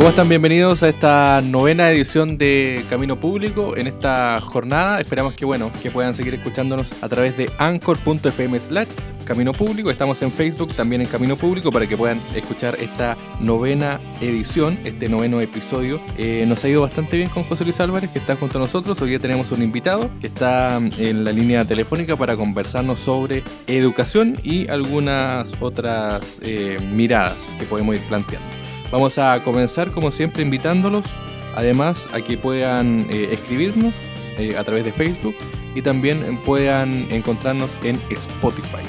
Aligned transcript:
¿Cómo 0.00 0.08
están? 0.08 0.30
Bienvenidos 0.30 0.82
a 0.82 0.88
esta 0.88 1.42
novena 1.42 1.90
edición 1.90 2.38
de 2.38 2.86
Camino 2.88 3.16
Público. 3.16 3.76
En 3.76 3.86
esta 3.86 4.40
jornada 4.40 4.98
esperamos 4.98 5.34
que 5.34 5.44
bueno, 5.44 5.70
que 5.82 5.90
puedan 5.90 6.14
seguir 6.14 6.32
escuchándonos 6.32 6.90
a 7.02 7.08
través 7.10 7.36
de 7.36 7.50
anchor.fm 7.58 8.58
slash 8.58 8.88
Camino 9.26 9.52
Público. 9.52 9.90
Estamos 9.90 10.22
en 10.22 10.32
Facebook, 10.32 10.74
también 10.74 11.02
en 11.02 11.06
Camino 11.06 11.36
Público, 11.36 11.70
para 11.70 11.86
que 11.86 11.98
puedan 11.98 12.18
escuchar 12.34 12.76
esta 12.80 13.14
novena 13.40 14.00
edición, 14.22 14.78
este 14.84 15.10
noveno 15.10 15.42
episodio. 15.42 16.00
Eh, 16.16 16.46
nos 16.48 16.64
ha 16.64 16.70
ido 16.70 16.80
bastante 16.80 17.18
bien 17.18 17.28
con 17.28 17.42
José 17.42 17.64
Luis 17.64 17.78
Álvarez, 17.78 18.08
que 18.08 18.20
está 18.20 18.36
junto 18.36 18.56
a 18.56 18.62
nosotros. 18.62 18.98
Hoy 19.02 19.10
día 19.10 19.18
tenemos 19.18 19.52
un 19.52 19.62
invitado 19.62 20.08
que 20.22 20.28
está 20.28 20.78
en 20.78 21.24
la 21.24 21.32
línea 21.32 21.66
telefónica 21.66 22.16
para 22.16 22.36
conversarnos 22.36 23.00
sobre 23.00 23.42
educación 23.66 24.40
y 24.42 24.66
algunas 24.68 25.52
otras 25.60 26.38
eh, 26.40 26.78
miradas 26.90 27.42
que 27.58 27.66
podemos 27.66 27.96
ir 27.96 28.02
planteando. 28.04 28.59
Vamos 28.90 29.18
a 29.18 29.42
comenzar 29.42 29.90
como 29.90 30.10
siempre 30.10 30.42
invitándolos 30.42 31.06
además 31.54 32.06
a 32.12 32.20
que 32.20 32.36
puedan 32.36 33.06
eh, 33.10 33.28
escribirnos 33.32 33.94
eh, 34.38 34.56
a 34.56 34.64
través 34.64 34.84
de 34.84 34.92
Facebook 34.92 35.34
y 35.74 35.82
también 35.82 36.38
puedan 36.44 37.10
encontrarnos 37.10 37.70
en 37.84 38.00
Spotify. 38.10 38.82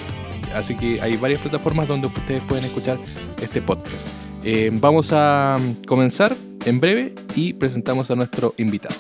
Así 0.55 0.75
que 0.75 1.01
hay 1.01 1.15
varias 1.17 1.41
plataformas 1.41 1.87
donde 1.87 2.07
ustedes 2.07 2.41
pueden 2.43 2.65
escuchar 2.65 2.97
este 3.41 3.61
podcast. 3.61 4.07
Eh, 4.43 4.69
vamos 4.73 5.11
a 5.11 5.57
comenzar 5.87 6.35
en 6.65 6.79
breve 6.79 7.13
y 7.35 7.53
presentamos 7.53 8.09
a 8.11 8.15
nuestro 8.15 8.53
invitado. 8.57 8.95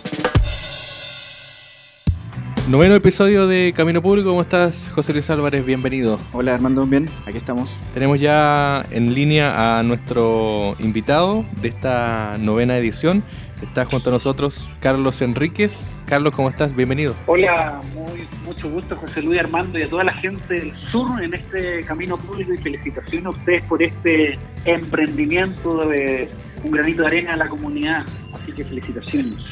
Noveno 2.71 2.95
episodio 2.95 3.47
de 3.47 3.73
Camino 3.75 4.01
Público, 4.01 4.29
¿cómo 4.29 4.43
estás 4.43 4.89
José 4.95 5.11
Luis 5.11 5.29
Álvarez? 5.29 5.65
Bienvenido. 5.65 6.17
Hola 6.31 6.55
Armando, 6.55 6.87
bien, 6.87 7.09
aquí 7.25 7.37
estamos. 7.37 7.77
Tenemos 7.93 8.21
ya 8.21 8.85
en 8.91 9.13
línea 9.13 9.77
a 9.77 9.83
nuestro 9.83 10.77
invitado 10.79 11.43
de 11.61 11.67
esta 11.67 12.37
novena 12.39 12.77
edición. 12.77 13.23
Está 13.61 13.83
junto 13.83 14.09
a 14.09 14.13
nosotros 14.13 14.69
Carlos 14.79 15.21
Enríquez. 15.21 16.05
Carlos, 16.07 16.33
¿cómo 16.33 16.47
estás? 16.47 16.73
Bienvenido. 16.73 17.13
Hola, 17.25 17.81
muy, 17.93 18.25
mucho 18.45 18.69
gusto 18.69 18.95
José 18.95 19.21
Luis 19.21 19.41
Armando 19.41 19.77
y 19.77 19.81
a 19.81 19.89
toda 19.89 20.05
la 20.05 20.13
gente 20.13 20.53
del 20.53 20.73
sur 20.93 21.21
en 21.21 21.33
este 21.33 21.83
Camino 21.83 22.15
Público 22.15 22.53
y 22.53 22.57
felicitaciones 22.57 23.25
a 23.25 23.29
ustedes 23.31 23.63
por 23.63 23.83
este 23.83 24.39
emprendimiento 24.63 25.89
de 25.89 26.29
un 26.63 26.71
granito 26.71 27.01
de 27.01 27.07
arena 27.09 27.33
a 27.33 27.35
la 27.35 27.49
comunidad. 27.49 28.05
Así 28.33 28.53
que 28.53 28.63
felicitaciones. 28.63 29.43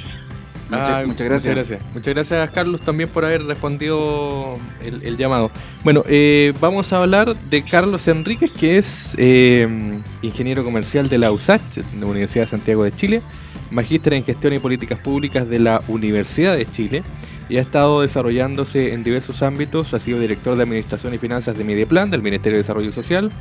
Ah, 0.71 1.03
muchas, 1.05 1.27
gracias. 1.27 1.81
muchas 1.93 2.13
gracias. 2.13 2.49
Carlos, 2.51 2.81
también 2.81 3.09
por 3.09 3.25
haber 3.25 3.43
respondido 3.43 4.55
el, 4.83 5.17
llamado. 5.17 5.51
Bueno, 5.83 6.03
eh, 6.07 6.53
vamos 6.59 6.93
a 6.93 7.01
hablar 7.01 7.35
de 7.35 7.63
Carlos 7.63 8.07
Enríquez, 8.07 8.51
que 8.51 8.77
es 8.77 9.15
eh, 9.17 9.67
ingeniero 10.21 10.63
comercial 10.63 11.09
de 11.09 11.17
la 11.17 11.31
USACH, 11.31 11.77
de 11.77 11.99
la 11.99 12.05
Universidad 12.05 12.43
de 12.43 12.47
Santiago 12.47 12.83
de 12.83 12.91
Chile, 12.91 13.21
magíster 13.71 14.13
en 14.13 14.23
gestión 14.23 14.53
y 14.53 14.59
políticas 14.59 14.99
públicas 14.99 15.47
de 15.49 15.59
la 15.59 15.81
Universidad 15.87 16.55
de 16.55 16.65
Chile 16.65 17.03
y 17.49 17.57
ha 17.57 17.61
estado 17.61 18.01
desarrollándose 18.01 18.93
en 18.93 19.03
diversos 19.03 19.41
ámbitos. 19.41 19.93
Ha 19.95 19.99
sido 19.99 20.19
director 20.19 20.55
de 20.55 20.63
Administración 20.63 21.15
y 21.15 21.17
Finanzas 21.17 21.57
de 21.57 21.63
Mideplan, 21.63 22.11
del 22.11 22.21
Ministerio 22.21 22.57
de 22.57 22.61
Desarrollo 22.61 22.91
Social, 22.91 23.31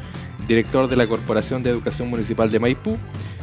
director 0.47 0.89
de 0.89 0.97
la 0.97 1.07
Corporación 1.07 1.63
de 1.63 1.71
Educación 1.71 2.09
Municipal 2.09 2.51
de 2.51 2.59
Maipú, 2.59 2.97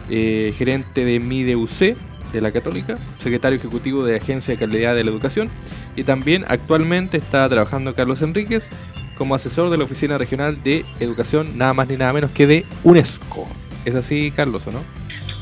eh, 0.09 0.53
gerente 0.57 1.05
de 1.05 1.19
MIDEUC 1.19 1.95
de 2.35 2.41
la 2.41 2.51
Católica, 2.51 2.97
secretario 3.17 3.57
ejecutivo 3.57 4.03
de 4.03 4.17
Agencia 4.17 4.53
de 4.53 4.59
Calidad 4.59 4.93
de 4.95 5.03
la 5.03 5.11
Educación 5.11 5.49
y 5.95 6.03
también 6.03 6.45
actualmente 6.47 7.17
está 7.17 7.47
trabajando 7.49 7.95
Carlos 7.95 8.21
Enríquez 8.21 8.69
como 9.17 9.33
asesor 9.33 9.69
de 9.69 9.77
la 9.77 9.85
Oficina 9.85 10.17
Regional 10.17 10.61
de 10.63 10.85
Educación, 10.99 11.57
nada 11.57 11.73
más 11.73 11.87
ni 11.87 11.95
nada 11.95 12.11
menos 12.13 12.31
que 12.31 12.45
de 12.45 12.65
UNESCO. 12.83 13.47
¿Es 13.85 13.95
así, 13.95 14.31
Carlos, 14.31 14.67
o 14.67 14.71
no? 14.71 14.83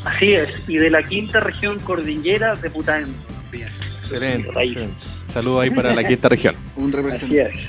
Así 0.05 0.33
es, 0.33 0.49
y 0.67 0.77
de 0.77 0.89
la 0.89 1.01
quinta 1.01 1.39
región 1.39 1.79
cordillera 1.79 2.55
de 2.55 2.69
Putaén. 2.69 3.07
Excelente, 4.01 4.49
excelente. 4.49 5.07
Saludos 5.25 5.63
ahí 5.63 5.69
para 5.71 5.95
la 5.95 6.03
quinta 6.03 6.29
región. 6.29 6.55
Un, 6.75 6.93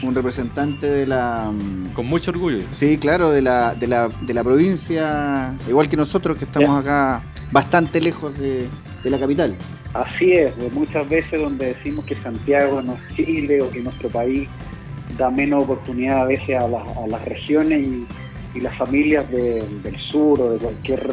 un, 0.03 0.15
representante 0.15 0.87
de 0.87 1.07
la... 1.07 1.51
Mm, 1.51 1.93
Con 1.95 2.07
mucho 2.07 2.31
orgullo. 2.31 2.59
Sí, 2.73 2.99
claro, 2.99 3.31
de 3.31 3.41
la, 3.41 3.75
de 3.75 3.87
la, 3.87 4.09
de 4.09 4.35
la 4.35 4.45
provincia, 4.45 5.55
igual 5.69 5.89
que 5.89 5.97
nosotros 5.97 6.37
que 6.37 6.45
estamos 6.45 6.79
acá 6.79 7.23
bastante 7.53 8.01
lejos 8.01 8.37
de, 8.37 8.67
de 9.05 9.11
la 9.11 9.19
capital. 9.19 9.55
Así 9.93 10.33
es, 10.33 10.57
muchas 10.73 11.09
veces 11.09 11.39
donde 11.39 11.67
decimos 11.67 12.05
que 12.05 12.17
Santiago 12.17 12.83
no 12.83 12.95
es 12.95 13.15
Chile 13.15 13.63
o 13.63 13.71
que 13.71 13.81
nuestro 13.81 14.09
país 14.09 14.49
da 15.17 15.31
menos 15.31 15.65
oportunidad 15.65 16.23
a 16.23 16.25
veces 16.25 16.57
a, 16.57 16.67
las 16.67 17.25
regiones 17.27 17.87
y, 17.87 18.07
las 18.61 18.77
familias 18.77 19.29
del 19.31 19.99
sur 19.99 20.41
o 20.41 20.53
de 20.53 20.59
cualquier 20.59 21.11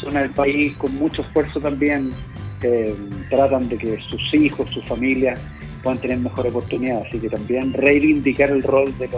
zona 0.00 0.22
del 0.22 0.30
país 0.30 0.74
con 0.78 0.94
mucho 0.94 1.20
esfuerzo 1.20 1.60
también 1.60 2.10
eh, 2.62 2.96
tratan 3.28 3.68
de 3.68 3.76
que 3.76 3.98
sus 4.08 4.34
hijos, 4.34 4.66
sus 4.72 4.82
familias 4.86 5.38
puedan 5.82 6.00
tener 6.00 6.18
mejor 6.18 6.46
oportunidad. 6.46 7.02
Así 7.06 7.18
que 7.18 7.28
también 7.28 7.74
reivindicar 7.74 8.50
el 8.50 8.62
rol 8.62 8.96
de, 8.98 9.10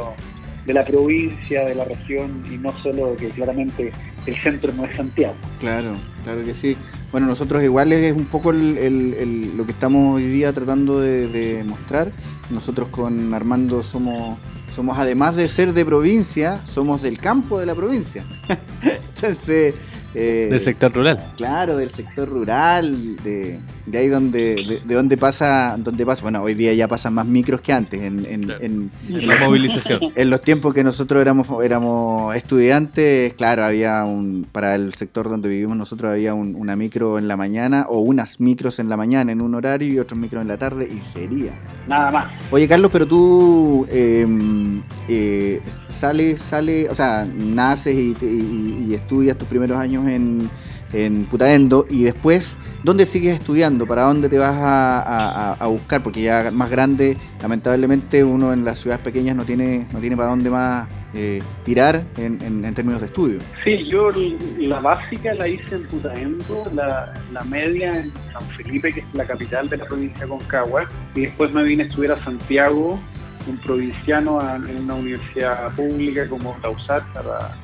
de 0.67 0.75
la 0.75 0.85
provincia, 0.85 1.65
de 1.65 1.75
la 1.75 1.85
región 1.85 2.45
y 2.51 2.57
no 2.57 2.73
solo 2.83 3.17
que 3.17 3.29
claramente 3.29 3.93
el 4.27 4.43
centro 4.43 4.73
no 4.73 4.85
es 4.85 4.97
Santiago. 4.97 5.35
Claro, 5.59 5.97
claro 6.23 6.45
que 6.45 6.55
sí. 6.55 6.77
Bueno, 7.11 7.27
nosotros 7.27 7.63
igual 7.63 7.93
es 7.93 8.13
un 8.13 8.27
poco 8.27 8.53
lo 8.53 9.67
que 9.67 9.73
estamos 9.73 10.17
hoy 10.17 10.25
día 10.25 10.53
tratando 10.53 11.01
de, 11.01 11.65
mostrar. 11.67 12.13
Nosotros 12.51 12.89
con 12.89 13.35
Armando 13.35 13.83
somos, 13.83 14.39
somos, 14.75 14.99
además 14.99 15.37
de 15.37 15.49
ser 15.49 15.73
de 15.73 15.85
provincia, 15.85 16.63
somos 16.67 17.03
del 17.03 17.19
campo 17.19 17.59
de 17.59 17.67
la 17.67 17.75
provincia. 17.75 18.25
Entonces, 19.15 19.75
eh, 20.15 20.49
del 20.51 20.61
sector 20.61 20.93
rural. 20.93 21.33
Claro, 21.37 21.77
del 21.77 21.91
sector 21.91 22.29
rural, 22.29 23.17
de, 23.23 23.61
ahí 23.95 24.09
donde, 24.09 24.81
de, 24.85 24.95
donde 24.95 25.17
pasa, 25.17 25.77
donde 25.79 26.05
pasa, 26.05 26.23
bueno, 26.23 26.43
hoy 26.43 26.55
día 26.55 26.75
ya 26.75 26.87
pasan 26.87 27.15
más 27.15 27.27
micros 27.27 27.61
que 27.61 27.73
antes, 27.73 28.03
en, 28.03 28.91
la 29.09 29.39
movilización. 29.39 30.01
En 30.15 30.31
los 30.31 30.41
tiempos 30.43 30.75
que 30.75 30.85
nosotros 30.85 31.21
éramos, 31.21 31.47
éramos 31.65 32.35
estudiantes, 32.37 33.33
claro, 33.35 33.65
había 33.65 34.05
un, 34.05 34.47
para 34.51 34.75
el 34.75 34.95
sector 34.95 35.29
donde 35.29 35.49
vivimos 35.49 35.77
nosotros 35.77 36.13
había 36.13 36.35
una 36.35 36.77
micro 36.77 37.19
en 37.19 37.29
la 37.29 37.37
mañana, 37.37 37.87
o 37.89 38.01
unas 38.01 38.41
micros 38.41 38.79
en 38.79 38.89
la 38.89 38.97
mañana 38.97 39.33
en 39.33 39.41
un 39.41 39.55
horario 39.55 39.93
y 39.93 39.99
otros 39.99 40.19
micros 40.19 40.43
en 40.43 40.49
la 40.49 40.59
tarde, 40.59 40.89
y 40.91 41.01
sería. 41.01 41.59
Nada 41.89 42.11
más. 42.11 42.33
Oye, 42.51 42.69
Carlos, 42.69 42.91
pero 42.93 43.07
tú 43.07 43.87
em, 43.91 44.83
eh, 45.09 45.61
sales, 45.89 46.41
sale, 46.41 46.89
o 46.91 46.95
sea, 46.95 47.25
naces 47.25 47.95
y 47.95 48.95
estudias 48.95 49.39
tus 49.39 49.49
primeros 49.49 49.79
años 49.79 50.02
en, 50.09 50.51
en 50.93 51.25
Putaendo 51.27 51.87
y 51.89 52.05
después, 52.05 52.59
¿dónde 52.83 53.07
sigues 53.07 53.35
estudiando? 53.35 53.87
¿Para 53.87 54.03
dónde 54.03 54.29
te 54.29 54.39
vas 54.39 54.55
a, 54.55 55.67
buscar? 55.67 56.03
Porque 56.03 56.23
ya 56.23 56.51
más 56.53 56.71
grande, 56.71 57.17
lamentablemente 57.41 58.25
uno 58.25 58.53
en 58.53 58.65
las 58.65 58.79
ciudades 58.81 59.03
pequeñas 59.03 59.37
no 59.37 59.45
tiene, 59.45 59.87
no 59.93 60.01
tiene 60.01 60.17
para 60.17 60.29
dónde 60.29 60.51
más 60.51 60.89
eh, 61.15 61.43
tirar 61.65 62.05
en, 62.17 62.39
términos 62.75 63.01
de 63.01 63.07
estudio. 63.07 63.39
Sí, 63.65 63.89
yo 63.89 64.11
la 64.59 64.81
básica 64.81 65.35
la 65.35 65.49
hice 65.49 65.75
en 65.75 65.85
Putaendo, 65.85 66.71
la, 66.75 67.13
la 67.33 67.45
media 67.45 68.01
en 68.01 68.13
San 68.33 68.43
Felipe, 68.57 68.93
que 68.93 69.01
es 69.01 69.07
la 69.15 69.27
capital 69.27 69.69
de 69.69 69.79
la 69.79 69.87
provincia 69.87 70.21
de 70.21 70.29
Concagua, 70.29 70.85
y 71.15 71.23
después 71.23 71.53
me 71.53 71.63
vine 71.63 71.85
a 71.85 71.87
estudiar 71.87 72.13
a 72.13 72.25
Santiago, 72.25 72.99
un 73.47 73.59
provinciano 73.59 74.41
en 74.55 74.85
una 74.85 74.95
universidad 74.95 75.75
pública 75.75 76.29
como 76.29 76.57
la 76.63 76.71
USAT 76.71 77.05
para 77.13 77.57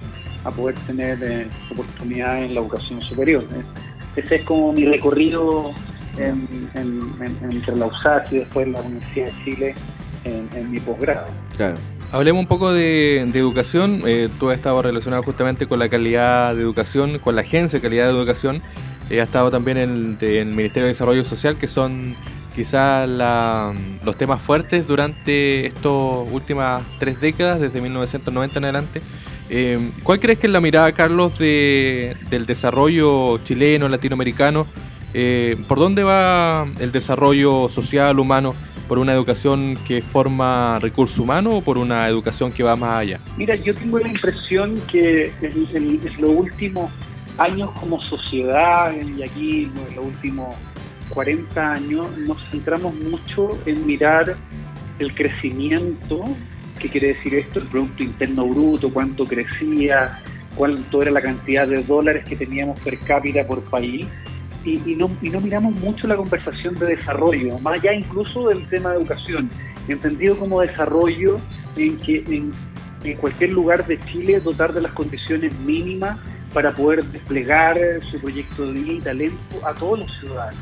a 0.49 0.53
poder 0.53 0.75
tener 0.87 1.19
eh, 1.23 1.47
oportunidades 1.71 2.49
en 2.49 2.55
la 2.55 2.61
educación 2.61 3.01
superior. 3.03 3.47
Ese 4.17 4.37
es 4.37 4.45
como 4.45 4.73
mi 4.73 4.85
recorrido 4.85 5.73
entre 6.17 7.77
la 7.77 7.87
USAC 7.87 8.33
y 8.33 8.39
después 8.39 8.67
la 8.69 8.81
Universidad 8.81 9.27
de 9.27 9.45
Chile 9.45 9.75
en, 10.25 10.71
mi 10.71 10.81
posgrado. 10.81 11.27
Claro. 11.57 11.77
Hablemos 12.11 12.41
un 12.41 12.47
poco 12.47 12.73
de, 12.73 13.21
educación. 13.21 14.03
Eh, 14.07 14.29
tú 14.39 14.51
has 14.51 14.57
estado 14.57 14.81
relacionado 14.81 15.23
justamente 15.23 15.67
con 15.67 15.79
la 15.79 15.89
calidad 15.89 16.55
de 16.55 16.63
educación, 16.63 17.19
con 17.19 17.37
la 17.37 17.43
agencia 17.43 17.79
de 17.79 17.83
calidad 17.83 18.07
de 18.07 18.13
educación. 18.13 18.63
Eh, 19.11 19.21
has 19.21 19.29
estado 19.29 19.51
también 19.51 19.77
en, 19.77 20.19
el 20.21 20.47
Ministerio 20.47 20.85
de 20.85 20.89
Desarrollo 20.89 21.25
Social, 21.25 21.57
que 21.57 21.67
son 21.67 22.17
quizás 22.55 23.09
los 24.05 24.17
temas 24.17 24.43
fuertes 24.43 24.87
durante 24.87 25.67
estas 25.67 25.93
últimas 26.33 26.83
tres 26.99 27.21
décadas, 27.21 27.61
desde 27.61 27.81
1990 27.81 28.59
en 28.59 28.65
adelante. 28.65 29.03
¿Cuál 30.03 30.21
crees 30.21 30.39
que 30.39 30.47
es 30.47 30.53
la 30.53 30.61
mirada, 30.61 30.93
Carlos, 30.93 31.39
de, 31.39 32.17
del 32.31 32.47
desarrollo 32.47 33.39
chileno, 33.39 33.89
latinoamericano 33.89 34.67
Eh, 35.15 35.57
¿Por 35.67 35.79
dónde 35.79 36.05
va 36.05 36.67
el 36.81 36.93
desarrollo 36.93 37.69
social, 37.71 38.19
humano? 38.19 38.55
¿Por 38.89 38.99
una 38.99 39.13
educación 39.15 39.79
que 39.87 40.03
forma 40.03 40.79
recurso 40.81 41.23
humano 41.23 41.57
o 41.57 41.63
por 41.63 41.79
una 41.79 42.09
educación 42.09 42.53
que 42.53 42.63
va 42.63 42.77
más 42.77 43.03
allá? 43.03 43.21
Mira, 43.37 43.55
yo 43.57 43.75
tengo 43.75 43.99
la 43.99 44.09
impresión 44.09 44.75
que 44.91 45.33
en, 45.41 46.01
los 46.19 46.31
últimos 46.31 46.91
años 47.39 47.71
como 47.81 48.01
sociedad, 48.03 48.93
y 48.95 49.23
aquí 49.23 49.65
en 49.65 49.97
los 49.97 50.05
últimos 50.05 50.55
40 51.11 51.73
años, 51.73 52.19
nos 52.19 52.39
centramos 52.51 52.95
mucho 52.95 53.59
en 53.65 53.87
mirar 53.87 54.37
el 54.99 55.15
crecimiento, 55.15 56.25
¿qué 56.79 56.89
quiere 56.89 57.09
decir 57.09 57.35
esto? 57.35 57.59
El 57.61 57.67
Producto 57.67 58.03
Interno 58.03 58.47
Bruto, 58.47 58.93
cuánto 58.93 59.25
crecía, 59.25 60.23
cuánto 60.57 61.03
era 61.03 61.11
la 61.11 61.21
cantidad 61.21 61.67
de 61.67 61.83
dólares 61.83 62.25
que 62.25 62.37
teníamos 62.37 62.79
per 62.81 62.99
cápita 62.99 63.47
por 63.47 63.63
país 63.63 64.07
y, 64.65 64.95
no, 64.97 65.09
miramos 65.21 65.75
mucho 65.81 66.07
la 66.07 66.17
conversación 66.17 66.75
de 66.75 66.97
desarrollo, 66.97 67.59
más 67.61 67.79
allá 67.79 67.95
incluso 67.95 68.49
del 68.49 68.67
tema 68.69 68.91
de 68.91 68.99
educación, 68.99 69.49
entendido 69.89 70.37
como 70.39 70.61
desarrollo 70.61 71.39
en 71.77 71.97
que 71.99 72.25
en, 72.27 72.53
cualquier 73.17 73.51
lugar 73.51 73.87
de 73.87 73.99
Chile 74.01 74.41
dotar 74.41 74.75
de 74.75 74.83
las 74.83 74.93
condiciones 74.93 75.57
mínimas 75.61 76.19
para 76.53 76.75
poder 76.75 77.05
desplegar 77.05 77.79
su 78.11 78.19
proyecto 78.21 78.67
de 78.67 78.73
vida 78.73 78.93
y 78.93 79.01
talento 79.01 79.67
a 79.67 79.73
todos 79.73 80.01
los 80.01 80.19
ciudadanos. 80.19 80.61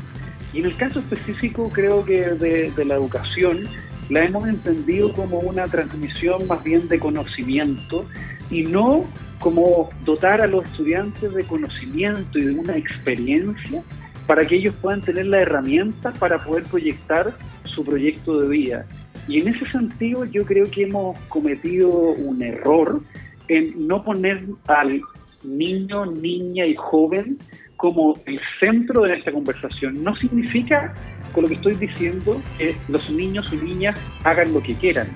Y 0.53 0.59
en 0.59 0.65
el 0.67 0.77
caso 0.77 0.99
específico 0.99 1.69
creo 1.69 2.05
que 2.05 2.21
de, 2.21 2.71
de 2.71 2.85
la 2.85 2.93
educación 2.93 3.67
la 4.09 4.23
hemos 4.23 4.47
entendido 4.47 5.11
como 5.13 5.39
una 5.39 5.65
transmisión 5.65 6.47
más 6.47 6.63
bien 6.63 6.87
de 6.87 6.99
conocimiento 6.99 8.05
y 8.49 8.63
no 8.63 9.01
como 9.39 9.89
dotar 10.03 10.41
a 10.41 10.47
los 10.47 10.65
estudiantes 10.65 11.33
de 11.33 11.43
conocimiento 11.43 12.39
y 12.39 12.45
de 12.45 12.51
una 12.53 12.77
experiencia 12.77 13.83
para 14.25 14.45
que 14.45 14.55
ellos 14.55 14.75
puedan 14.81 15.01
tener 15.01 15.27
la 15.27 15.41
herramienta 15.41 16.11
para 16.13 16.43
poder 16.43 16.63
proyectar 16.63 17.33
su 17.63 17.85
proyecto 17.85 18.39
de 18.39 18.47
vida. 18.47 18.85
Y 19.27 19.41
en 19.41 19.49
ese 19.49 19.69
sentido 19.69 20.25
yo 20.25 20.45
creo 20.45 20.69
que 20.69 20.83
hemos 20.83 21.17
cometido 21.27 21.89
un 21.89 22.41
error 22.41 23.01
en 23.47 23.87
no 23.87 24.03
poner 24.03 24.45
al 24.67 25.01
niño, 25.43 26.05
niña 26.05 26.65
y 26.65 26.75
joven 26.75 27.37
como 27.77 28.15
el 28.25 28.39
centro 28.59 29.03
de 29.03 29.15
esta 29.15 29.31
conversación. 29.31 30.03
No 30.03 30.15
significa, 30.15 30.93
con 31.33 31.43
lo 31.43 31.49
que 31.49 31.55
estoy 31.55 31.75
diciendo, 31.75 32.41
que 32.57 32.75
los 32.87 33.09
niños 33.09 33.47
y 33.51 33.57
niñas 33.57 33.99
hagan 34.23 34.53
lo 34.53 34.61
que 34.61 34.75
quieran, 34.75 35.07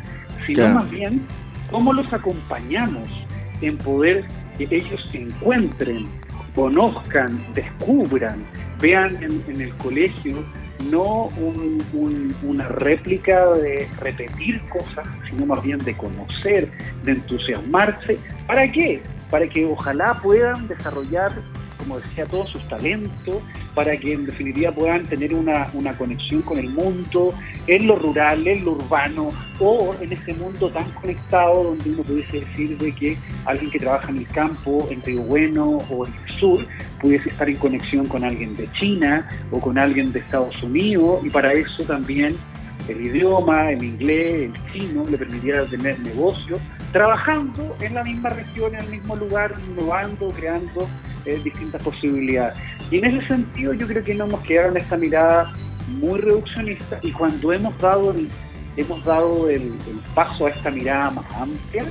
sino 0.46 0.70
más 0.70 0.90
bien 0.90 1.22
cómo 1.70 1.94
los 1.94 2.12
acompañamos 2.12 3.08
en 3.62 3.78
poder 3.78 4.26
que 4.58 4.68
ellos 4.70 5.02
se 5.12 5.20
encuentren, 5.20 6.08
conozcan, 6.56 7.44
descubran, 7.54 8.44
vean 8.80 9.18
en, 9.22 9.62
el 9.62 9.74
colegio 9.76 10.44
no 10.90 11.30
una 12.44 12.68
réplica 12.68 13.52
de 13.54 13.88
repetir 14.00 14.60
cosas, 14.70 15.08
sino 15.30 15.46
más 15.46 15.64
bien 15.64 15.78
de 15.80 15.96
conocer, 15.96 16.70
de 17.04 17.12
entusiasmarse. 17.12 18.18
¿Para 18.48 18.72
qué? 18.72 19.02
Para 19.30 19.48
que 19.48 19.64
ojalá 19.66 20.16
puedan 20.16 20.68
desarrollar 20.68 21.32
como 21.82 22.00
decía, 22.00 22.26
todos 22.26 22.50
sus 22.50 22.68
talentos, 22.68 23.42
para 23.74 23.96
que 23.98 24.14
en 24.14 24.26
definitiva 24.26 24.72
puedan 24.72 25.06
tener 25.06 25.34
una, 25.34 25.68
conexión 25.98 26.42
con 26.44 26.58
el 26.58 26.70
mundo, 26.70 27.34
en 27.68 27.88
lo 27.88 27.96
rural, 27.96 28.48
en 28.48 28.64
lo 28.64 28.72
urbano, 28.72 29.32
o 29.60 29.96
en 30.00 30.14
ese 30.14 30.34
mundo 30.34 30.70
tan 30.70 30.90
conectado 30.92 31.64
donde 31.64 31.90
uno 31.90 32.04
pudiese 32.04 32.42
decir 32.42 32.78
de 32.78 32.94
que 32.94 33.18
alguien 33.46 33.72
que 33.72 33.80
trabaja 33.80 34.10
en 34.10 34.18
el 34.18 34.28
campo, 34.28 34.88
en 34.92 35.02
Río 35.02 35.22
Bueno 35.24 35.78
o 35.90 36.06
en 36.06 36.14
el 36.14 36.40
sur, 36.40 36.66
pudiese 37.00 37.30
estar 37.30 37.50
en 37.50 37.58
conexión 37.58 38.08
con 38.08 38.24
alguien 38.24 38.56
de 38.56 38.72
China 38.74 39.28
o 39.52 39.60
con 39.60 39.78
alguien 39.78 40.12
de 40.12 40.20
Estados 40.20 40.62
Unidos, 40.64 41.22
y 41.26 41.30
para 41.30 41.52
eso 41.54 41.84
también 41.84 42.38
el 42.88 43.06
idioma, 43.06 43.72
el 43.72 43.84
inglés, 43.84 44.52
el 44.52 44.74
chino, 44.74 45.06
le 45.10 45.18
permitiera 45.18 45.66
tener 45.68 46.00
negocios, 46.00 46.60
trabajando 46.92 47.76
en 47.80 47.94
la 47.94 48.04
misma 48.04 48.30
región, 48.30 48.76
en 48.76 48.82
el 48.82 48.90
mismo 48.90 49.16
lugar, 49.16 49.54
innovando, 49.70 50.30
creando 50.30 50.88
eh, 51.26 51.42
distintas 51.44 51.82
posibilidades. 51.84 52.58
Y 52.90 52.98
en 52.98 53.06
ese 53.06 53.28
sentido 53.28 53.74
yo 53.74 53.88
creo 53.88 54.04
que 54.04 54.14
no 54.16 54.26
hemos 54.26 54.42
quedado 54.42 54.70
en 54.70 54.78
esta 54.78 54.98
mirada 54.98 55.54
muy 55.88 56.20
reduccionista 56.20 57.00
y 57.02 57.12
cuando 57.12 57.52
hemos 57.54 57.78
dado 57.78 58.12
el, 58.12 58.30
hemos 58.78 59.04
dado 59.04 59.50
el, 59.50 59.74
paso 60.16 60.46
a 60.46 60.50
esta 60.50 60.72
mirada 60.72 61.12
más 61.12 61.26
amplia, 61.34 61.86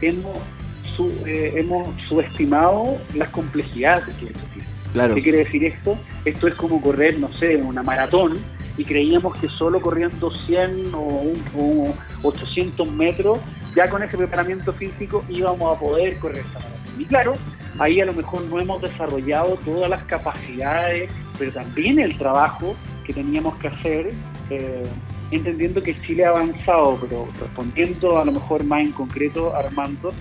hemos, 0.00 0.38
eh, 1.26 1.52
hemos 1.56 1.88
subestimado 2.08 2.98
las 3.14 3.28
complejidades 3.30 4.04
que 4.16 4.26
esto 4.26 4.40
tiene. 4.52 5.14
¿Qué 5.14 5.22
quiere 5.22 5.38
decir 5.38 5.64
esto? 5.64 5.98
Esto 6.24 6.48
es 6.48 6.54
como 6.54 6.80
correr, 6.80 7.18
no 7.18 7.32
sé, 7.34 7.56
una 7.56 7.82
maratón 7.82 8.32
y 8.78 8.84
creíamos 8.84 9.36
que 9.38 9.48
solo 9.48 9.80
corriendo 9.80 10.34
100 10.34 10.94
o, 10.94 11.32
o 11.56 11.94
800 12.22 12.90
metros, 12.92 13.38
ya 13.74 13.88
con 13.90 14.02
ese 14.02 14.16
preparamiento 14.16 14.72
físico 14.72 15.22
íbamos 15.28 15.76
a 15.76 15.80
poder 15.80 16.18
correr 16.18 16.38
esta 16.38 16.60
maratón. 16.60 16.76
Y 16.98 17.04
claro, 17.04 17.34
ahí 17.78 18.00
a 18.00 18.06
lo 18.06 18.14
mejor 18.14 18.42
no 18.44 18.60
hemos 18.60 18.80
desarrollado 18.82 19.58
todas 19.64 19.90
las 19.90 20.04
capacidades, 20.04 21.10
pero 21.38 21.52
también 21.52 21.98
el 21.98 22.16
trabajo 22.16 22.74
que 23.04 23.12
teníamos 23.12 23.54
que 23.56 23.68
hacer, 23.68 24.12
eh, 24.50 24.84
entendiendo 25.30 25.82
que 25.82 25.98
Chile 26.02 26.24
ha 26.24 26.30
avanzado, 26.30 26.98
pero 27.00 27.28
respondiendo 27.40 28.18
a 28.18 28.24
lo 28.24 28.32
mejor 28.32 28.64
más 28.64 28.80
en 28.80 28.92
concreto, 28.92 29.54
Armando, 29.54 30.12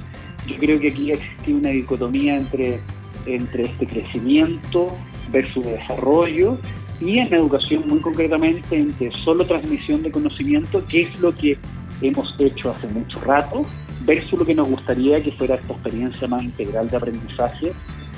yo 0.47 0.57
creo 0.57 0.79
que 0.79 0.89
aquí 0.89 1.11
existe 1.11 1.53
una 1.53 1.69
dicotomía 1.69 2.37
entre, 2.37 2.79
entre 3.25 3.65
este 3.65 3.87
crecimiento 3.87 4.95
versus 5.31 5.65
desarrollo 5.65 6.57
y 7.01 7.19
en 7.19 7.33
educación 7.33 7.87
muy 7.87 7.99
concretamente 7.99 8.77
entre 8.77 9.11
solo 9.11 9.45
transmisión 9.45 10.03
de 10.03 10.11
conocimiento, 10.11 10.85
que 10.87 11.01
es 11.03 11.19
lo 11.19 11.35
que 11.35 11.57
hemos 12.01 12.33
hecho 12.39 12.71
hace 12.71 12.87
mucho 12.87 13.19
rato, 13.21 13.63
versus 14.05 14.39
lo 14.39 14.45
que 14.45 14.55
nos 14.55 14.67
gustaría 14.67 15.21
que 15.21 15.31
fuera 15.31 15.55
esta 15.55 15.73
experiencia 15.73 16.27
más 16.27 16.43
integral 16.43 16.89
de 16.89 16.97
aprendizaje 16.97 17.73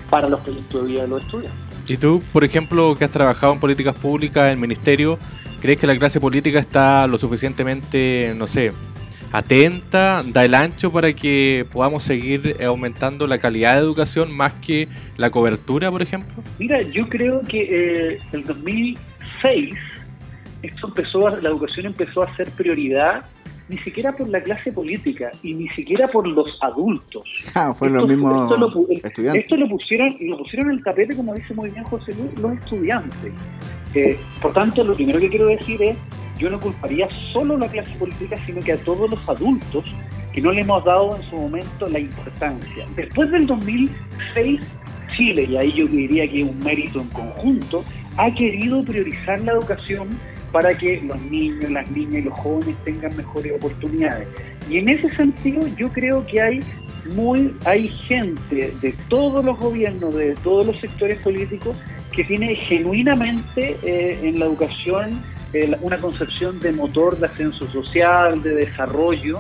para 0.10 0.30
los 0.30 0.40
proyectos 0.42 0.84
de 0.84 0.88
vida 0.92 1.02
de 1.04 1.08
los 1.08 1.24
estudiantes. 1.24 1.68
¿Y 1.88 1.98
tú, 1.98 2.22
por 2.34 2.44
ejemplo, 2.44 2.96
que 2.96 3.06
has 3.06 3.12
trabajado 3.12 3.54
en 3.54 3.60
políticas 3.60 3.98
públicas 3.98 4.46
en 4.46 4.52
el 4.52 4.58
ministerio, 4.58 5.18
crees 5.62 5.80
que 5.80 5.88
la 5.88 5.96
clase 5.96 6.20
política 6.20 6.60
está 6.60 7.08
lo 7.08 7.18
suficientemente, 7.18 8.34
no 8.36 8.46
sé, 8.46 8.74
atenta, 9.32 10.24
da 10.26 10.46
el 10.46 10.54
ancho 10.54 10.92
para 10.92 11.14
que 11.14 11.66
podamos 11.72 12.04
seguir 12.04 12.58
aumentando 12.64 13.28
la 13.28 13.38
calidad 13.38 13.74
de 13.74 13.80
educación 13.80 14.36
más 14.36 14.54
que 14.54 14.88
la 15.18 15.30
cobertura, 15.30 15.90
por 15.92 16.02
ejemplo? 16.02 16.44
Mira, 16.60 16.82
yo 16.82 17.08
creo 17.08 17.42
que 17.42 18.14
eh, 18.14 18.20
el 18.34 18.46
2006 18.46 19.76
esto 20.64 20.88
empezó, 20.88 21.30
la 21.30 21.50
educación 21.50 21.86
empezó 21.86 22.24
a 22.24 22.36
ser 22.36 22.50
prioridad 22.52 23.26
ni 23.70 23.78
siquiera 23.80 24.16
por 24.16 24.30
la 24.30 24.42
clase 24.42 24.72
política 24.72 25.32
y 25.44 25.54
ni 25.54 25.68
siquiera 25.70 26.08
por 26.08 26.28
los 26.28 26.48
adultos. 26.62 27.24
Ah, 27.56 27.74
fueron 27.74 27.98
los 27.98 28.08
mismos 28.08 28.52
estudiantes. 29.04 29.44
Esto 29.44 29.58
lo 29.58 29.68
pusieron, 29.68 30.16
lo 30.22 30.38
pusieron 30.38 30.72
en 30.72 30.78
el 30.78 30.84
tapete, 30.84 31.16
como 31.16 31.34
dice 31.34 31.54
muy 31.54 31.70
bien 31.70 31.84
José 31.86 32.14
Luis, 32.14 32.40
los 32.40 32.54
estudiantes. 32.54 33.34
Eh, 33.94 34.18
por 34.42 34.54
tanto, 34.54 34.84
lo 34.84 34.96
primero 34.96 35.20
que 35.20 35.30
quiero 35.30 35.48
decir 35.48 35.82
es, 35.82 35.98
yo 36.38 36.50
no 36.50 36.60
culparía 36.60 37.10
solo 37.34 37.56
a 37.56 37.60
la 37.60 37.68
clase 37.68 37.92
política, 37.98 38.38
sino 38.46 38.62
que 38.62 38.74
a 38.74 38.78
todos 38.78 39.10
los 39.10 39.30
adultos 39.30 39.84
que 40.34 40.42
no 40.42 40.52
le 40.52 40.62
hemos 40.62 40.84
dado 40.86 41.16
en 41.16 41.24
su 41.30 41.36
momento 41.36 41.90
la 41.90 42.00
importancia. 42.00 42.86
Después 42.96 43.32
del 43.32 43.48
2006, 43.48 44.62
Chile, 45.16 45.48
y 45.50 45.58
ahí 45.58 45.74
yo 45.74 45.88
diría 45.88 46.30
que 46.30 46.44
es 46.44 46.48
un 46.48 46.60
mérito 46.60 47.02
en 47.02 47.08
conjunto, 47.08 47.84
ha 48.18 48.32
querido 48.32 48.84
priorizar 48.84 49.40
la 49.42 49.54
educación 49.54 50.10
para 50.52 50.74
que 50.74 51.02
los 51.02 51.20
niños, 51.24 51.70
las 51.70 51.90
niñas 51.92 52.16
y 52.16 52.22
los 52.22 52.34
jóvenes 52.40 52.76
tengan 52.84 53.16
mejores 53.16 53.54
oportunidades. 53.56 54.28
Y 54.70 54.78
en 54.78 54.90
ese 54.90 55.10
sentido 55.16 55.68
yo 55.78 55.90
creo 55.90 56.26
que 56.26 56.42
hay 56.42 56.60
muy 57.16 57.54
hay 57.66 57.88
gente 57.88 58.74
de 58.82 58.94
todos 59.08 59.44
los 59.44 59.58
gobiernos, 59.60 60.14
de 60.16 60.36
todos 60.36 60.66
los 60.66 60.78
sectores 60.78 61.20
políticos 61.20 61.78
que 62.12 62.24
tiene 62.24 62.56
genuinamente 62.56 63.78
eh, 63.84 64.20
en 64.24 64.40
la 64.40 64.46
educación 64.46 65.22
eh, 65.54 65.76
una 65.82 65.98
concepción 65.98 66.60
de 66.60 66.72
motor 66.72 67.18
de 67.20 67.28
ascenso 67.28 67.68
social, 67.68 68.42
de 68.42 68.56
desarrollo, 68.56 69.40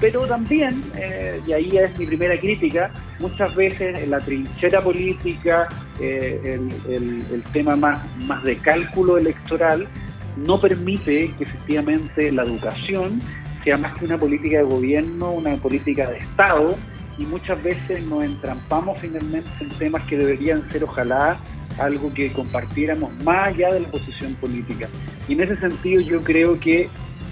pero 0.00 0.26
también, 0.26 0.82
eh, 0.96 1.40
y 1.46 1.52
ahí 1.52 1.70
es 1.72 1.98
mi 1.98 2.04
primera 2.04 2.38
crítica, 2.38 2.90
muchas 3.18 3.54
veces 3.54 4.06
la 4.08 4.20
trinchera 4.20 4.82
política, 4.82 5.68
el, 5.98 6.68
el, 6.86 7.42
tema 7.54 7.74
más, 7.74 8.00
más 8.26 8.44
de 8.44 8.56
cálculo 8.56 9.16
electoral, 9.16 9.88
no 10.36 10.60
permite 10.60 11.32
que 11.38 11.44
efectivamente 11.44 12.30
la 12.32 12.44
educación 12.44 13.20
sea 13.64 13.78
más 13.78 13.96
que 13.98 14.04
una 14.04 14.18
política 14.18 14.58
de 14.58 14.64
gobierno, 14.64 15.32
una 15.32 15.56
política 15.56 16.08
de 16.08 16.18
Estado, 16.18 16.76
y 17.18 17.24
muchas 17.24 17.62
veces 17.62 18.02
nos 18.04 18.24
entrampamos 18.24 18.98
finalmente 19.00 19.48
en 19.60 19.68
temas 19.70 20.06
que 20.06 20.18
deberían 20.18 20.70
ser 20.70 20.84
ojalá 20.84 21.38
algo 21.78 22.12
que 22.12 22.32
compartiéramos 22.32 23.12
más 23.24 23.48
allá 23.48 23.68
de 23.74 23.80
la 23.80 23.88
posición 23.88 24.34
política. 24.34 24.88
Y 25.28 25.34
en 25.34 25.42
ese 25.42 25.56
sentido 25.56 26.00
yo 26.00 26.22
creo 26.22 26.58
que, 26.58 26.88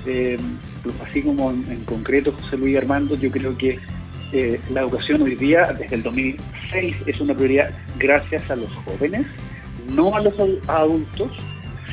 eh, 0.06 0.38
así 1.02 1.22
como 1.22 1.50
en, 1.50 1.84
concreto 1.84 2.32
José 2.32 2.56
Luis 2.56 2.76
Armando, 2.76 3.14
yo 3.16 3.30
creo 3.30 3.56
que 3.56 3.78
eh, 4.32 4.60
la 4.70 4.82
educación 4.82 5.22
hoy 5.22 5.34
día, 5.34 5.72
desde 5.78 5.94
el 5.94 6.02
2006, 6.02 6.96
es 7.06 7.20
una 7.20 7.34
prioridad 7.34 7.70
gracias 7.98 8.50
a 8.50 8.56
los 8.56 8.72
jóvenes, 8.74 9.26
no 9.94 10.16
a 10.16 10.20
los 10.20 10.34
adultos. 10.66 11.30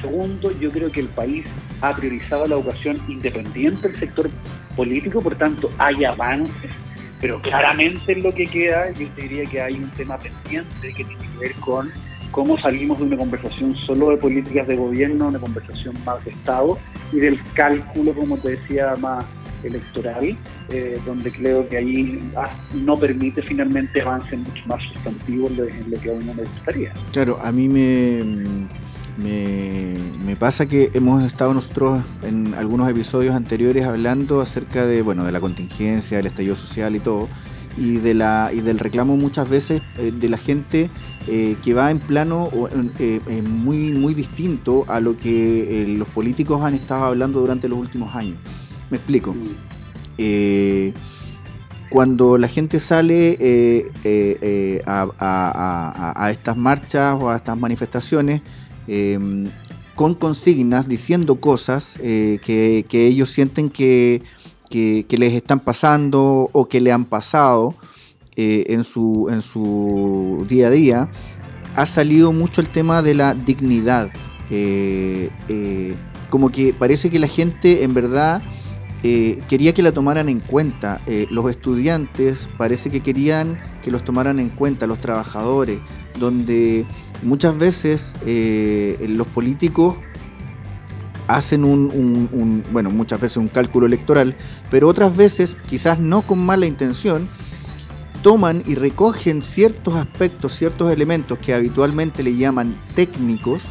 Segundo, 0.01 0.51
yo 0.59 0.71
creo 0.71 0.91
que 0.91 1.01
el 1.01 1.09
país 1.09 1.45
ha 1.81 1.93
priorizado 1.93 2.45
la 2.47 2.55
educación 2.55 2.99
independiente 3.07 3.87
del 3.87 3.99
sector 3.99 4.29
político, 4.75 5.21
por 5.21 5.35
tanto 5.35 5.71
hay 5.77 6.03
avances, 6.03 6.71
pero 7.19 7.39
claramente 7.41 8.13
en 8.13 8.23
lo 8.23 8.33
que 8.33 8.45
queda 8.45 8.89
yo 8.91 9.07
diría 9.15 9.45
que 9.45 9.61
hay 9.61 9.75
un 9.75 9.89
tema 9.91 10.17
pendiente 10.17 10.93
que 10.93 11.03
tiene 11.03 11.21
que 11.21 11.37
ver 11.39 11.53
con 11.55 11.91
cómo 12.31 12.57
salimos 12.57 12.97
de 12.99 13.05
una 13.05 13.17
conversación 13.17 13.75
solo 13.75 14.09
de 14.09 14.17
políticas 14.17 14.67
de 14.67 14.75
gobierno, 14.75 15.27
una 15.27 15.39
conversación 15.39 15.95
más 16.03 16.23
de 16.25 16.31
Estado 16.31 16.77
y 17.11 17.17
del 17.17 17.39
cálculo, 17.53 18.13
como 18.13 18.37
te 18.37 18.51
decía, 18.51 18.95
más 18.99 19.25
electoral, 19.63 20.35
eh, 20.69 20.99
donde 21.05 21.31
creo 21.31 21.67
que 21.69 21.77
ahí 21.77 22.19
ah, 22.35 22.49
no 22.73 22.97
permite 22.97 23.41
finalmente 23.43 24.01
avances 24.01 24.39
mucho 24.39 24.63
más 24.65 24.81
sustantivos 24.93 25.51
en 25.51 25.91
lo 25.91 25.99
que 25.99 26.09
a 26.09 26.13
uno 26.13 26.33
le 26.33 26.43
gustaría. 26.43 26.93
Claro, 27.11 27.37
a 27.39 27.51
mí 27.51 27.67
me, 27.67 28.23
me, 29.17 30.35
pasa 30.35 30.67
que 30.67 30.89
hemos 30.93 31.23
estado 31.23 31.53
nosotros 31.53 32.03
en 32.23 32.53
algunos 32.55 32.89
episodios 32.89 33.35
anteriores 33.35 33.85
hablando 33.85 34.41
acerca 34.41 34.85
de, 34.85 35.01
bueno, 35.01 35.23
de 35.23 35.31
la 35.31 35.39
contingencia, 35.39 36.17
del 36.17 36.27
estallido 36.27 36.55
social 36.55 36.95
y 36.95 36.99
todo, 36.99 37.27
y, 37.77 37.97
de 37.97 38.13
la, 38.13 38.51
y 38.53 38.61
del 38.61 38.79
reclamo 38.79 39.17
muchas 39.17 39.49
veces 39.49 39.81
eh, 39.97 40.11
de 40.11 40.29
la 40.29 40.37
gente 40.37 40.89
eh, 41.27 41.55
que 41.63 41.73
va 41.73 41.91
en 41.91 41.99
plano 41.99 42.49
muy, 43.45 43.93
muy 43.93 44.13
distinto 44.13 44.85
a 44.87 44.99
lo 44.99 45.15
que 45.15 45.85
los 45.97 46.07
políticos 46.07 46.61
han 46.63 46.73
estado 46.73 47.05
hablando 47.05 47.39
durante 47.39 47.67
los 47.69 47.77
últimos 47.77 48.15
años. 48.15 48.37
Me 48.89 48.97
explico. 48.97 49.35
Eh, 50.17 50.93
cuando 51.89 52.37
la 52.37 52.47
gente 52.47 52.79
sale 52.79 53.37
eh, 53.39 53.91
eh, 54.03 54.81
a, 54.85 56.29
estas 56.31 56.55
marchas 56.55 57.17
o 57.19 57.29
a 57.29 57.37
estas 57.37 57.57
manifestaciones 57.57 58.41
em, 58.87 59.49
con 59.95 60.13
consignas 60.15 60.87
diciendo 60.87 61.39
cosas 61.39 61.99
que, 62.01 62.85
ellos 62.91 63.29
sienten 63.29 63.69
que, 63.69 64.23
les 64.71 65.33
están 65.33 65.59
pasando 65.59 66.49
o 66.51 66.67
que 66.67 66.81
le 66.81 66.91
han 66.91 67.05
pasado 67.05 67.75
en, 68.35 68.83
su, 68.83 69.27
en 69.29 69.41
su 69.41 70.45
día 70.47 70.67
a 70.67 70.69
día, 70.71 71.11
ha 71.75 71.85
salido 71.85 72.33
mucho 72.33 72.61
el 72.61 72.69
tema 72.69 73.01
de 73.01 73.13
la 73.13 73.35
dignidad. 73.35 74.11
como 76.29 76.49
que 76.49 76.73
parece 76.73 77.11
que 77.11 77.19
la 77.19 77.27
gente 77.27 77.83
en 77.83 77.93
verdad 77.93 78.41
eh, 79.03 79.41
quería 79.47 79.73
que 79.73 79.81
la 79.81 79.91
tomaran 79.91 80.29
en 80.29 80.39
cuenta. 80.39 81.01
Eh, 81.07 81.25
los 81.29 81.49
estudiantes 81.49 82.49
parece 82.57 82.91
que 82.91 83.01
querían 83.01 83.59
que 83.81 83.91
los 83.91 84.03
tomaran 84.03 84.39
en 84.39 84.49
cuenta, 84.49 84.85
los 84.87 84.99
trabajadores, 84.99 85.79
donde 86.19 86.85
muchas 87.21 87.57
veces 87.57 88.13
eh, 88.25 88.97
los 89.09 89.27
políticos 89.27 89.97
hacen 91.27 91.63
un, 91.63 92.63
bueno, 92.71 92.91
muchas 92.91 93.21
veces 93.21 93.37
un 93.37 93.47
cálculo 93.47 93.85
electoral, 93.85 94.35
pero 94.69 94.87
otras 94.87 95.15
veces, 95.15 95.57
quizás 95.65 95.99
no 95.99 96.23
con 96.23 96.39
mala 96.39 96.65
intención, 96.65 97.29
toman 98.21 98.63
y 98.67 98.75
recogen 98.75 99.41
ciertos 99.41 99.95
aspectos, 99.95 100.53
ciertos 100.53 100.91
elementos 100.91 101.37
que 101.37 101.53
habitualmente 101.53 102.21
le 102.21 102.35
llaman 102.35 102.77
técnicos, 102.95 103.63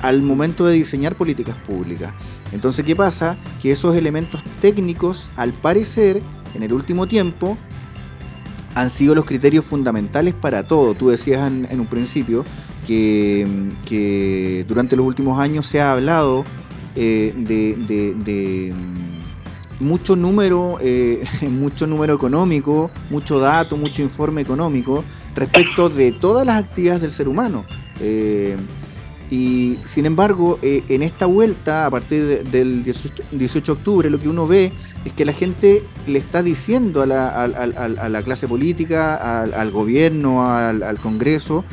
al 0.00 0.22
momento 0.22 0.64
de 0.64 0.74
diseñar 0.74 1.16
políticas 1.16 1.56
públicas. 1.66 2.14
Entonces, 2.52 2.84
¿qué 2.86 2.96
pasa? 2.96 3.36
Que 3.60 3.72
esos 3.72 3.94
elementos 3.96 4.42
técnicos, 4.60 5.30
al 5.36 5.52
parecer, 5.52 6.22
en 6.54 6.62
el 6.62 6.72
último 6.72 7.06
tiempo, 7.06 7.58
han 8.74 8.90
sido 8.90 9.14
los 9.14 9.24
criterios 9.24 9.64
fundamentales 9.64 10.34
para 10.34 10.62
todo. 10.62 10.94
Tú 10.94 11.08
decías 11.08 11.46
en, 11.46 11.80
un 11.80 11.86
principio 11.86 12.44
que, 12.86 14.64
durante 14.66 14.96
los 14.96 15.06
últimos 15.06 15.40
años 15.40 15.66
se 15.66 15.80
ha 15.80 15.92
hablado 15.92 16.44
eh, 16.94 17.32
de, 17.36 18.74
mm, 18.74 19.84
mucho 19.84 20.16
número, 20.16 20.78
eh, 20.80 21.24
mucho 21.50 21.86
número 21.86 22.14
económico, 22.14 22.90
mucho 23.10 23.38
dato, 23.38 23.76
mucho 23.76 24.02
informe 24.02 24.40
económico 24.40 25.04
respecto 25.34 25.88
de 25.88 26.12
todas 26.12 26.46
las 26.46 26.62
actividades 26.62 27.02
del 27.02 27.12
ser 27.12 27.28
humano. 27.28 27.64
Eh, 28.00 28.56
y 29.32 29.78
sin 29.84 30.04
embargo, 30.04 30.58
eh, 30.60 30.84
en 30.88 31.02
esta 31.02 31.24
vuelta, 31.24 31.86
a 31.86 31.90
partir 31.90 32.44
del 32.44 32.84
18, 32.84 33.22
de 33.32 33.72
octubre, 33.72 34.10
lo 34.10 34.20
que 34.20 34.28
uno 34.28 34.46
ve 34.46 34.74
es 35.06 35.14
que 35.14 35.24
la 35.24 35.32
gente 35.32 35.82
le 36.06 36.18
está 36.18 36.42
diciendo 36.42 37.00
a 37.00 37.06
la, 37.06 38.22
clase 38.26 38.46
política, 38.46 39.16
al, 39.16 39.70
gobierno, 39.70 40.46
al, 40.54 40.98
Congreso, 40.98 41.64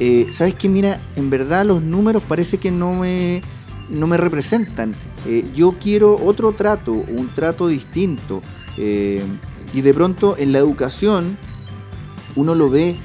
eh, 0.00 0.28
¿sabes 0.32 0.54
qué? 0.54 0.70
Mira, 0.70 0.98
en 1.14 1.28
verdad 1.28 1.66
los 1.66 1.82
números 1.82 2.22
parece 2.26 2.56
que 2.56 2.70
no 2.70 2.94
me, 2.94 3.42
no 3.90 4.06
me 4.06 4.16
representan. 4.16 4.96
Eh, 5.26 5.44
yo 5.54 5.76
quiero 5.78 6.16
otro 6.24 6.52
trato, 6.52 6.92
un 6.94 7.28
trato 7.34 7.68
distinto. 7.68 8.40
y 8.78 9.80
de 9.82 9.92
pronto 9.92 10.36
en 10.38 10.52
la 10.52 10.58
educación 10.58 11.36
uno 12.34 12.54
lo 12.54 12.70
ve 12.70 12.96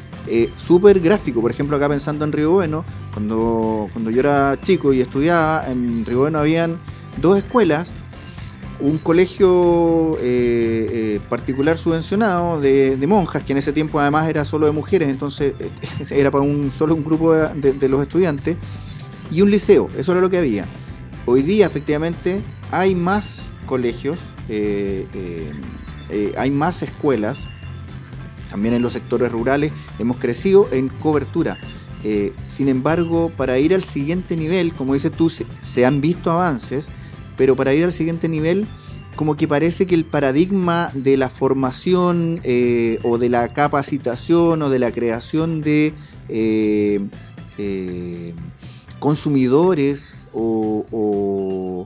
súper 0.55 1.01
gráfico. 1.01 1.41
Por 1.41 1.51
ejemplo, 1.51 1.75
acá 1.75 1.89
pensando 1.89 2.23
en 2.23 2.31
Río 2.31 2.51
Bueno, 2.51 2.85
cuando, 3.19 4.11
yo 4.11 4.19
era 4.19 4.57
chico 4.61 4.93
y 4.93 5.01
estudiaba, 5.01 5.65
en 5.67 6.05
Bueno 6.05 6.39
habían 6.39 6.79
dos 7.21 7.37
escuelas, 7.37 7.91
un 8.79 8.97
colegio 8.97 10.17
eh, 10.21 10.87
eh, 10.91 11.19
particular 11.27 11.77
subvencionado 11.77 12.61
de, 12.61 12.97
monjas, 13.07 13.43
que 13.43 13.51
en 13.51 13.57
ese 13.57 13.73
tiempo 13.73 13.99
además 13.99 14.29
era 14.29 14.45
solo 14.45 14.67
de 14.67 14.71
mujeres, 14.71 15.09
entonces 15.09 15.53
era 16.09 16.31
para 16.31 16.43
un 16.43 16.71
solo 16.71 16.95
un 16.95 17.03
grupo 17.03 17.33
de, 17.33 17.89
los 17.89 18.01
estudiantes, 18.01 18.55
y 19.31 19.41
un 19.41 19.51
liceo, 19.51 19.89
eso 19.97 20.13
era 20.13 20.21
lo 20.21 20.29
que 20.29 20.37
había. 20.37 20.65
Hoy 21.25 21.41
día 21.41 21.67
efectivamente 21.67 22.41
hay 22.71 22.95
más 22.95 23.53
colegios, 23.65 24.17
eh, 24.47 25.51
hay 26.37 26.51
más 26.51 26.81
escuelas, 26.81 27.49
también 28.49 28.73
en 28.73 28.81
los 28.81 28.93
sectores 28.93 29.31
rurales 29.31 29.73
hemos 29.99 30.17
crecido 30.17 30.69
en 30.71 30.87
cobertura. 30.87 31.59
Eh, 32.03 32.33
sin 32.45 32.69
embargo, 32.69 33.31
para 33.35 33.59
ir 33.59 33.73
al 33.73 33.83
siguiente 33.83 34.37
nivel, 34.37 34.73
como 34.73 34.93
dices 34.93 35.11
tú, 35.11 35.29
se, 35.29 35.85
han 35.85 35.99
visto 36.01 36.31
avances, 36.31 36.89
pero 37.35 37.55
para 37.55 37.73
ir 37.73 37.83
al 37.83 37.93
siguiente 37.93 38.29
nivel, 38.29 38.67
como 39.15 39.35
que 39.35 39.47
parece 39.47 39.85
que 39.85 39.95
el 39.95 40.05
paradigma 40.05 40.91
de 40.93 41.17
la 41.17 41.29
formación 41.29 42.39
eh, 42.43 42.99
o 43.03 43.17
de 43.17 43.27
la 43.27 43.49
capacitación 43.49 44.61
o 44.61 44.69
de 44.69 44.79
la 44.79 44.91
creación 44.91 45.61
de 45.61 45.93
eh, 46.29 47.03
consumidores 48.99 50.27
o, 50.33 51.85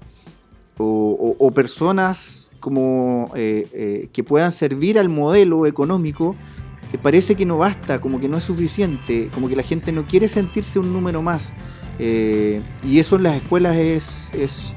personas 1.56 2.52
como 2.60 3.32
que 3.34 4.24
puedan 4.26 4.52
servir 4.52 4.98
al 4.98 5.08
modelo 5.08 5.68
económico 5.68 6.36
parece 7.02 7.36
que 7.36 7.46
no 7.46 7.58
basta, 7.58 8.00
como 8.00 8.20
que 8.20 8.30
no 8.30 8.38
es 8.38 8.44
suficiente, 8.44 9.30
como 9.34 9.50
que 9.50 9.56
la 9.56 9.64
gente 9.64 9.92
no 9.92 10.06
quiere 10.06 10.28
sentirse 10.28 10.80
un 10.80 10.94
número 10.94 11.22
más. 11.22 11.54
Eh, 12.00 12.62
y 12.84 13.00
eso 13.00 13.18
en 13.18 13.24
las 13.24 13.36
escuelas 13.36 13.76
es 13.76 14.76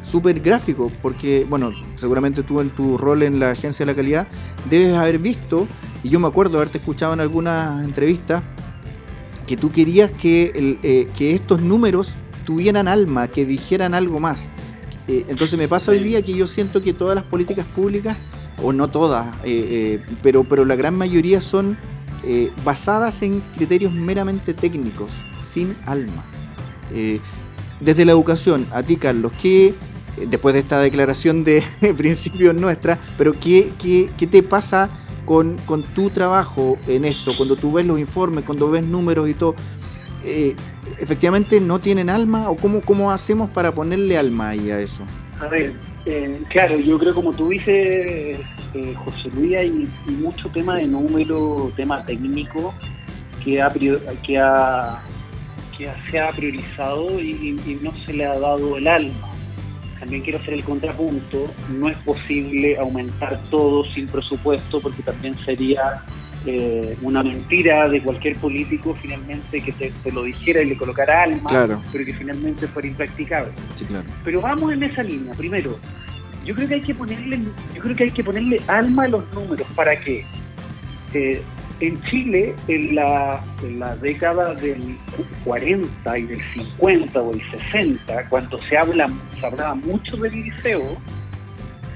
súper 0.00 0.36
eh, 0.36 0.40
gráfico, 0.40 0.92
porque, 1.02 1.46
bueno, 1.48 1.72
seguramente 1.96 2.42
tú 2.42 2.60
en 2.60 2.70
tu 2.70 2.98
rol 2.98 3.22
en 3.22 3.38
la 3.38 3.50
agencia 3.50 3.84
de 3.84 3.92
la 3.92 3.96
calidad 3.96 4.28
debes 4.68 4.96
haber 4.96 5.18
visto, 5.18 5.66
y 6.02 6.08
yo 6.08 6.20
me 6.20 6.28
acuerdo 6.28 6.58
haberte 6.58 6.78
escuchado 6.78 7.12
en 7.14 7.20
algunas 7.20 7.84
entrevistas, 7.84 8.42
que 9.46 9.56
tú 9.56 9.70
querías 9.70 10.10
que, 10.10 10.78
eh, 10.82 11.08
que 11.16 11.34
estos 11.34 11.62
números 11.62 12.16
tuvieran 12.44 12.86
alma, 12.86 13.28
que 13.28 13.46
dijeran 13.46 13.94
algo 13.94 14.20
más. 14.20 14.48
entonces 15.08 15.58
me 15.58 15.68
pasa 15.68 15.90
hoy 15.90 16.00
día 16.00 16.20
que 16.20 16.34
yo 16.34 16.46
siento 16.46 16.82
que 16.82 16.92
todas 16.92 17.14
las 17.14 17.24
políticas 17.24 17.64
públicas 17.64 18.18
o 18.62 18.72
no 18.72 18.88
todas, 18.88 19.28
eh, 19.44 20.00
eh, 20.00 20.16
pero, 20.22 20.44
pero 20.44 20.64
la 20.64 20.76
gran 20.76 20.94
mayoría 20.94 21.40
son 21.40 21.76
eh, 22.24 22.50
basadas 22.64 23.22
en 23.22 23.40
criterios 23.56 23.92
meramente 23.92 24.54
técnicos, 24.54 25.12
sin 25.42 25.76
alma. 25.86 26.24
desde 27.80 28.04
la 28.04 28.12
educación, 28.12 28.66
a 28.72 28.82
ti 28.82 28.96
Carlos, 28.96 29.32
¿qué, 29.40 29.74
después 30.28 30.54
de 30.54 30.60
esta 30.60 30.80
declaración 30.80 31.44
de 31.44 31.62
principios 31.96 32.54
nuestra, 32.54 32.98
pero 33.16 33.32
qué, 33.32 33.72
qué, 33.78 34.10
qué 34.16 34.26
te 34.26 34.42
pasa 34.42 34.90
con, 35.24 35.56
con, 35.58 35.82
tu 35.94 36.10
trabajo 36.10 36.78
en 36.86 37.04
esto, 37.04 37.36
cuando 37.36 37.54
tú 37.54 37.72
ves 37.72 37.86
los 37.86 38.00
informes, 38.00 38.44
cuando 38.44 38.70
ves 38.70 38.84
números 38.84 39.28
y 39.28 39.34
todo? 39.34 39.54
efectivamente 40.98 41.60
no 41.60 41.78
tienen 41.78 42.10
alma 42.10 42.50
o 42.50 42.56
cómo, 42.56 42.82
cómo 42.82 43.10
hacemos 43.12 43.48
para 43.50 43.72
ponerle 43.72 44.18
alma 44.18 44.48
ahí 44.50 44.70
a 44.70 44.80
eso? 44.80 45.04
A 45.40 45.46
ver, 45.46 45.74
eh, 46.06 46.42
claro, 46.48 46.78
yo 46.78 46.98
creo 46.98 47.14
como 47.14 47.32
tú 47.32 47.48
dices, 47.48 48.40
eh, 48.74 48.94
José 49.04 49.30
Luis, 49.34 49.56
hay, 49.56 49.88
mucho 50.06 50.48
tema 50.50 50.76
de 50.76 50.86
número, 50.86 51.72
tema 51.76 52.04
técnico 52.04 52.74
que, 53.44 53.60
ha, 53.60 53.70
que, 54.22 54.38
ha, 54.38 55.02
que 55.76 55.90
se 56.10 56.20
ha 56.20 56.30
priorizado 56.32 57.20
y, 57.20 57.78
no 57.82 57.92
se 58.04 58.12
le 58.12 58.26
ha 58.26 58.38
dado 58.38 58.76
el 58.76 58.88
alma. 58.88 59.28
También 59.98 60.22
quiero 60.22 60.38
hacer 60.38 60.54
el 60.54 60.64
contrapunto, 60.64 61.46
no 61.70 61.88
es 61.88 61.98
posible 61.98 62.78
aumentar 62.78 63.40
todo 63.50 63.84
sin 63.92 64.06
presupuesto 64.06 64.80
porque 64.80 65.02
también 65.02 65.36
sería 65.44 66.02
eh, 66.46 66.96
una 67.02 67.22
mentira 67.22 67.88
de 67.88 68.02
cualquier 68.02 68.36
político 68.36 68.96
finalmente 69.00 69.60
que 69.60 69.72
te, 69.72 70.12
lo 70.12 70.22
dijera 70.22 70.62
y 70.62 70.66
le 70.66 70.76
colocara 70.76 71.22
alma, 71.22 71.50
pero 71.92 72.04
que 72.04 72.14
finalmente 72.14 72.66
fuera 72.68 72.88
impracticable. 72.88 73.52
Pero 74.24 74.40
vamos 74.40 74.72
en 74.72 74.82
esa 74.82 75.02
línea. 75.02 75.34
Primero, 75.34 75.78
yo 76.44 76.54
creo 76.54 76.68
que 76.68 76.74
hay 76.74 76.80
que 76.80 76.94
ponerle, 76.94 77.40
yo 77.74 77.82
creo 77.82 77.96
que 77.96 78.04
hay 78.04 78.10
que 78.10 78.24
ponerle 78.24 78.60
alma 78.68 79.04
a 79.04 79.08
los 79.08 79.32
números 79.34 79.66
para 79.74 79.98
que 80.00 80.24
eh, 81.12 81.42
en 81.80 82.02
Chile, 82.02 82.54
en 82.66 82.94
la, 82.94 83.44
en 83.62 83.78
la 83.78 83.96
década 83.96 84.54
del 84.54 84.96
40 85.44 86.18
y 86.18 86.22
del 86.22 86.40
50 86.54 87.20
o 87.20 87.32
el 87.32 87.42
60, 87.50 88.28
cuando 88.28 88.58
se 88.58 88.76
habla, 88.76 89.08
se 89.38 89.46
hablaba 89.46 89.74
mucho 89.74 90.16
del 90.16 90.32
liceo, 90.32 90.96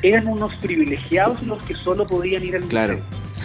eran 0.03 0.27
unos 0.27 0.55
privilegiados 0.57 1.43
los 1.43 1.65
que 1.65 1.75
solo 1.75 2.07
podían 2.07 2.45
ir 2.45 2.57
al 2.57 2.63
claro. 2.65 3.01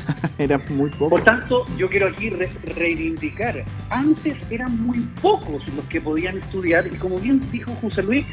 Era 0.38 0.58
muy 0.70 0.90
poco. 0.92 1.10
Por 1.10 1.24
tanto, 1.24 1.66
yo 1.78 1.90
quiero 1.90 2.08
aquí 2.08 2.30
reivindicar. 2.30 3.64
Antes 3.90 4.36
eran 4.50 4.86
muy 4.86 5.00
pocos 5.22 5.68
los 5.74 5.86
que 5.86 6.02
podían 6.02 6.38
estudiar 6.38 6.88
y 6.88 6.98
como 6.98 7.18
bien 7.18 7.42
dijo 7.52 7.76
José 7.82 8.04
Luis, 8.04 8.26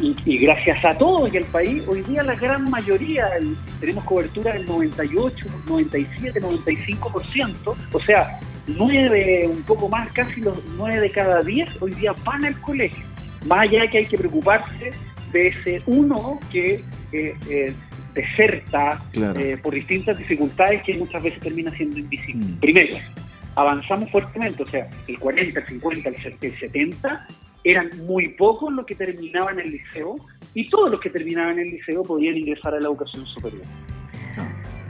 y, 0.00 0.38
gracias 0.38 0.84
a 0.84 0.96
todos 0.96 1.32
y 1.32 1.36
al 1.36 1.44
país, 1.44 1.82
hoy 1.86 2.00
día 2.02 2.22
la 2.22 2.34
gran 2.34 2.68
mayoría, 2.70 3.28
tenemos 3.78 4.04
cobertura 4.04 4.52
del 4.52 4.66
98, 4.66 5.46
97, 5.66 6.40
95%, 6.40 7.74
o 7.92 8.00
sea, 8.00 8.40
nueve, 8.66 9.46
un 9.48 9.62
poco 9.62 9.88
más, 9.88 10.10
casi 10.12 10.40
los 10.40 10.58
nueve 10.76 11.00
de 11.00 11.10
cada 11.10 11.42
diez 11.42 11.68
hoy 11.80 11.92
día 11.94 12.14
van 12.24 12.44
al 12.44 12.60
colegio. 12.60 13.04
Más 13.46 13.68
allá 13.68 13.88
que 13.88 13.98
hay 13.98 14.06
que 14.06 14.16
preocuparse 14.16 14.90
de 15.32 15.48
ese 15.48 15.82
uno 15.86 16.38
que 16.50 16.84
eh, 17.12 17.34
eh, 17.48 17.74
deserta 18.14 19.00
eh, 19.14 19.56
por 19.62 19.74
distintas 19.74 20.18
dificultades 20.18 20.82
que 20.82 20.96
muchas 20.96 21.22
veces 21.22 21.40
termina 21.40 21.70
siendo 21.76 21.98
invisible. 21.98 22.44
Mm. 22.46 22.60
Primero, 22.60 22.96
avanzamos 23.54 24.10
fuertemente, 24.10 24.62
o 24.62 24.68
sea, 24.68 24.88
el 25.08 25.18
40, 25.18 25.60
el 25.60 25.66
50, 25.66 26.08
el 26.08 26.58
70 26.58 27.26
eran 27.64 27.90
muy 28.06 28.28
pocos 28.30 28.72
los 28.72 28.84
que 28.86 28.94
terminaban 28.94 29.58
el 29.60 29.70
liceo 29.70 30.16
y 30.54 30.68
todos 30.68 30.90
los 30.90 31.00
que 31.00 31.10
terminaban 31.10 31.58
el 31.58 31.70
liceo 31.70 32.02
podían 32.02 32.36
ingresar 32.36 32.74
a 32.74 32.80
la 32.80 32.88
educación 32.88 33.24
superior. 33.26 33.62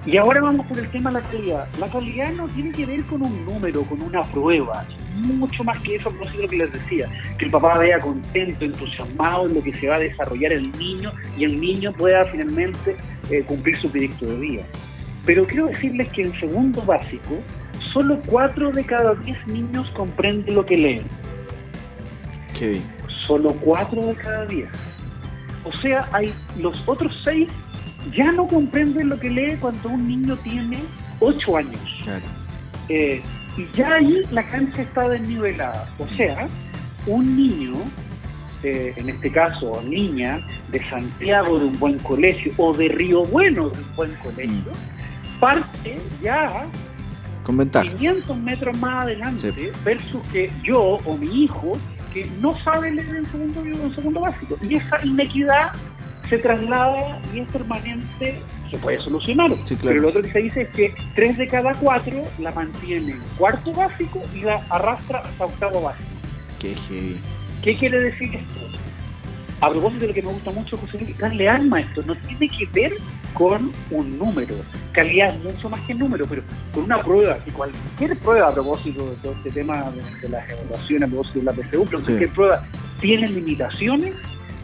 Y 0.04 0.16
ahora 0.16 0.40
vamos 0.40 0.66
por 0.66 0.78
el 0.78 0.90
tema 0.90 1.11
de 1.11 1.21
la 1.21 1.28
calidad. 1.28 1.68
La 1.78 1.88
calidad 1.88 2.32
no 2.32 2.49
tiene 2.49 2.73
que 2.73 2.87
ver 2.87 3.04
con 3.04 3.23
un 3.23 3.44
número, 3.44 3.85
con 3.85 4.02
una 4.02 4.25
prueba, 4.25 4.85
mucho 5.14 5.62
más 5.62 5.78
que 5.80 5.97
eso, 5.97 6.11
no 6.11 6.25
sé 6.30 6.38
lo 6.38 6.49
que 6.49 6.56
les 6.56 6.73
decía, 6.73 7.09
que 7.38 7.44
el 7.44 7.50
papá 7.50 7.78
vea 7.78 8.00
contento, 8.00 8.64
entusiasmado 8.64 9.47
en 9.47 9.54
lo 9.54 9.62
que 9.62 9.73
se 9.75 9.88
va 9.88 9.97
a 9.97 9.99
desarrollar 10.00 10.52
el 10.52 10.73
niño 10.73 11.12
y 11.37 11.44
el 11.44 11.61
niño 11.61 11.92
pueda 11.92 12.25
finalmente 12.25 12.97
eh, 13.30 13.42
cumplir 13.47 13.76
su 13.76 13.88
proyecto 13.90 14.26
de 14.26 14.37
vida. 14.37 14.62
Pero 15.25 15.47
quiero 15.47 15.66
decirles 15.66 16.09
que 16.09 16.23
en 16.23 16.40
segundo 16.40 16.82
básico, 16.82 17.38
solo 17.92 18.21
4 18.26 18.73
de 18.73 18.85
cada 18.85 19.14
10 19.14 19.47
niños 19.47 19.88
comprenden 19.90 20.56
lo 20.56 20.66
que 20.66 20.76
leen. 20.76 21.04
¿Qué? 22.59 22.80
Solo 23.26 23.54
4 23.61 24.06
de 24.06 24.14
cada 24.14 24.47
10. 24.47 24.68
O 25.64 25.73
sea, 25.75 26.09
hay 26.12 26.35
los 26.59 26.82
otros 26.88 27.12
6 27.23 27.49
ya 28.11 28.32
no 28.32 28.47
comprenden 28.47 29.09
lo 29.09 29.18
que 29.18 29.30
lee 29.30 29.56
cuando 29.61 29.88
un 29.90 30.09
niño 30.09 30.37
tiene 30.38 30.82
8 31.21 31.56
años. 31.56 32.04
Eh, 32.88 33.23
y 33.56 33.76
ya 33.76 33.94
ahí 33.94 34.23
la 34.30 34.47
cancha 34.47 34.82
está 34.82 35.09
desnivelada. 35.09 35.88
O 35.99 36.09
sea, 36.16 36.49
un 37.06 37.37
niño, 37.37 37.73
eh, 38.62 38.94
en 38.97 39.09
este 39.09 39.30
caso 39.30 39.82
niña, 39.82 40.44
de 40.71 40.82
Santiago 40.88 41.59
de 41.59 41.66
un 41.66 41.78
buen 41.78 41.99
colegio 41.99 42.52
o 42.56 42.73
de 42.73 42.88
Río 42.88 43.25
Bueno 43.26 43.68
de 43.71 43.78
un 43.78 43.97
buen 43.97 44.14
colegio, 44.16 44.73
mm. 44.73 45.40
parte 45.40 45.99
ya 46.23 46.66
con 47.42 47.56
ventaja. 47.56 47.88
500 47.90 48.37
metros 48.38 48.78
más 48.78 49.02
adelante 49.02 49.73
versus 49.85 50.23
que 50.32 50.50
yo 50.62 50.80
o 51.04 51.16
mi 51.16 51.44
hijo 51.44 51.73
que 52.12 52.30
no 52.40 52.56
sabe 52.62 52.90
leer 52.90 53.16
en 53.16 53.30
segundo, 53.30 53.61
en 53.64 53.94
segundo 53.94 54.21
básico. 54.21 54.56
Y 54.62 54.76
esa 54.76 55.04
inequidad 55.04 55.73
se 56.33 56.39
traslada 56.39 57.21
y 57.35 57.41
es 57.41 57.49
permanente, 57.50 58.41
se 58.71 58.78
puede 58.78 58.99
solucionar. 59.00 59.54
Pero 59.83 60.00
lo 60.00 60.09
otro 60.09 60.23
que 60.23 60.33
se 60.33 60.39
dice 60.39 60.63
es 60.63 60.69
que 60.71 60.95
tres 61.15 61.37
de 61.37 61.47
cada 61.47 61.75
cuatro 61.75 62.25
la 62.39 62.50
mantienen 62.52 63.21
cuarto 63.37 63.71
básico 63.75 64.23
y 64.35 64.41
la 64.41 64.65
arrastra 64.71 65.19
hasta 65.19 65.45
octavo 65.45 65.83
básico. 65.83 66.09
Qué, 66.59 66.75
¿Qué 67.63 67.75
quiere 67.75 68.00
decir 68.00 68.35
esto? 68.35 68.61
A 69.61 69.69
propósito 69.69 70.00
de 70.00 70.09
lo 70.09 70.15
que 70.15 70.23
me 70.23 70.33
gusta 70.33 70.50
mucho, 70.52 70.78
José 70.78 71.15
darle 71.19 71.50
alma 71.50 71.76
a 71.76 71.80
esto, 71.80 72.02
no 72.02 72.17
tiene 72.17 72.49
que 72.49 72.67
ver 72.73 72.95
con 73.35 73.71
un 73.91 74.19
número. 74.19 74.56
Calidad 74.93 75.37
mucho 75.41 75.69
más 75.69 75.80
que 75.83 75.93
el 75.93 75.99
número, 75.99 76.25
pero 76.26 76.43
con 76.73 76.85
una 76.85 77.02
prueba, 77.02 77.39
y 77.47 77.50
cualquier 77.50 78.17
prueba 78.17 78.49
a 78.49 78.54
propósito 78.54 79.11
de 79.11 79.17
todo 79.17 79.33
este 79.33 79.50
tema 79.50 79.85
de, 80.23 80.28
las 80.30 80.49
evaluaciones, 80.49 81.02
a 81.02 81.06
propósito 81.09 81.39
de 81.41 81.45
la 81.45 81.52
PSU, 81.52 81.87
cualquier 81.91 82.30
prueba 82.30 82.65
tiene 83.02 83.28
limitaciones 83.28 84.15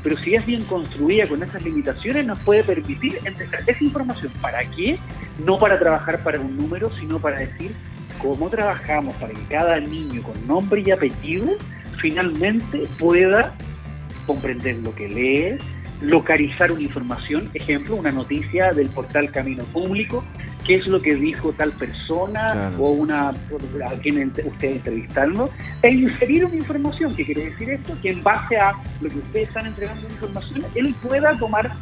pero 0.03 0.17
si 0.19 0.35
es 0.35 0.45
bien 0.47 0.65
construida 0.65 1.27
con 1.27 1.43
esas 1.43 1.63
limitaciones 1.63 2.27
nos 2.27 2.39
puede 2.41 2.65
permitir 2.65 3.19
entregar 3.25 3.63
esa 3.67 3.85
información. 3.85 4.33
¿Para 4.41 4.61
qué? 4.71 4.99
No 5.45 5.59
para 5.59 5.79
trabajar 5.79 6.23
para 6.23 6.41
un 6.41 6.57
número, 6.57 6.91
sino 6.99 7.19
para 7.19 7.39
decir 7.39 7.73
cómo 8.21 8.49
trabajamos 8.49 9.15
para 9.17 9.33
que 9.33 9.43
cada 9.49 9.79
niño 9.81 10.23
con 10.23 10.47
nombre 10.47 10.83
y 10.85 10.91
apellido 10.91 11.57
finalmente 12.01 12.87
pueda 12.99 13.53
comprender 14.27 14.77
lo 14.77 14.95
que 14.95 15.09
lee, 15.09 15.59
localizar 16.01 16.71
una 16.71 16.83
información, 16.83 17.51
ejemplo, 17.55 17.97
una 17.97 18.11
noticia 18.11 18.73
del 18.73 18.89
portal 18.91 19.31
Camino 19.33 19.65
Público, 19.65 20.25
qué 20.69 20.75
es 20.75 20.87
lo 20.87 21.01
que 21.01 21.15
dijo 21.15 21.51
tal 21.55 21.73
persona 21.73 22.73
o 22.79 22.91
una 22.91 23.31
a 23.31 23.99
quien 24.03 24.31
usted 24.45 24.73
entrevistando, 24.73 25.51
e 25.83 25.91
inferir 25.91 26.45
una 26.45 26.57
información, 26.57 27.17
que 27.17 27.25
quiere 27.25 27.47
decir 27.47 27.71
esto, 27.71 27.97
que 28.03 28.11
en 28.11 28.23
base 28.23 28.59
a 28.59 28.75
lo 29.01 29.09
que 29.09 29.17
ustedes 29.17 29.49
están 29.49 29.67
entregando 29.67 30.07
de 30.07 30.13
información, 30.13 30.67
él 30.75 30.95
pueda 31.03 31.37
tomar, 31.39 31.73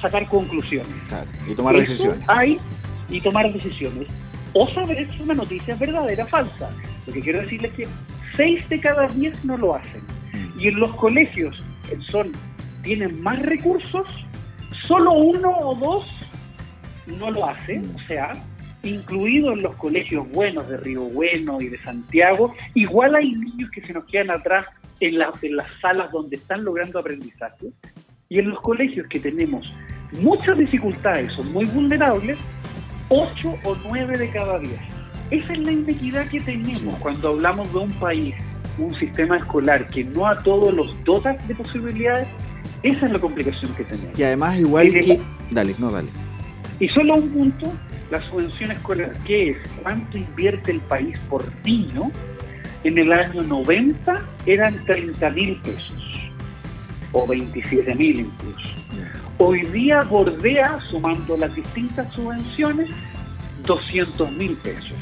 sacar 0.00 0.28
conclusiones. 0.28 0.90
y 1.46 1.54
tomar 1.54 1.76
decisiones. 1.76 2.24
Hay, 2.26 2.58
y 3.08 3.20
tomar 3.20 3.50
decisiones. 3.52 4.08
O 4.54 4.68
saber 4.72 5.08
si 5.12 5.22
una 5.22 5.34
noticia 5.34 5.74
es 5.74 5.80
verdadera 5.80 6.24
o 6.24 6.26
falsa. 6.26 6.68
Lo 7.06 7.12
que 7.12 7.20
quiero 7.20 7.40
decirles 7.42 7.70
es 7.70 7.76
que 7.76 7.88
6 8.36 8.68
de 8.68 8.80
cada 8.80 9.06
10 9.06 9.44
no 9.44 9.56
lo 9.56 9.76
hacen. 9.76 10.02
Mm. 10.32 10.60
Y 10.60 10.66
en 10.66 10.80
los 10.80 10.92
colegios 10.96 11.62
son 12.10 12.32
tienen 12.82 13.22
más 13.22 13.40
recursos, 13.40 14.08
solo 14.88 15.12
uno 15.12 15.50
o 15.60 15.76
dos 15.76 16.04
no 17.06 17.30
lo 17.30 17.48
hacen, 17.48 17.90
o 17.94 18.06
sea, 18.06 18.32
incluido 18.82 19.52
en 19.52 19.62
los 19.62 19.74
colegios 19.76 20.30
buenos 20.30 20.68
de 20.68 20.76
Río 20.76 21.02
Bueno 21.02 21.60
y 21.60 21.68
de 21.68 21.80
Santiago, 21.82 22.54
igual 22.74 23.14
hay 23.14 23.32
niños 23.32 23.70
que 23.70 23.80
se 23.82 23.92
nos 23.92 24.04
quedan 24.06 24.30
atrás 24.30 24.66
en, 25.00 25.14
en 25.42 25.56
las 25.56 25.66
salas 25.80 26.10
donde 26.12 26.36
están 26.36 26.64
logrando 26.64 26.98
aprendizaje, 26.98 27.68
y 28.28 28.38
en 28.38 28.50
los 28.50 28.60
colegios 28.60 29.06
que 29.08 29.20
tenemos 29.20 29.66
muchas 30.20 30.58
dificultades, 30.58 31.32
son 31.34 31.52
muy 31.52 31.64
vulnerables, 31.66 32.38
8 33.08 33.58
o 33.64 33.76
9 33.88 34.18
de 34.18 34.30
cada 34.30 34.58
10. 34.58 34.72
Esa 35.30 35.52
es 35.52 35.58
la 35.60 35.72
inequidad 35.72 36.26
que 36.28 36.40
tenemos 36.40 36.98
cuando 36.98 37.28
hablamos 37.28 37.70
de 37.72 37.78
un 37.78 37.92
país, 37.92 38.34
un 38.78 38.94
sistema 38.98 39.36
escolar 39.36 39.86
que 39.88 40.04
no 40.04 40.26
a 40.26 40.42
todos 40.42 40.72
los 40.72 41.04
dotas 41.04 41.46
de 41.46 41.54
posibilidades 41.54 42.26
esa 42.82 43.06
es 43.06 43.12
la 43.12 43.20
complicación 43.20 43.72
que 43.74 43.84
tenemos. 43.84 44.18
Y 44.18 44.22
además, 44.24 44.58
igual 44.58 44.90
que. 44.90 45.20
Dale, 45.50 45.74
no, 45.78 45.90
dale. 45.90 46.08
Y 46.82 46.88
solo 46.88 47.14
un 47.14 47.28
punto, 47.28 47.72
la 48.10 48.20
subvención 48.28 48.72
escolar, 48.72 49.12
que 49.24 49.50
es 49.50 49.56
cuánto 49.80 50.18
invierte 50.18 50.72
el 50.72 50.80
país 50.80 51.16
por 51.30 51.44
niño. 51.64 52.10
En 52.82 52.98
el 52.98 53.12
año 53.12 53.44
90 53.44 54.20
eran 54.46 54.84
30 54.84 55.30
mil 55.30 55.54
pesos, 55.58 56.02
o 57.12 57.24
27 57.24 57.94
mil 57.94 58.18
incluso. 58.18 58.74
Hoy 59.38 59.62
día 59.66 60.02
bordea, 60.02 60.80
sumando 60.90 61.36
las 61.36 61.54
distintas 61.54 62.12
subvenciones, 62.14 62.90
200 63.64 64.32
mil 64.32 64.56
pesos. 64.56 64.98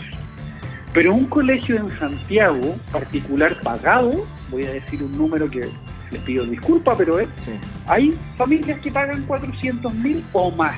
Pero 0.92 1.14
un 1.14 1.24
colegio 1.28 1.76
en 1.76 1.88
Santiago, 1.98 2.76
particular 2.92 3.58
pagado, 3.62 4.26
voy 4.50 4.64
a 4.64 4.72
decir 4.72 5.02
un 5.02 5.16
número 5.16 5.48
que 5.48 5.62
les 6.10 6.22
pido 6.24 6.44
disculpas, 6.44 6.96
pero 6.98 7.20
es, 7.20 7.28
hay 7.86 8.14
familias 8.36 8.78
que 8.80 8.92
pagan 8.92 9.24
400 9.24 9.94
mil 9.94 10.22
o 10.34 10.50
más. 10.50 10.76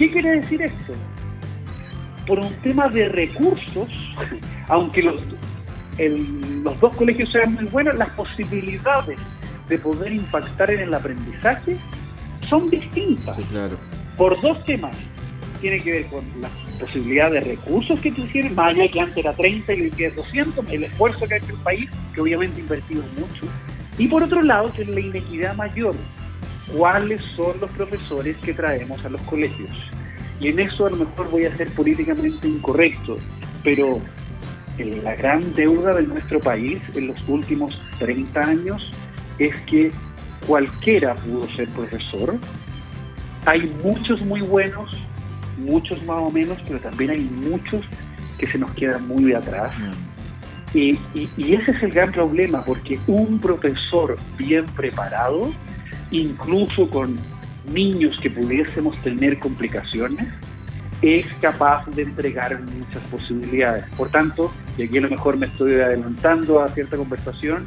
¿Qué 0.00 0.10
quiere 0.10 0.40
decir 0.40 0.62
esto? 0.62 0.94
Por 2.26 2.38
un 2.38 2.54
tema 2.62 2.88
de 2.88 3.06
recursos, 3.10 3.86
aunque 4.68 5.02
los, 5.02 5.20
los 5.98 6.80
dos 6.80 6.96
colegios 6.96 7.30
sean 7.30 7.52
muy 7.52 7.66
buenos, 7.66 7.94
las 7.96 8.08
posibilidades 8.12 9.18
de 9.68 9.78
poder 9.78 10.10
impactar 10.10 10.70
en 10.70 10.80
el 10.80 10.94
aprendizaje 10.94 11.76
son 12.48 12.70
distintas. 12.70 13.36
claro. 13.50 13.76
Por 14.16 14.40
dos 14.40 14.64
temas. 14.64 14.96
Tiene 15.60 15.78
que 15.80 15.92
ver 15.92 16.06
con 16.06 16.24
la 16.40 16.48
posibilidad 16.80 17.30
de 17.30 17.42
recursos 17.42 18.00
que 18.00 18.10
tú 18.10 18.24
tienes, 18.28 18.54
más 18.54 18.70
allá 18.70 18.90
que 18.90 19.00
antes 19.02 19.18
era 19.18 19.34
30 19.34 19.74
y 19.74 19.80
hoy 19.82 19.90
día 19.90 20.08
es 20.08 20.16
200, 20.16 20.64
el 20.70 20.84
esfuerzo 20.84 21.28
que 21.28 21.34
ha 21.34 21.36
hecho 21.36 21.50
el 21.52 21.58
país, 21.58 21.90
que 22.14 22.22
obviamente 22.22 22.56
ha 22.56 22.60
invertido 22.60 23.02
mucho, 23.18 23.46
y 23.98 24.08
por 24.08 24.22
otro 24.22 24.40
lado, 24.40 24.72
que 24.72 24.80
es 24.80 24.88
la 24.88 25.00
inequidad 25.00 25.54
mayor. 25.56 25.94
¿Cuáles 26.76 27.20
son 27.36 27.60
los 27.60 27.70
profesores 27.72 28.36
que 28.38 28.54
traemos 28.54 29.04
a 29.04 29.08
los 29.08 29.20
colegios? 29.22 29.70
Y 30.40 30.48
en 30.48 30.60
eso 30.60 30.86
a 30.86 30.90
lo 30.90 30.96
mejor 30.96 31.30
voy 31.30 31.44
a 31.44 31.56
ser 31.56 31.68
políticamente 31.70 32.48
incorrecto, 32.48 33.16
pero 33.62 34.00
eh, 34.78 35.00
la 35.02 35.14
gran 35.14 35.54
deuda 35.54 35.94
de 35.94 36.02
nuestro 36.02 36.40
país 36.40 36.80
en 36.94 37.08
los 37.08 37.28
últimos 37.28 37.78
30 37.98 38.40
años 38.40 38.92
es 39.38 39.54
que 39.66 39.92
cualquiera 40.46 41.14
pudo 41.16 41.46
ser 41.54 41.68
profesor. 41.68 42.38
Hay 43.46 43.70
muchos 43.82 44.20
muy 44.22 44.40
buenos, 44.40 44.90
muchos 45.58 46.02
más 46.04 46.18
o 46.18 46.30
menos, 46.30 46.58
pero 46.66 46.78
también 46.80 47.10
hay 47.10 47.20
muchos 47.20 47.84
que 48.38 48.46
se 48.46 48.58
nos 48.58 48.70
quedan 48.72 49.06
muy 49.06 49.32
atrás. 49.34 49.70
Mm. 49.78 50.10
Y, 50.72 50.98
y, 51.14 51.54
ese 51.54 51.72
es 51.72 51.82
el 51.82 51.90
gran 51.90 52.12
problema, 52.12 52.64
porque 52.64 52.98
un 53.08 53.40
profesor 53.40 54.16
bien 54.38 54.64
preparado, 54.66 55.52
incluso 56.10 56.88
con 56.88 57.18
niños 57.66 58.16
que 58.20 58.30
pudiésemos 58.30 58.96
tener 59.02 59.38
complicaciones, 59.38 60.26
es 61.02 61.24
capaz 61.40 61.86
de 61.86 62.02
entregar 62.02 62.60
muchas 62.60 63.02
posibilidades. 63.10 63.86
Por 63.96 64.10
tanto, 64.10 64.52
y 64.76 64.82
aquí 64.82 64.98
a 64.98 65.02
lo 65.02 65.10
mejor 65.10 65.36
me 65.36 65.46
estoy 65.46 65.74
adelantando 65.74 66.60
a 66.62 66.68
cierta 66.68 66.96
conversación, 66.96 67.66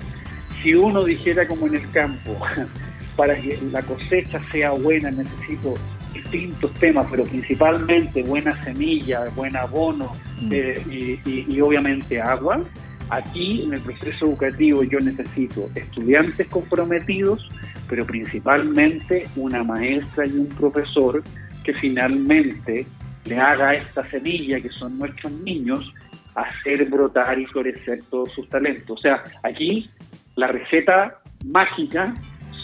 si 0.62 0.76
uno 0.76 1.04
dijera 1.04 1.48
como 1.48 1.68
en 1.68 1.76
el 1.76 1.90
campo, 1.92 2.38
para 3.16 3.36
que 3.36 3.60
la 3.72 3.82
cosecha 3.82 4.40
sea 4.52 4.72
buena 4.72 5.12
necesito 5.12 5.76
distintos 6.14 6.74
temas, 6.76 7.08
pero 7.10 7.24
principalmente 7.24 8.24
buena 8.24 8.64
semilla, 8.64 9.30
buen 9.36 9.56
abono 9.56 10.16
mm. 10.42 10.50
eh, 10.52 11.20
y, 11.26 11.62
obviamente 11.62 12.22
agua. 12.22 12.62
Aquí 13.10 13.64
en 13.64 13.74
el 13.74 13.82
proceso 13.82 14.26
educativo 14.26 14.84
yo 14.84 15.00
necesito 15.00 15.70
estudiantes 15.76 16.48
comprometidos, 16.48 17.50
pero 17.94 18.08
principalmente 18.08 19.28
una 19.36 19.64
maestra 19.64 20.26
y 20.26 20.32
un 20.32 20.48
profesor 20.48 21.22
que 21.64 21.76
finalmente 21.76 22.88
le 23.26 23.38
haga 23.38 23.76
esta 23.76 24.04
semilla 24.10 24.60
que 24.60 24.70
son 24.70 24.98
nuestros 24.98 25.32
niños 25.32 25.94
hacer 26.34 26.86
brotar 26.90 27.38
y 27.38 27.46
florecer 27.46 28.00
todos 28.10 28.32
sus 28.32 28.50
talentos. 28.50 28.98
O 28.98 29.00
sea, 29.00 29.24
aquí 29.44 29.92
la 30.36 30.48
receta 30.48 31.20
mágica 31.46 32.16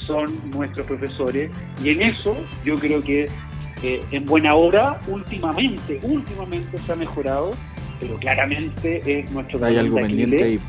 son 0.07 0.25
nuestros 0.49 0.87
profesores 0.87 1.51
y 1.83 1.89
en 1.89 2.01
eso 2.01 2.35
yo 2.65 2.77
creo 2.77 3.03
que 3.03 3.29
eh, 3.83 4.03
en 4.09 4.25
buena 4.25 4.55
hora 4.55 4.99
últimamente, 5.07 5.99
últimamente 6.01 6.79
se 6.79 6.91
ha 6.91 6.95
mejorado, 6.95 7.51
pero 7.99 8.15
claramente 8.15 9.03
es 9.05 9.29
nuestro 9.29 9.63
Hay 9.63 9.77
algo 9.77 9.97
pendiente 9.97 10.43
ahí. 10.43 10.59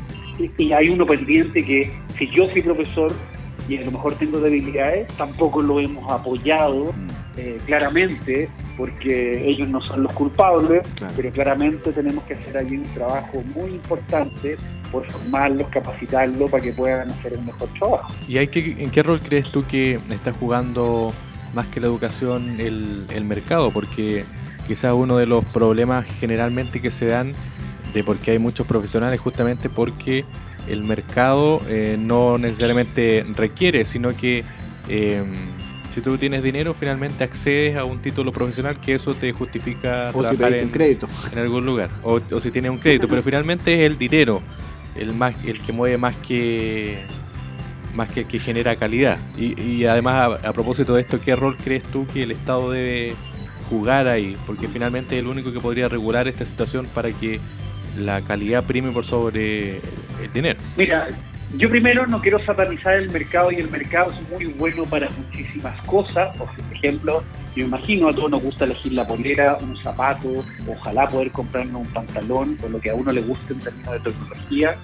Y, 0.59 0.71
hay 0.71 0.89
uno 0.89 1.07
pendiente 1.07 1.65
que 1.65 1.91
si 2.19 2.27
yo 2.29 2.47
soy 2.49 2.61
profesor 2.61 3.11
y 3.71 3.77
a 3.77 3.85
lo 3.85 3.91
mejor 3.91 4.15
tengo 4.15 4.39
debilidades, 4.41 5.07
tampoco 5.15 5.61
lo 5.61 5.79
hemos 5.79 6.11
apoyado 6.11 6.91
mm. 6.91 7.09
eh, 7.37 7.57
claramente 7.65 8.49
porque 8.75 9.49
ellos 9.49 9.69
no 9.69 9.79
son 9.79 10.03
los 10.03 10.11
culpables, 10.11 10.81
pero 11.15 11.31
claramente 11.31 11.93
tenemos 11.93 12.23
que 12.25 12.33
hacer 12.33 12.57
allí 12.57 12.77
un 12.77 12.93
trabajo 12.93 13.41
muy 13.55 13.71
importante 13.71 14.57
por 14.91 15.09
formarlos, 15.09 15.69
capacitarlos 15.69 16.51
para 16.51 16.61
que 16.61 16.73
puedan 16.73 17.09
hacer 17.11 17.37
un 17.37 17.45
mejor 17.45 17.69
trabajo. 17.79 18.13
¿Y 18.27 18.39
hay 18.39 18.49
que, 18.49 18.75
en 18.77 18.91
qué 18.91 19.03
rol 19.03 19.21
crees 19.21 19.49
tú 19.51 19.65
que 19.65 19.99
está 20.09 20.33
jugando 20.33 21.13
más 21.53 21.69
que 21.69 21.79
la 21.79 21.87
educación 21.87 22.59
el, 22.59 23.05
el 23.09 23.23
mercado? 23.23 23.71
Porque 23.71 24.25
quizás 24.67 24.93
uno 24.93 25.15
de 25.15 25.27
los 25.27 25.45
problemas 25.45 26.05
generalmente 26.19 26.81
que 26.81 26.91
se 26.91 27.05
dan 27.05 27.33
de 27.93 28.03
por 28.03 28.17
qué 28.17 28.31
hay 28.31 28.39
muchos 28.39 28.67
profesionales 28.67 29.19
justamente 29.19 29.69
porque 29.69 30.25
el 30.67 30.83
mercado 30.83 31.61
eh, 31.67 31.97
no 31.99 32.37
necesariamente 32.37 33.25
requiere, 33.35 33.85
sino 33.85 34.15
que 34.15 34.43
eh, 34.87 35.23
si 35.89 36.01
tú 36.01 36.17
tienes 36.17 36.43
dinero, 36.43 36.73
finalmente 36.73 37.23
accedes 37.23 37.77
a 37.77 37.83
un 37.83 38.01
título 38.01 38.31
profesional 38.31 38.79
que 38.79 38.93
eso 38.93 39.13
te 39.13 39.33
justifica 39.33 40.11
o 40.13 40.23
si 40.23 40.35
en, 40.35 40.65
un 40.65 40.69
crédito. 40.69 41.07
en 41.31 41.39
algún 41.39 41.65
lugar. 41.65 41.89
O, 42.03 42.19
o 42.31 42.39
si 42.39 42.51
tienes 42.51 42.71
un 42.71 42.77
crédito, 42.77 43.07
pero 43.07 43.21
finalmente 43.21 43.73
es 43.73 43.81
el 43.81 43.97
dinero 43.97 44.41
el 44.95 45.13
más 45.13 45.35
el 45.45 45.59
que 45.61 45.71
mueve 45.71 45.97
más 45.97 46.15
que 46.17 46.99
más 47.93 48.09
que 48.09 48.25
que 48.25 48.39
genera 48.39 48.75
calidad. 48.77 49.17
Y, 49.37 49.83
además, 49.85 50.39
a, 50.43 50.53
propósito 50.53 50.93
de 50.93 51.01
esto, 51.01 51.19
¿qué 51.19 51.35
rol 51.35 51.57
crees 51.57 51.83
tú 51.83 52.07
que 52.07 52.23
el 52.23 52.31
Estado 52.31 52.71
debe 52.71 53.13
jugar 53.69 54.07
ahí? 54.07 54.37
Porque 54.45 54.69
finalmente 54.69 55.17
es 55.17 55.23
el 55.23 55.27
único 55.27 55.51
que 55.51 55.59
podría 55.59 55.89
regular 55.89 56.27
esta 56.29 56.45
situación 56.45 56.87
para 56.93 57.11
que 57.11 57.41
la 57.97 58.21
calidad 58.21 58.63
prime 58.63 58.91
por 58.91 59.05
sobre 59.05 59.77
el 59.77 60.33
dinero. 60.33 60.59
Mira, 60.77 61.07
yo 61.57 61.69
primero 61.69 62.07
no 62.07 62.21
quiero 62.21 62.43
satanizar 62.45 62.95
el 62.95 63.09
mercado 63.09 63.51
y 63.51 63.55
el 63.55 63.69
mercado 63.69 64.11
es 64.11 64.29
muy 64.29 64.45
bueno 64.53 64.85
para 64.85 65.09
muchísimas 65.09 65.79
cosas. 65.85 66.35
Por 66.37 66.49
ejemplo, 66.71 67.23
yo 67.55 67.65
imagino 67.65 68.07
a 68.07 68.13
todos 68.13 68.31
nos 68.31 68.41
gusta 68.41 68.65
elegir 68.65 68.93
la 68.93 69.05
polera, 69.05 69.57
un 69.61 69.75
zapato, 69.77 70.45
ojalá 70.67 71.07
poder 71.07 71.31
comprarnos 71.31 71.81
un 71.81 71.93
pantalón 71.93 72.57
o 72.63 72.69
lo 72.69 72.79
que 72.79 72.89
a 72.89 72.95
uno 72.95 73.11
le 73.11 73.21
guste 73.21 73.53
en 73.53 73.59
términos 73.59 73.93
de 73.93 74.11
tecnología. 74.11 74.75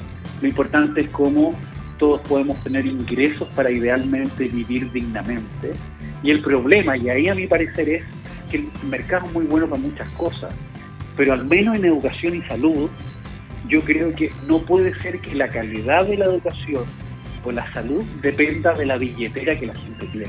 Lo 0.41 0.48
importante 0.48 1.02
es 1.02 1.10
cómo 1.10 1.58
todos 1.98 2.22
podemos 2.22 2.62
tener 2.63 2.86
ingresos 2.86 3.48
para 3.56 3.72
idealmente 3.72 4.50
vivir 4.50 4.91
dignamente. 4.91 5.74
Y 6.22 6.32
el 6.32 6.41
problema, 6.41 6.98
y 6.98 7.10
ahí 7.10 7.30
a 7.30 7.36
mi 7.36 7.48
parecer 7.48 7.88
es 7.89 8.04
que 8.52 8.58
el 8.58 8.67
mercado 8.89 9.26
es 9.26 9.34
muy 9.34 9.46
bueno 9.46 9.67
para 9.67 9.82
muchas 9.82 10.10
cosas, 10.12 10.54
pero 11.18 11.34
al 11.34 11.46
menos 11.46 11.78
en 11.78 11.86
educación 11.86 12.36
y 12.36 12.42
salud 12.44 12.90
yo 13.68 13.82
creo 13.82 14.16
que 14.16 14.32
no 14.48 14.62
puede 14.62 14.98
ser 15.02 15.20
que 15.20 15.36
la 15.36 15.50
calidad 15.50 16.06
de 16.06 16.18
la 16.18 16.26
educación 16.26 16.86
o 17.44 17.52
la 17.52 17.72
salud 17.74 18.04
dependa 18.22 18.74
de 18.74 18.86
la 18.86 18.98
billetera 18.98 19.60
que 19.60 19.68
la 19.68 19.76
gente 19.76 20.06
tiene. 20.08 20.28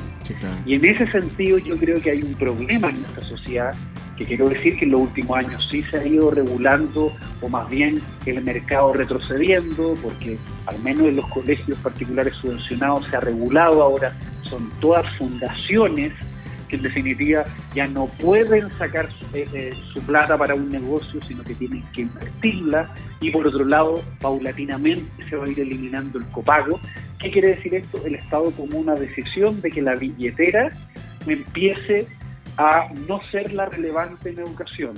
Y 0.67 0.75
en 0.75 0.85
ese 0.85 1.11
sentido 1.11 1.59
yo 1.59 1.77
creo 1.79 2.01
que 2.01 2.11
hay 2.11 2.23
un 2.23 2.35
problema 2.35 2.89
en 2.91 3.01
nuestra 3.01 3.25
sociedad 3.25 3.75
que 4.17 4.25
quiero 4.25 4.49
decir 4.49 4.77
que 4.77 4.85
en 4.85 4.91
los 4.91 5.03
últimos 5.03 5.39
años 5.39 5.69
sí 5.71 5.83
se 5.85 5.99
ha 5.99 6.07
ido 6.07 6.31
regulando 6.33 7.13
o 7.41 7.49
más 7.49 7.69
bien 7.71 8.01
el 8.27 8.43
mercado 8.43 8.93
retrocediendo 8.93 9.95
porque 10.03 10.37
al 10.67 10.79
menos 10.81 11.07
en 11.07 11.17
los 11.17 11.29
colegios 11.29 11.79
particulares 11.79 12.35
subvencionados 12.41 13.07
se 13.07 13.17
ha 13.17 13.21
regulado 13.21 13.81
ahora, 13.81 14.13
son 14.43 14.69
todas 14.81 15.07
fundaciones 15.17 16.13
que 16.69 16.77
en 16.77 16.83
definitiva 16.83 17.45
ya 17.75 17.87
no 17.87 18.07
pueden 18.07 18.71
sacar 18.79 19.09
eh, 19.35 19.49
eh, 19.53 19.75
su 19.93 20.01
plata 20.07 20.37
para 20.37 20.55
un 20.55 20.71
negocio, 20.71 21.21
sino 21.27 21.43
que 21.43 21.55
tienen 21.55 21.83
que 21.93 22.03
invertirla 22.03 22.93
y 23.21 23.31
por 23.31 23.47
otro 23.47 23.65
lado, 23.65 24.03
paulatinamente 24.21 25.29
se 25.29 25.37
va 25.37 25.47
a 25.47 25.49
ir 25.49 25.59
eliminando 25.61 26.19
el 26.19 26.27
copago. 26.27 26.81
¿Qué 27.19 27.31
quiere 27.31 27.57
decir 27.57 27.75
esto? 27.75 28.05
El 28.07 28.15
Estado 28.15 28.51
tomó 28.53 28.79
una 28.79 28.95
decisión 28.95 29.61
de 29.61 29.71
que 29.71 29.83
la 29.83 29.95
billetera 29.95 30.71
empiece 31.27 32.07
a 32.57 32.89
no 33.09 33.21
ser 33.31 33.53
la 33.53 33.67
relevante 33.67 34.31
en 34.31 34.39
educación. 34.39 34.95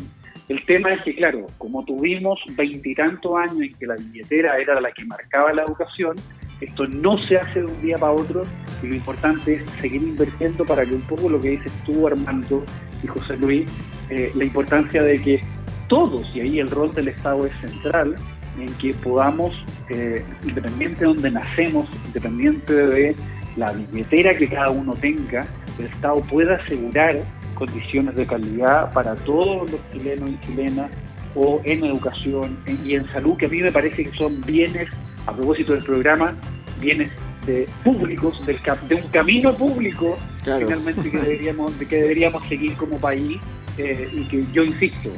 El 0.49 0.65
tema 0.67 0.93
es 0.93 1.03
que, 1.03 1.15
claro, 1.15 1.47
como 1.59 1.85
tuvimos 1.85 2.41
veintitantos 2.57 3.33
años 3.37 3.61
en 3.61 3.75
que 3.75 3.87
la 3.87 3.95
billetera 3.95 4.59
era 4.59 4.81
la 4.81 4.91
que 4.91 5.05
marcaba 5.05 5.53
la 5.53 5.63
educación, 5.63 6.17
esto 6.61 6.87
no 6.87 7.17
se 7.17 7.39
hace 7.39 7.61
de 7.61 7.67
un 7.67 7.83
día 7.83 7.99
para 7.99 8.13
otro 8.13 8.45
y 8.83 8.89
lo 8.89 8.95
importante 8.95 9.55
es 9.55 9.71
seguir 9.81 10.03
invirtiendo 10.03 10.65
para 10.65 10.85
que 10.85 10.95
un 10.95 11.03
poco 11.03 11.29
lo 11.29 11.41
que 11.41 11.51
dices 11.51 11.73
tú, 11.87 12.07
Armando 12.07 12.65
y 13.03 13.07
José 13.07 13.37
Luis, 13.37 13.67
eh, 14.11 14.31
la 14.35 14.45
importancia 14.45 15.03
de 15.03 15.19
que 15.19 15.43
todos, 15.89 16.25
y 16.35 16.41
ahí 16.41 16.61
el 16.61 16.69
rol 16.71 16.93
del 16.93 17.09
Estado 17.09 17.47
es 17.47 17.53
central, 17.61 18.15
en 18.59 18.73
que 18.75 18.93
podamos, 18.95 19.55
eh, 19.89 20.25
independiente 20.45 21.01
de 21.01 21.07
donde 21.07 21.31
nacemos, 21.31 21.89
independiente 22.07 22.73
de 22.73 23.17
la 23.57 23.73
billetera 23.73 24.37
que 24.37 24.49
cada 24.49 24.71
uno 24.71 24.95
tenga, 24.95 25.47
el 25.79 25.87
Estado 25.87 26.21
pueda 26.23 26.57
asegurar 26.57 27.21
condiciones 27.55 28.15
de 28.15 28.27
calidad 28.27 28.93
para 28.93 29.15
todos 29.17 29.71
los 29.71 29.81
chilenos 29.93 30.31
y 30.31 30.47
chilenas, 30.47 30.91
o 31.35 31.61
en 31.65 31.85
educación 31.85 32.59
y 32.85 32.95
en 32.95 33.07
salud, 33.09 33.37
que 33.37 33.47
a 33.47 33.49
mí 33.49 33.61
me 33.63 33.71
parece 33.71 34.05
que 34.05 34.11
son 34.11 34.41
bienes 34.41 34.89
a 35.27 35.35
propósito 35.35 35.73
del 35.75 35.85
programa, 35.85 36.35
bienes 36.81 37.11
de 37.47 37.67
públicos, 37.85 38.45
del, 38.47 38.59
de 38.89 38.95
un 38.95 39.09
camino 39.09 39.57
público, 39.57 40.17
finalmente 40.43 41.11
que 41.11 41.19
deberíamos, 41.23 41.73
que 41.75 41.97
deberíamos 41.97 42.49
seguir 42.49 42.75
como 42.77 42.99
país 42.99 43.39
eh, 43.79 44.09
y 44.13 44.25
que 44.25 44.45
yo 44.53 44.65
insisto, 44.65 45.11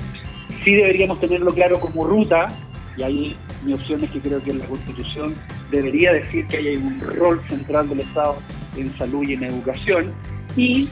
sí 0.62 0.74
deberíamos 0.74 1.20
tenerlo 1.20 1.52
claro 1.52 1.80
como 1.80 2.04
ruta, 2.04 2.48
y 2.96 3.02
ahí 3.02 3.36
mi 3.64 3.74
opción 3.74 4.04
es 4.04 4.10
que 4.10 4.20
creo 4.20 4.42
que 4.42 4.52
la 4.52 4.64
Constitución 4.66 5.34
debería 5.70 6.12
decir 6.12 6.46
que 6.46 6.58
hay 6.58 6.76
un 6.76 7.00
rol 7.00 7.42
central 7.48 7.88
del 7.88 8.00
Estado 8.00 8.36
en 8.76 8.96
salud 8.98 9.26
y 9.26 9.34
en 9.34 9.44
educación, 9.44 10.12
y 10.56 10.88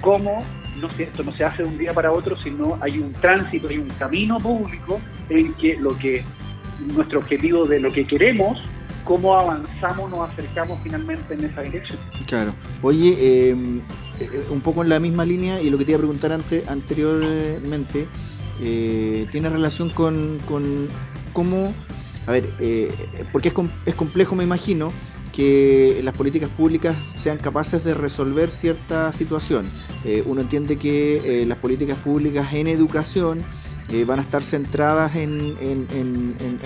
cómo 0.00 0.44
no 0.80 0.88
esto 0.98 1.22
no 1.22 1.32
se 1.32 1.44
hace 1.44 1.62
de 1.62 1.68
un 1.68 1.78
día 1.78 1.92
para 1.92 2.12
otro, 2.12 2.38
sino 2.38 2.78
hay 2.80 2.98
un 2.98 3.12
tránsito, 3.12 3.68
hay 3.68 3.78
un 3.78 3.88
camino 3.88 4.38
público 4.38 5.00
en 5.28 5.52
que 5.54 5.76
lo 5.76 5.96
que 5.98 6.24
nuestro 6.94 7.20
objetivo 7.20 7.64
de 7.66 7.80
lo 7.80 7.90
que 7.90 8.06
queremos, 8.06 8.58
cómo 9.04 9.36
avanzamos, 9.38 10.10
nos 10.10 10.30
acercamos 10.30 10.80
finalmente 10.82 11.34
en 11.34 11.44
esa 11.44 11.62
dirección. 11.62 11.98
Claro. 12.26 12.54
Oye, 12.82 13.50
em, 13.50 13.80
eh, 14.20 14.46
un 14.50 14.60
poco 14.60 14.82
en 14.82 14.88
la 14.88 15.00
misma 15.00 15.24
línea 15.24 15.60
y 15.60 15.70
lo 15.70 15.78
que 15.78 15.84
te 15.84 15.92
iba 15.92 15.98
a 15.98 16.00
preguntar 16.00 16.32
antes, 16.32 16.66
anteriormente, 16.68 18.06
eh, 18.60 19.26
tiene 19.30 19.48
relación 19.48 19.90
con, 19.90 20.38
con 20.46 20.88
cómo, 21.32 21.74
a 22.26 22.32
ver, 22.32 22.52
eh, 22.60 22.92
porque 23.32 23.48
es, 23.48 23.54
es 23.86 23.94
complejo, 23.94 24.34
me 24.36 24.44
imagino, 24.44 24.92
que 25.32 26.00
las 26.04 26.14
políticas 26.14 26.50
públicas 26.50 26.94
sean 27.16 27.38
capaces 27.38 27.82
de 27.84 27.94
resolver 27.94 28.50
cierta 28.50 29.12
situación. 29.12 29.70
Eh, 30.04 30.22
uno 30.26 30.42
entiende 30.42 30.76
que 30.76 31.42
eh, 31.42 31.46
las 31.46 31.58
políticas 31.58 31.98
públicas 31.98 32.52
en 32.52 32.68
educación 32.68 33.42
eh, 33.90 34.04
van 34.04 34.18
a 34.18 34.22
estar 34.22 34.42
centradas 34.42 35.16
en, 35.16 35.56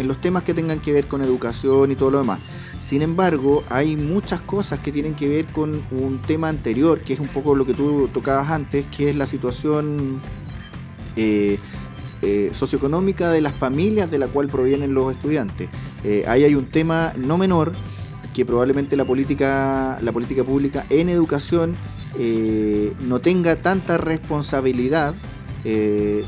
los 0.05 0.21
temas 0.21 0.43
que 0.43 0.55
tengan 0.55 0.81
que 0.81 0.93
ver 0.93 1.09
con 1.09 1.23
educación 1.23 1.91
y 1.93 1.97
todo 1.97 2.11
lo 2.11 2.19
demás. 2.19 2.41
Sin 2.81 3.03
embargo, 3.03 3.65
hay 3.69 3.97
muchas 3.97 4.41
cosas 4.41 4.81
que 4.81 4.93
tienen 4.93 5.15
que 5.15 5.29
ver 5.29 5.47
con 5.47 5.83
un 5.91 6.21
tema 6.23 6.49
anterior, 6.49 7.01
que 7.01 7.15
es 7.15 7.21
un 7.21 7.29
poco 7.29 7.55
lo 7.55 7.67
que 7.67 7.75
tú 7.75 8.09
tocabas 8.13 8.51
antes, 8.51 8.87
que 8.87 9.11
es 9.11 9.17
la 9.17 9.27
situación 9.27 10.21
socioeconómica 12.53 13.31
de 13.31 13.41
las 13.41 13.55
familias 13.55 14.11
de 14.11 14.19
la 14.19 14.29
cual 14.29 14.49
provienen 14.49 14.93
los 14.93 15.11
estudiantes. 15.11 15.69
ahí 16.27 16.45
hay 16.45 16.55
un 16.55 16.67
tema 16.67 17.13
no 17.17 17.39
menor 17.39 17.73
que 18.37 18.45
probablemente 18.45 18.97
la 18.97 19.07
política, 19.07 19.99
la 20.03 20.13
política 20.13 20.45
pública 20.45 20.85
en 20.91 21.09
educación 21.09 21.75
eh, 22.19 22.95
no 23.01 23.19
tenga 23.19 23.57
tanta 23.57 23.97
responsabilidad, 23.97 25.15
eh, 25.65 26.23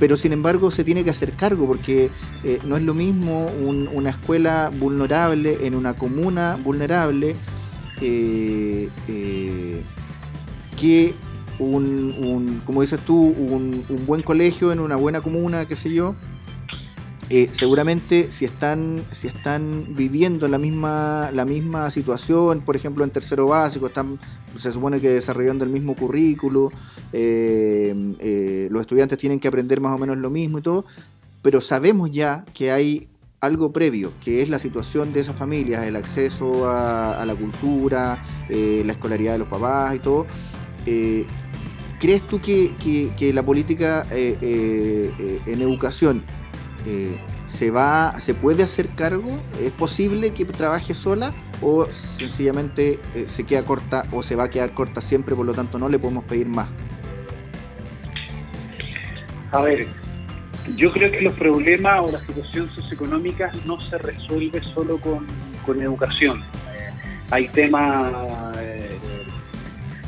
pero 0.00 0.16
sin 0.16 0.32
embargo 0.32 0.72
se 0.72 0.82
tiene 0.82 1.04
que 1.04 1.10
hacer 1.10 1.34
cargo 1.34 1.66
porque 1.66 2.10
eh, 2.42 2.58
no 2.64 2.76
es 2.76 2.82
lo 2.82 2.94
mismo 2.94 3.46
una 3.46 4.10
escuela 4.10 4.70
vulnerable 4.76 5.58
en 5.66 5.76
una 5.76 5.94
comuna 5.94 6.58
vulnerable 6.64 7.36
que 10.76 11.14
un, 11.60 12.62
como 12.64 12.80
dices 12.80 13.00
tú, 13.04 13.14
un, 13.14 13.84
un 13.88 14.06
buen 14.06 14.22
colegio 14.22 14.72
en 14.72 14.80
una 14.80 14.96
buena 14.96 15.20
comuna, 15.20 15.66
qué 15.66 15.76
sé 15.76 15.92
yo, 15.92 16.14
eh, 17.32 17.48
seguramente 17.52 18.32
si 18.32 18.44
están, 18.44 19.04
si 19.12 19.28
están 19.28 19.94
viviendo 19.94 20.48
la 20.48 20.58
misma, 20.58 21.30
la 21.32 21.44
misma 21.44 21.88
situación, 21.92 22.62
por 22.62 22.74
ejemplo 22.74 23.04
en 23.04 23.10
tercero 23.10 23.46
básico, 23.46 23.86
están, 23.86 24.18
se 24.58 24.72
supone 24.72 25.00
que 25.00 25.10
desarrollando 25.10 25.64
el 25.64 25.70
mismo 25.70 25.94
currículo, 25.94 26.72
eh, 27.12 27.94
eh, 28.18 28.66
los 28.72 28.80
estudiantes 28.80 29.16
tienen 29.16 29.38
que 29.38 29.46
aprender 29.46 29.80
más 29.80 29.94
o 29.94 29.98
menos 29.98 30.18
lo 30.18 30.28
mismo 30.28 30.58
y 30.58 30.62
todo, 30.62 30.84
pero 31.40 31.60
sabemos 31.60 32.10
ya 32.10 32.44
que 32.52 32.72
hay 32.72 33.06
algo 33.40 33.72
previo, 33.72 34.12
que 34.20 34.42
es 34.42 34.48
la 34.48 34.58
situación 34.58 35.12
de 35.12 35.20
esas 35.20 35.38
familias, 35.38 35.86
el 35.86 35.94
acceso 35.94 36.68
a, 36.68 37.24
la 37.24 37.36
cultura, 37.36 38.22
la 38.48 38.92
escolaridad 38.92 39.34
de 39.34 39.38
los 39.38 39.48
papás 39.48 39.94
y 39.94 39.98
todo. 40.00 40.26
¿Crees 40.84 42.26
tú 42.28 42.40
que, 42.40 42.74
que 43.16 43.32
la 43.32 43.42
política 43.42 44.06
en 44.10 45.62
educación 45.62 46.24
eh, 46.86 47.18
¿se, 47.46 47.70
va, 47.70 48.18
¿se 48.20 48.34
puede 48.34 48.62
hacer 48.62 48.88
cargo? 48.90 49.40
¿Es 49.60 49.72
posible 49.72 50.32
que 50.32 50.44
trabaje 50.44 50.94
sola? 50.94 51.32
¿O 51.62 51.86
sencillamente 51.92 52.98
eh, 53.14 53.24
se 53.26 53.44
queda 53.44 53.64
corta 53.64 54.06
o 54.12 54.22
se 54.22 54.36
va 54.36 54.44
a 54.44 54.50
quedar 54.50 54.72
corta 54.72 55.00
siempre, 55.00 55.34
por 55.34 55.46
lo 55.46 55.52
tanto 55.52 55.78
no 55.78 55.88
le 55.88 55.98
podemos 55.98 56.24
pedir 56.24 56.46
más? 56.48 56.68
A 59.52 59.60
ver, 59.62 59.88
yo 60.76 60.92
creo 60.92 61.10
que 61.10 61.20
los 61.20 61.34
problemas 61.34 62.00
o 62.00 62.12
la 62.12 62.24
situación 62.26 62.70
socioeconómica 62.74 63.50
no 63.66 63.80
se 63.80 63.98
resuelve 63.98 64.60
solo 64.62 64.98
con, 64.98 65.26
educación. 65.80 66.42
Eh, 66.74 66.90
hay 67.30 67.46
temas 67.48 68.12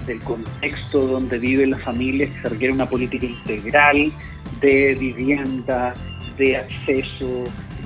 del 0.07 0.21
contexto 0.23 1.07
donde 1.07 1.39
viven 1.39 1.71
las 1.71 1.83
familias 1.83 2.31
que 2.31 2.43
se 2.43 2.49
requiere 2.49 2.75
una 2.75 2.89
política 2.89 3.27
integral 3.27 4.13
de 4.61 4.97
vivienda, 4.99 5.95
de 6.43 6.57
acceso, 6.57 7.45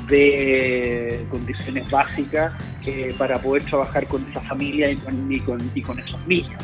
de 0.09 1.27
condiciones 1.31 1.91
básicas 1.91 2.53
eh, 2.87 3.15
para 3.19 3.41
poder 3.41 3.63
trabajar 3.65 4.07
con 4.07 4.27
esa 4.31 4.41
familia 4.43 4.91
y 4.91 4.97
con, 5.41 5.71
y 5.75 5.83
con, 5.83 5.99
esos 5.99 6.27
niños. 6.27 6.63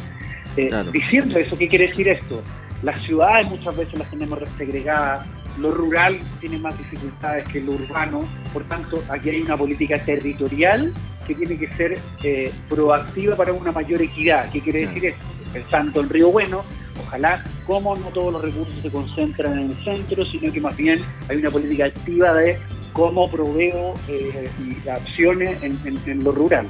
Eh, 0.56 0.70
diciendo 0.90 1.38
eso, 1.38 1.56
¿qué 1.58 1.68
quiere 1.68 1.88
decir 1.88 2.08
esto? 2.08 2.42
Las 2.82 2.98
ciudades 3.02 3.48
muchas 3.48 3.76
veces 3.76 3.98
las 3.98 4.10
tenemos 4.10 4.38
segregadas, 4.56 5.26
lo 5.58 5.70
rural 5.70 6.18
tiene 6.40 6.58
más 6.58 6.76
dificultades 6.78 7.46
que 7.50 7.60
lo 7.60 7.72
urbano, 7.72 8.26
por 8.54 8.64
tanto 8.64 9.02
aquí 9.10 9.28
hay 9.28 9.42
una 9.42 9.56
política 9.56 10.02
territorial 10.02 10.92
que 11.26 11.34
tiene 11.34 11.58
que 11.58 11.68
ser 11.76 11.98
eh, 12.22 12.50
proactiva 12.70 13.36
para 13.36 13.52
una 13.52 13.70
mayor 13.70 14.00
equidad. 14.00 14.50
¿Qué 14.50 14.60
quiere 14.60 14.86
decir 14.86 15.06
esto? 15.06 15.24
Pensando 15.52 16.00
en 16.00 16.08
Río 16.08 16.30
Bueno, 16.30 16.64
ojalá 17.00 17.44
como 17.66 17.96
no 17.96 18.06
todos 18.08 18.32
los 18.32 18.42
recursos 18.42 18.74
se 18.82 18.90
concentran 18.90 19.58
en 19.58 19.70
el 19.70 19.84
centro, 19.84 20.24
sino 20.26 20.52
que 20.52 20.60
más 20.60 20.76
bien 20.76 21.00
hay 21.28 21.36
una 21.38 21.50
política 21.50 21.86
activa 21.86 22.34
de 22.34 22.58
cómo 22.92 23.30
proveo 23.30 23.94
eh, 24.08 24.48
acciones 24.90 25.58
en, 25.62 26.24
lo 26.24 26.32
rural. 26.32 26.66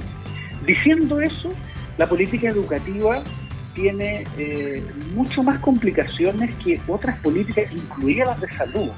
Diciendo 0.67 1.21
eso, 1.21 1.53
la 1.99 2.09
política 2.09 2.49
educativa 2.49 3.23
tiene 3.75 4.25
eh, 4.39 4.85
mucho 5.15 5.43
más 5.43 5.59
complicaciones 5.61 6.55
que 6.57 6.81
otras 6.87 7.19
políticas, 7.21 7.73
incluidas 7.73 8.29
las 8.29 8.41
de 8.41 8.57
salud, 8.57 8.91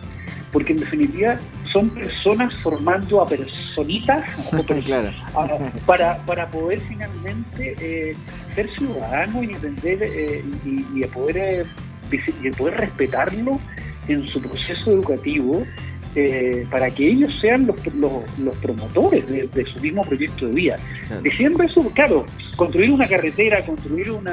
porque 0.53 0.73
en 0.73 0.81
definitiva 0.81 1.39
son 1.73 1.91
personas 1.91 2.55
formando 2.63 3.21
a 3.21 3.27
personitas 3.27 4.31
para, 5.87 6.19
para 6.19 6.49
poder 6.49 6.81
finalmente 6.81 7.77
eh, 7.81 8.17
ser 8.55 8.71
ciudadanos 8.71 9.45
y 9.45 9.51
entender 9.51 10.03
eh, 10.03 10.45
y, 10.65 11.05
poder, 11.07 11.67
eh, 12.13 12.21
y 12.43 12.51
poder 12.51 12.77
respetarlo 12.77 13.61
en 14.09 14.27
su 14.29 14.41
proceso 14.41 14.93
educativo 14.93 15.65
para 16.71 16.89
que 16.93 17.09
ellos 17.09 17.37
sean 17.41 17.67
los, 17.67 17.77
los, 18.39 18.57
promotores 18.63 19.27
de, 19.27 19.67
su 19.67 19.81
mismo 19.81 20.03
proyecto 20.03 20.47
de 20.47 20.53
vida. 20.53 20.77
Diciendo 21.25 21.65
eso, 21.65 21.91
claro, 21.93 22.25
construir 22.57 22.93
una 22.93 23.09
carretera, 23.09 23.67
construir 23.67 24.13
un 24.13 24.25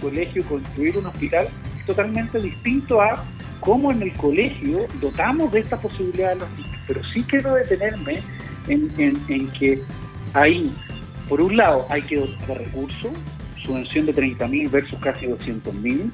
colegio, 0.00 0.44
construir 0.44 0.96
un 0.96 1.06
hospital, 1.06 1.48
totalmente 1.84 2.38
distinto 2.38 3.00
a 3.00 3.24
cómo 3.60 3.90
en 3.90 4.02
el 4.02 4.12
colegio 4.12 4.86
dotamos 5.00 5.50
de 5.52 5.60
esta 5.60 5.76
posibilidad 5.76 6.32
a 6.32 6.34
los 6.36 6.50
niños. 6.50 6.78
Pero 6.86 7.00
sí 7.12 7.24
quiero 7.24 7.54
detenerme 7.54 8.20
en, 8.68 8.90
en, 9.28 9.48
que 9.50 9.82
ahí, 10.34 10.72
por 11.28 11.40
un 11.40 11.56
lado, 11.56 11.86
hay 11.90 12.02
que 12.02 12.16
dotar 12.16 12.46
de 12.46 12.54
recursos, 12.54 13.10
subvención 13.66 14.06
de 14.06 14.14
30.000 14.14 14.70
versus 14.70 14.98
casi 15.00 15.26
200.000, 15.26 16.10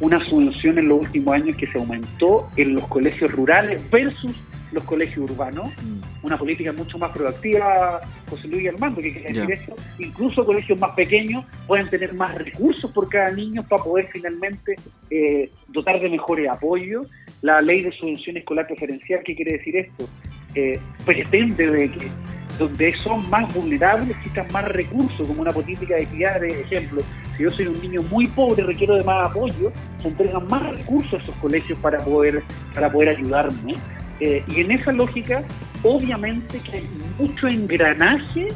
una 0.00 0.24
subvención 0.26 0.78
en 0.78 0.88
los 0.88 1.00
últimos 1.00 1.34
años 1.34 1.56
que 1.56 1.66
se 1.66 1.78
aumentó 1.78 2.48
en 2.56 2.74
los 2.74 2.86
colegios 2.88 3.30
rurales 3.30 3.80
versus 3.90 4.34
los 4.74 4.84
colegios 4.84 5.30
urbanos, 5.30 5.68
mm. 5.82 6.26
una 6.26 6.36
política 6.36 6.72
mucho 6.72 6.98
más 6.98 7.16
proactiva, 7.16 8.00
José 8.28 8.48
Luis 8.48 8.68
Armando, 8.68 9.00
que 9.00 9.12
quiere 9.12 9.32
decir 9.32 9.52
esto, 9.52 9.76
incluso 9.98 10.44
colegios 10.44 10.78
más 10.80 10.94
pequeños 10.96 11.44
pueden 11.66 11.88
tener 11.88 12.12
más 12.14 12.34
recursos 12.34 12.90
por 12.90 13.08
cada 13.08 13.30
niño 13.30 13.62
para 13.68 13.82
poder 13.82 14.08
finalmente 14.12 14.74
eh, 15.10 15.50
dotar 15.68 16.00
de 16.00 16.10
mejores 16.10 16.48
apoyos. 16.50 17.06
La 17.40 17.60
ley 17.60 17.82
de 17.82 17.92
subvención 17.92 18.36
escolar 18.36 18.66
preferencial, 18.66 19.22
¿qué 19.24 19.36
quiere 19.36 19.58
decir 19.58 19.76
esto? 19.76 20.08
Eh, 20.54 20.80
pretende 21.04 21.68
de 21.68 21.90
que 21.90 22.10
donde 22.58 22.94
son 22.98 23.28
más 23.30 23.52
vulnerables 23.52 24.08
necesitan 24.08 24.46
más 24.52 24.64
recursos, 24.66 25.26
como 25.26 25.42
una 25.42 25.50
política 25.50 25.96
de 25.96 26.02
equidad, 26.02 26.40
de 26.40 26.60
ejemplo. 26.60 27.02
Si 27.36 27.42
yo 27.42 27.50
soy 27.50 27.66
un 27.66 27.80
niño 27.80 28.02
muy 28.02 28.28
pobre, 28.28 28.62
requiero 28.62 28.94
de 28.94 29.04
más 29.04 29.30
apoyo, 29.30 29.72
se 30.00 30.08
entregan 30.08 30.46
más 30.46 30.62
recursos 30.76 31.14
a 31.14 31.22
esos 31.22 31.34
colegios 31.36 31.78
para 31.80 31.98
poder, 31.98 32.42
para 32.72 32.90
poder 32.90 33.10
ayudarme. 33.10 33.74
Eh, 34.20 34.44
y 34.46 34.60
en 34.60 34.70
esa 34.70 34.92
lógica, 34.92 35.42
obviamente 35.82 36.60
que 36.60 36.76
hay 36.76 36.88
mucho 37.18 37.48
engranaje 37.48 38.48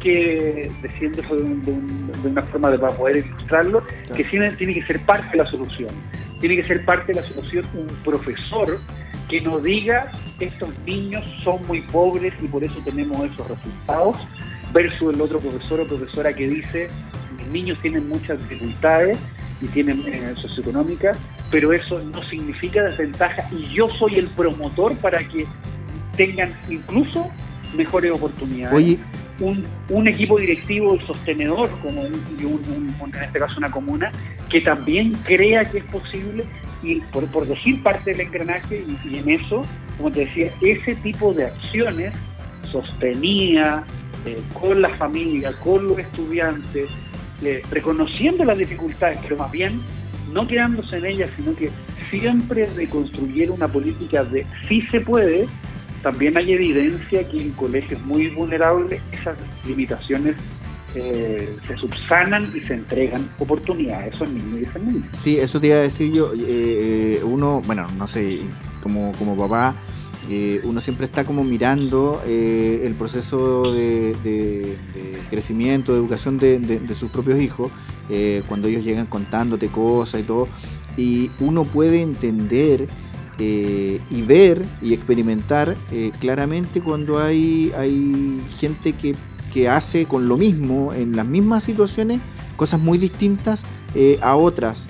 que, 0.00 0.70
desciende 0.80 1.22
de, 1.22 2.28
una 2.28 2.42
forma 2.42 2.70
de 2.70 2.78
para 2.78 2.94
poder 2.94 3.16
ilustrarlo, 3.16 3.82
que 4.14 4.22
tiene, 4.22 4.52
tiene 4.52 4.74
que 4.74 4.86
ser 4.86 5.00
parte 5.00 5.30
de 5.32 5.42
la 5.42 5.50
solución. 5.50 5.90
Tiene 6.40 6.54
que 6.54 6.64
ser 6.64 6.84
parte 6.84 7.12
de 7.12 7.20
la 7.20 7.26
solución 7.26 7.66
un 7.74 7.88
profesor 8.04 8.78
que 9.28 9.40
nos 9.40 9.62
diga 9.62 10.10
estos 10.40 10.70
niños 10.86 11.24
son 11.44 11.66
muy 11.66 11.82
pobres 11.82 12.32
y 12.42 12.48
por 12.48 12.64
eso 12.64 12.76
tenemos 12.84 13.18
esos 13.24 13.48
resultados, 13.48 14.16
versus 14.72 15.14
el 15.14 15.20
otro 15.20 15.40
profesor 15.40 15.80
o 15.80 15.86
profesora 15.86 16.32
que 16.32 16.46
dice 16.46 16.88
mis 17.38 17.46
niños 17.48 17.78
tienen 17.80 18.08
muchas 18.08 18.38
dificultades 18.48 19.18
y 19.62 19.66
tienen 19.68 20.02
eh, 20.06 20.34
socioeconómicas 20.36 21.18
pero 21.50 21.72
eso 21.72 21.98
no 22.00 22.22
significa 22.24 22.82
desventaja 22.82 23.48
y 23.52 23.74
yo 23.74 23.88
soy 23.98 24.16
el 24.16 24.26
promotor 24.28 24.96
para 24.98 25.20
que 25.20 25.46
tengan 26.16 26.54
incluso 26.68 27.30
mejores 27.74 28.12
oportunidades. 28.12 28.98
Un, 29.40 29.64
un, 29.88 30.08
equipo 30.08 30.36
directivo 30.36 30.96
y 30.96 31.06
sostenedor, 31.06 31.70
como 31.80 32.00
un, 32.00 32.12
en 32.12 33.22
este 33.22 33.38
caso 33.38 33.54
una 33.58 33.70
comuna, 33.70 34.10
que 34.50 34.60
también 34.60 35.12
crea 35.22 35.64
que 35.70 35.78
es 35.78 35.84
posible, 35.84 36.44
y 36.82 37.00
por, 37.12 37.26
por 37.26 37.46
decir 37.46 37.82
parte 37.82 38.12
del 38.12 38.20
engranaje, 38.22 38.84
y, 39.04 39.16
en 39.16 39.28
eso, 39.30 39.62
como 39.96 40.10
te 40.10 40.26
decía, 40.26 40.52
ese 40.60 40.94
tipo 40.96 41.32
de 41.32 41.46
acciones 41.46 42.14
sostenidas 42.70 43.84
eh, 44.26 44.38
con 44.52 44.82
la 44.82 44.90
familia, 44.90 45.52
con 45.60 45.88
los 45.88 45.98
estudiantes, 45.98 46.88
eh, 47.42 47.62
reconociendo 47.70 48.44
las 48.44 48.58
dificultades, 48.58 49.18
pero 49.22 49.36
más 49.36 49.50
bien 49.50 49.80
no 50.32 50.46
quedándose 50.46 50.98
en 50.98 51.06
ella, 51.06 51.28
sino 51.36 51.54
que 51.54 51.70
siempre 52.10 52.66
de 52.66 52.88
construir 52.88 53.50
una 53.50 53.68
política 53.68 54.24
de 54.24 54.46
si 54.68 54.82
se 54.82 55.00
puede, 55.00 55.46
también 56.02 56.36
hay 56.36 56.52
evidencia 56.52 57.28
que 57.28 57.40
en 57.40 57.52
colegios 57.52 58.00
muy 58.02 58.28
vulnerables 58.28 59.00
esas 59.12 59.36
limitaciones 59.66 60.36
eh, 60.98 61.56
se 61.66 61.76
subsanan 61.76 62.52
y 62.54 62.60
se 62.60 62.74
entregan 62.74 63.28
oportunidades 63.38 64.06
a 64.06 64.08
esos 64.08 64.30
niños 64.30 64.60
y 64.60 64.62
esas. 64.64 64.82
Sí, 65.12 65.38
eso 65.38 65.60
te 65.60 65.68
iba 65.68 65.76
a 65.76 65.80
decir 65.80 66.12
yo. 66.12 66.32
Eh, 66.36 67.20
uno, 67.24 67.62
bueno, 67.66 67.88
no 67.96 68.08
sé, 68.08 68.40
como, 68.82 69.12
como 69.12 69.36
papá, 69.36 69.74
uno 70.64 70.82
siempre 70.82 71.06
está 71.06 71.24
como 71.24 71.42
mirando 71.42 72.20
el 72.26 72.94
proceso 72.96 73.72
de, 73.72 74.76
crecimiento, 75.30 75.92
de 75.92 75.98
educación 75.98 76.36
de, 76.36 76.94
sus 76.94 77.10
propios 77.10 77.40
hijos, 77.40 77.72
cuando 78.46 78.68
ellos 78.68 78.84
llegan 78.84 79.06
contándote 79.06 79.68
cosas 79.68 80.20
y 80.20 80.24
todo, 80.24 80.48
y 80.98 81.30
uno 81.40 81.64
puede 81.64 82.02
entender 82.02 82.88
eh, 83.40 84.00
y 84.10 84.22
ver 84.22 84.64
y 84.82 84.92
experimentar 84.92 85.76
eh, 85.92 86.10
claramente 86.18 86.80
cuando 86.80 87.20
hay, 87.20 87.72
hay 87.76 88.42
gente 88.58 88.94
que, 88.94 89.14
hace 89.68 90.06
con 90.06 90.28
lo 90.28 90.36
mismo, 90.36 90.92
en 90.92 91.16
las 91.16 91.26
mismas 91.26 91.64
situaciones, 91.64 92.20
cosas 92.56 92.80
muy 92.80 92.98
distintas 92.98 93.64
eh, 93.94 94.18
a 94.22 94.36
otras. 94.36 94.88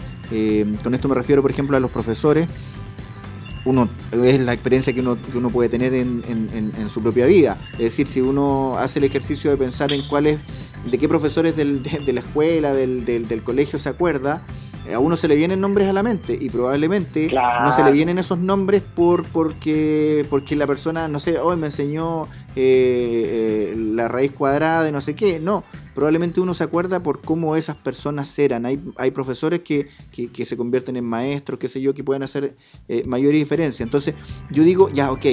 con 0.83 0.95
esto 0.95 1.09
me 1.09 1.15
refiero, 1.15 1.43
por 1.43 1.51
ejemplo, 1.51 1.77
a 1.77 1.81
los 1.81 1.91
profesores. 1.91 2.49
Uno 3.65 3.89
es 4.13 4.41
la 4.41 4.53
experiencia 4.53 4.93
que 4.93 5.01
uno, 5.01 5.51
puede 5.51 5.69
tener 5.69 5.95
en, 5.95 6.91
su 6.93 7.03
propia 7.03 7.27
vida. 7.27 7.59
Es 7.73 7.79
decir, 7.79 8.09
si 8.09 8.21
uno 8.21 8.77
hace 8.79 8.99
el 8.99 9.05
ejercicio 9.05 9.51
de 9.51 9.57
pensar 9.57 9.93
en 9.93 10.07
cuáles, 10.09 10.39
de 10.91 10.99
qué 10.99 11.09
profesores 11.09 11.57
de, 11.57 12.13
la 12.13 12.21
escuela, 12.21 12.73
del, 12.73 13.05
del 13.05 13.43
colegio 13.43 13.79
se 13.79 13.89
acuerda, 13.89 14.43
a 14.95 14.99
uno 14.99 15.17
se 15.17 15.29
le 15.29 15.37
vienen 15.37 15.61
nombres 15.61 15.89
a 15.89 15.93
la 15.93 16.03
mente 16.03 16.37
y 16.41 16.51
probablemente 16.51 17.31
no 17.33 17.73
se 17.73 17.85
le 17.85 17.93
vienen 17.93 18.19
esos 18.19 18.39
nombres 18.39 18.83
por 18.83 19.25
porque 19.25 20.27
porque 20.31 20.57
la 20.57 20.67
persona, 20.67 21.09
no 21.09 21.21
sé, 21.21 21.39
hoy 21.39 21.57
me 21.57 21.67
enseñó 21.67 22.29
eh, 22.61 23.73
eh, 23.73 23.75
la 23.77 24.09
raíz 24.09 24.33
cuadrada 24.33 24.83
de 24.83 24.91
no 24.91 25.01
sé 25.01 25.15
qué. 25.15 25.39
No, 25.39 25.63
probablemente 25.95 26.41
uno 26.41 26.55
se 26.55 26.65
acuerda 26.65 27.03
por 27.03 27.21
cómo 27.21 27.55
esas 27.55 27.77
personas 27.77 28.37
eran. 28.39 28.67
Hay, 28.67 28.83
hay 28.97 29.11
profesores 29.13 29.61
que, 29.61 29.89
se 30.45 30.57
convierten 30.57 30.97
en 30.97 31.05
maestros, 31.05 31.59
qué 31.59 31.69
sé 31.69 31.81
yo, 31.81 31.95
que 31.95 32.03
pueden 32.03 32.25
hacer 32.25 32.57
eh, 32.89 33.05
mayor 33.07 33.33
diferencia. 33.33 33.85
Entonces, 33.85 34.15
yo 34.51 34.63
digo, 34.63 34.89
ya, 34.91 35.13
ok. 35.13 35.27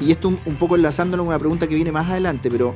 Y 0.00 0.10
esto 0.10 0.28
un, 0.28 0.56
poco 0.56 0.76
enlazándolo 0.76 1.22
con 1.22 1.28
una 1.28 1.38
pregunta 1.38 1.66
que 1.66 1.74
viene 1.74 1.90
más 1.92 2.08
adelante, 2.08 2.50
pero 2.50 2.74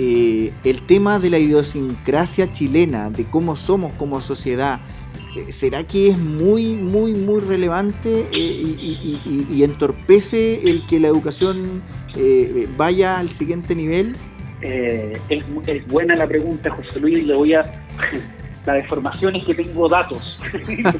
eh, 0.00 0.52
el 0.62 0.82
tema 0.82 1.18
de 1.18 1.28
la 1.28 1.40
idiosincrasia 1.40 2.52
chilena, 2.52 3.10
de 3.10 3.24
cómo 3.24 3.56
somos 3.56 3.92
como 3.94 4.20
sociedad, 4.20 4.78
eh, 5.34 5.50
¿será 5.50 5.82
que 5.82 6.10
es 6.10 6.18
muy, 6.18 6.76
muy, 6.76 7.14
muy 7.14 7.40
relevante 7.40 8.28
eh, 8.32 9.16
y, 9.50 9.62
entorpece 9.64 10.70
el 10.70 10.86
que 10.86 11.00
la 11.00 11.08
educación 11.08 11.82
vaya 12.76 13.18
al 13.18 13.28
siguiente 13.28 13.74
nivel? 13.74 14.14
es, 14.60 15.88
buena 15.88 16.14
la 16.14 16.28
pregunta, 16.28 16.70
José 16.70 17.00
Luis, 17.00 17.24
le 17.24 17.34
voy 17.34 17.54
a... 17.54 17.84
la 18.66 18.74
deformación 18.74 19.34
es 19.34 19.44
que 19.46 19.54
tengo 19.54 19.88
datos. 19.88 20.38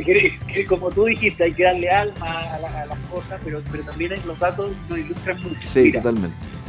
como 0.68 0.88
tú 0.90 1.04
dijiste, 1.04 1.44
hay 1.44 1.52
que 1.52 1.64
darle 1.64 1.90
alma 1.90 2.14
a, 2.20 2.86
las 2.86 2.98
cosas, 3.10 3.38
pero, 3.44 3.60
pero 3.70 3.82
también 3.84 4.14
los 4.26 4.38
datos 4.38 4.70
nos 4.88 4.98
ilustran 4.98 5.42
mucho. 5.42 5.60
Sí, 5.64 5.92
totalmente. 5.92 6.59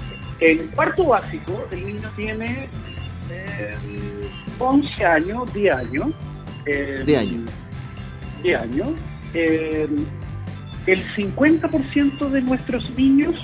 En 0.42 0.68
cuarto 0.70 1.06
básico, 1.06 1.68
el 1.72 1.86
niño 1.86 2.12
tiene 2.16 2.68
11 4.58 4.90
eh, 4.90 5.06
años, 5.06 5.54
10 5.54 5.76
años. 5.76 6.08
Eh, 6.66 7.04
10 7.06 7.20
años. 7.20 7.52
10 8.42 8.62
años. 8.62 8.90
Eh, 9.36 9.88
el 10.88 11.16
50% 11.16 12.30
de 12.30 12.42
nuestros 12.42 12.90
niños 12.98 13.36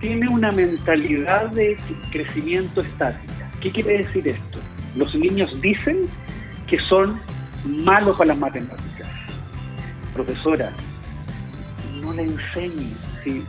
tiene 0.00 0.28
una 0.28 0.52
mentalidad 0.52 1.50
de 1.50 1.76
crecimiento 2.12 2.82
estática. 2.82 3.50
¿Qué 3.60 3.72
quiere 3.72 4.04
decir 4.04 4.28
esto? 4.28 4.60
Los 4.94 5.12
niños 5.16 5.60
dicen 5.60 6.08
que 6.68 6.78
son 6.78 7.20
malos 7.64 8.16
para 8.16 8.28
las 8.28 8.38
matemáticas. 8.38 9.08
Profesora, 10.14 10.72
no 12.00 12.12
le 12.12 12.22
enseñe. 12.22 12.86
¿sí? 13.24 13.44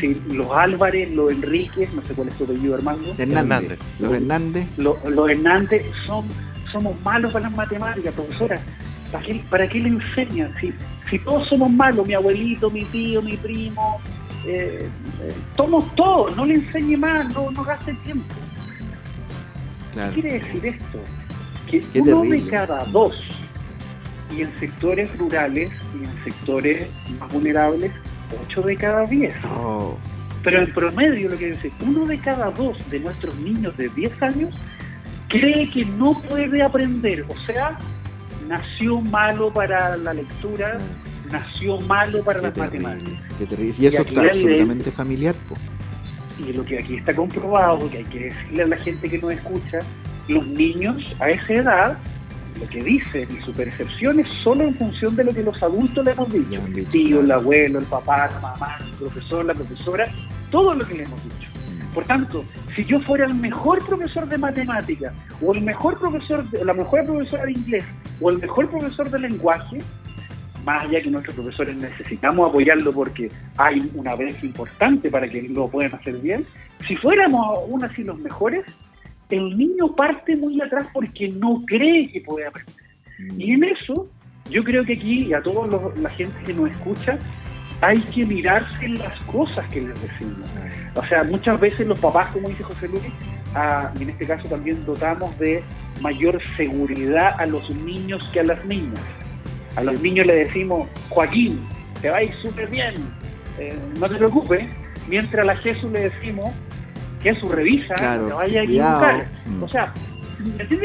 Sí, 0.00 0.20
los 0.32 0.50
Álvarez, 0.50 1.10
los 1.12 1.32
Enríquez, 1.32 1.92
no 1.92 2.02
sé 2.02 2.14
cuál 2.14 2.28
es 2.28 2.34
tu 2.34 2.44
apellido, 2.44 2.74
Armando. 2.74 3.14
Hernández. 3.18 3.78
Los 3.98 4.12
Hernández. 4.12 4.66
Los, 4.76 5.30
Hernández 5.30 5.84
son, 6.06 6.26
somos 6.72 7.00
malos 7.02 7.32
para 7.32 7.48
las 7.48 7.56
matemáticas, 7.56 8.12
profesora. 8.14 8.60
¿Para 9.12 9.24
qué, 9.24 9.44
para 9.48 9.68
qué 9.68 9.80
le 9.80 9.88
enseñan? 9.90 10.52
Si, 10.60 10.72
si 11.10 11.18
todos 11.18 11.48
somos 11.48 11.70
malos, 11.70 12.06
mi 12.06 12.14
abuelito, 12.14 12.70
mi 12.70 12.84
tío, 12.86 13.22
mi 13.22 13.36
primo, 13.36 14.00
eh, 14.46 14.88
eh, 15.22 15.34
somos 15.56 15.94
todos, 15.94 16.36
no 16.36 16.44
le 16.44 16.54
enseñe 16.54 16.96
más, 16.96 17.32
no, 17.34 17.50
no 17.50 17.64
gaste 17.64 17.94
tiempo. 18.04 18.34
¿Qué 19.94 20.20
quiere 20.20 20.38
decir 20.40 20.66
esto? 20.66 20.98
Que 21.70 22.00
uno 22.00 22.22
de 22.22 22.46
cada 22.46 22.84
dos, 22.86 23.14
y 24.36 24.42
en 24.42 24.58
sectores 24.58 25.16
rurales 25.16 25.70
y 25.94 26.04
en 26.04 26.24
sectores 26.24 26.88
más 27.18 27.32
vulnerables, 27.32 27.92
8 28.42 28.62
de 28.62 28.76
cada 28.76 29.06
10. 29.06 29.34
Pero 30.42 30.58
en 30.60 30.72
promedio, 30.72 31.30
lo 31.30 31.38
que 31.38 31.52
dice, 31.52 31.72
uno 31.80 32.04
de 32.06 32.18
cada 32.18 32.50
dos 32.50 32.76
de 32.90 33.00
nuestros 33.00 33.34
niños 33.38 33.76
de 33.76 33.88
10 33.88 34.22
años 34.22 34.54
cree 35.28 35.70
que 35.70 35.84
no 35.84 36.20
puede 36.22 36.62
aprender. 36.62 37.24
O 37.28 37.46
sea, 37.46 37.78
nació 38.46 39.00
malo 39.00 39.52
para 39.52 39.96
la 39.96 40.12
lectura, 40.12 40.78
nació 41.32 41.80
malo 41.80 42.22
para 42.22 42.42
las 42.42 42.56
matemáticas. 42.56 43.20
Y 43.78 43.86
eso 43.86 44.02
está 44.02 44.22
absolutamente 44.22 44.90
familiar. 44.92 45.34
Y 46.38 46.52
lo 46.52 46.64
que 46.64 46.78
aquí 46.78 46.96
está 46.96 47.14
comprobado, 47.14 47.88
que 47.90 47.98
hay 47.98 48.04
que 48.04 48.24
decirle 48.24 48.62
a 48.64 48.66
la 48.66 48.76
gente 48.76 49.08
que 49.08 49.18
nos 49.18 49.32
escucha, 49.32 49.78
los 50.28 50.46
niños 50.46 51.14
a 51.20 51.28
esa 51.30 51.52
edad 51.52 51.98
lo 52.58 52.68
que 52.68 52.82
dicen 52.82 53.28
y 53.30 53.42
su 53.42 53.52
percepción 53.52 54.20
es 54.20 54.28
solo 54.42 54.64
en 54.64 54.74
función 54.74 55.16
de 55.16 55.24
lo 55.24 55.32
que 55.32 55.42
los 55.42 55.60
adultos 55.62 56.04
le 56.04 56.12
hemos 56.12 56.32
dicho. 56.32 56.62
El 56.66 56.88
tío, 56.88 57.20
el 57.20 57.30
abuelo, 57.30 57.78
el 57.78 57.86
papá, 57.86 58.28
la 58.30 58.40
mamá, 58.40 58.78
el 58.80 58.92
profesor, 58.92 59.44
la 59.44 59.54
profesora, 59.54 60.08
todo 60.50 60.74
lo 60.74 60.86
que 60.86 60.94
le 60.94 61.02
hemos 61.04 61.22
dicho. 61.24 61.48
Mm. 61.54 61.94
Por 61.94 62.04
tanto, 62.04 62.44
si 62.74 62.84
yo 62.84 63.00
fuera 63.00 63.26
el 63.26 63.34
mejor 63.34 63.84
profesor 63.84 64.28
de 64.28 64.38
matemática, 64.38 65.12
o 65.42 65.52
el 65.52 65.62
mejor 65.62 65.98
profesor, 65.98 66.44
la 66.64 66.74
mejor 66.74 67.04
profesora 67.04 67.44
de 67.44 67.52
inglés, 67.52 67.84
o 68.20 68.30
el 68.30 68.38
mejor 68.38 68.68
profesor 68.68 69.10
de 69.10 69.18
lenguaje, 69.18 69.78
más 70.64 70.84
allá 70.84 71.02
que 71.02 71.10
nuestros 71.10 71.34
profesores 71.34 71.76
necesitamos 71.76 72.48
apoyarlo 72.48 72.92
porque 72.92 73.28
hay 73.58 73.90
una 73.94 74.14
brecha 74.14 74.46
importante 74.46 75.10
para 75.10 75.28
que 75.28 75.42
lo 75.42 75.68
puedan 75.68 75.94
hacer 75.94 76.14
bien, 76.18 76.46
si 76.86 76.96
fuéramos 76.96 77.46
aún 77.46 77.84
así 77.84 78.02
los 78.02 78.18
mejores, 78.18 78.64
el 79.30 79.56
niño 79.56 79.94
parte 79.94 80.36
muy 80.36 80.60
atrás 80.60 80.86
porque 80.92 81.28
no 81.28 81.62
cree 81.66 82.10
que 82.10 82.20
puede 82.20 82.46
aprender. 82.46 82.74
Mm. 83.18 83.40
Y 83.40 83.52
en 83.52 83.64
eso, 83.64 84.08
yo 84.50 84.62
creo 84.64 84.84
que 84.84 84.94
aquí, 84.94 85.26
y 85.26 85.34
a 85.34 85.42
toda 85.42 85.92
la 86.00 86.10
gente 86.10 86.36
que 86.44 86.54
nos 86.54 86.70
escucha, 86.70 87.18
hay 87.80 88.00
que 88.00 88.24
mirarse 88.24 88.88
las 88.88 89.18
cosas 89.24 89.66
que 89.68 89.80
les 89.80 90.00
decimos. 90.00 90.48
O 90.94 91.04
sea, 91.06 91.24
muchas 91.24 91.58
veces 91.60 91.86
los 91.86 91.98
papás, 91.98 92.32
como 92.32 92.48
dice 92.48 92.62
José 92.62 92.88
Luis, 92.88 93.02
y 93.98 94.02
en 94.02 94.10
este 94.10 94.26
caso 94.26 94.48
también 94.48 94.84
dotamos 94.84 95.38
de 95.38 95.62
mayor 96.00 96.40
seguridad 96.56 97.34
a 97.38 97.46
los 97.46 97.68
niños 97.70 98.28
que 98.32 98.40
a 98.40 98.44
las 98.44 98.64
niñas. 98.64 99.00
A 99.76 99.82
los 99.82 100.00
niños 100.00 100.26
le 100.26 100.36
decimos, 100.36 100.88
Joaquín, 101.08 101.60
te 102.00 102.10
va 102.10 102.18
a 102.18 102.22
ir 102.22 102.34
súper 102.36 102.68
bien, 102.68 102.94
eh, 103.58 103.76
no 103.98 104.08
te 104.08 104.16
preocupes, 104.16 104.64
mientras 105.08 105.42
a 105.42 105.54
la 105.54 105.56
Jesús 105.56 105.90
le 105.92 106.08
decimos, 106.10 106.46
que 107.24 107.34
su 107.34 107.48
revisa, 107.48 107.94
claro, 107.94 108.28
no 108.28 108.36
vaya 108.36 108.60
a 108.60 108.64
equivocar. 108.64 109.28
Mm. 109.46 109.62
O 109.62 109.68
sea, 109.68 109.92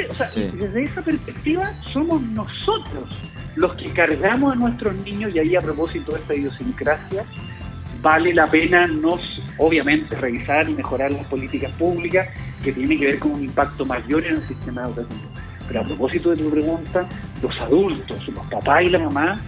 O 0.09 0.13
sea, 0.13 0.29
desde 0.29 0.83
esa 0.83 1.01
perspectiva 1.01 1.73
somos 1.91 2.21
nosotros 2.21 3.09
los 3.55 3.75
que 3.75 3.91
cargamos 3.91 4.53
a 4.53 4.55
nuestros 4.55 4.95
niños 5.03 5.31
y 5.35 5.39
ahí 5.39 5.55
a 5.55 5.61
propósito 5.61 6.13
de 6.13 6.19
esta 6.19 6.35
idiosincrasia, 6.35 7.25
vale 8.01 8.33
la 8.33 8.47
pena 8.47 8.87
nos, 8.87 9.41
obviamente, 9.57 10.15
revisar 10.15 10.69
y 10.69 10.73
mejorar 10.73 11.11
las 11.11 11.25
políticas 11.27 11.71
públicas 11.73 12.29
que 12.63 12.71
tienen 12.71 12.99
que 12.99 13.05
ver 13.05 13.19
con 13.19 13.31
un 13.31 13.43
impacto 13.43 13.85
mayor 13.85 14.25
en 14.25 14.37
el 14.37 14.47
sistema 14.47 14.83
educativo. 14.83 15.29
Pero 15.67 15.81
a 15.81 15.83
propósito 15.83 16.29
de 16.31 16.37
tu 16.37 16.49
pregunta, 16.49 17.07
los 17.41 17.59
adultos, 17.59 18.27
los 18.29 18.45
papás 18.47 18.83
y 18.83 18.89
la 18.89 18.99
mamá, 18.99 19.41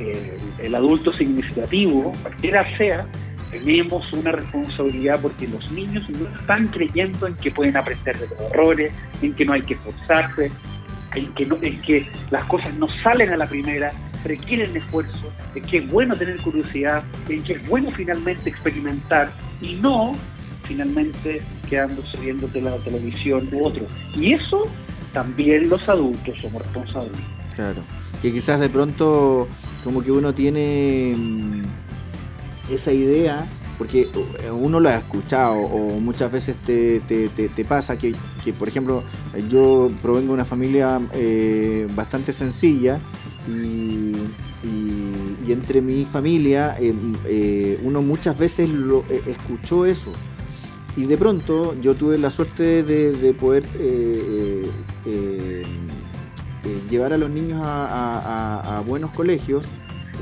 eh, 0.00 0.36
el 0.58 0.74
adulto 0.74 1.12
significativo, 1.12 2.12
cualquiera 2.22 2.64
sea, 2.76 3.06
tenemos 3.52 4.10
una 4.14 4.32
responsabilidad 4.32 5.20
porque 5.20 5.46
los 5.46 5.70
niños 5.70 6.08
no 6.08 6.26
están 6.26 6.68
creyendo 6.68 7.26
en 7.26 7.34
que 7.34 7.50
pueden 7.50 7.76
aprender 7.76 8.18
de 8.18 8.26
los 8.26 8.40
errores, 8.50 8.92
en 9.20 9.34
que 9.34 9.44
no 9.44 9.52
hay 9.52 9.60
que 9.60 9.74
esforzarse, 9.74 10.50
en 11.14 11.34
que, 11.34 11.44
no, 11.44 11.58
en 11.60 11.80
que 11.82 12.08
las 12.30 12.44
cosas 12.46 12.72
no 12.74 12.88
salen 13.02 13.30
a 13.30 13.36
la 13.36 13.46
primera, 13.46 13.92
requieren 14.24 14.74
esfuerzo, 14.74 15.30
en 15.54 15.62
que 15.64 15.78
es 15.78 15.90
bueno 15.90 16.16
tener 16.16 16.38
curiosidad, 16.38 17.04
en 17.28 17.42
que 17.42 17.52
es 17.52 17.68
bueno 17.68 17.90
finalmente 17.90 18.48
experimentar 18.48 19.30
y 19.60 19.74
no 19.74 20.14
finalmente 20.62 21.42
quedándose 21.68 22.18
viendo 22.20 22.48
la 22.54 22.76
televisión 22.78 23.48
u 23.52 23.66
otro. 23.66 23.86
Y 24.14 24.32
eso 24.32 24.62
también 25.12 25.68
los 25.68 25.86
adultos 25.90 26.38
somos 26.40 26.62
responsables. 26.62 27.20
Claro, 27.54 27.82
que 28.22 28.32
quizás 28.32 28.60
de 28.60 28.70
pronto 28.70 29.46
como 29.84 30.02
que 30.02 30.10
uno 30.10 30.32
tiene 30.32 31.12
mm, 31.14 31.62
esa 32.70 32.92
idea 32.92 33.48
porque 33.82 34.08
uno 34.52 34.78
lo 34.78 34.88
ha 34.88 34.96
escuchado 34.96 35.54
o 35.54 35.98
muchas 35.98 36.30
veces 36.30 36.56
te, 36.58 37.00
te, 37.00 37.64
pasa 37.64 37.98
que, 37.98 38.14
por 38.56 38.68
ejemplo, 38.68 39.02
yo 39.48 39.90
provengo 40.00 40.28
de 40.28 40.34
una 40.34 40.44
familia 40.44 41.00
eh, 41.12 41.88
bastante 41.94 42.32
sencilla 42.32 43.00
y, 43.48 44.12
entre 45.48 45.82
mi 45.82 46.06
familia 46.06 46.76
eh, 46.78 46.94
eh, 47.26 47.80
uno 47.82 48.00
muchas 48.00 48.38
veces 48.38 48.70
lo 48.70 49.04
escuchó 49.26 49.84
eso. 49.84 50.12
Y 50.96 51.06
de 51.06 51.18
pronto 51.18 51.74
yo 51.80 51.94
tuve 51.94 52.18
la 52.18 52.30
suerte 52.30 52.84
de, 52.84 53.34
poder 53.34 53.64
llevar 56.88 57.12
a 57.12 57.18
los 57.18 57.30
niños 57.30 57.60
a, 57.64 58.82
buenos 58.86 59.10
colegios 59.10 59.64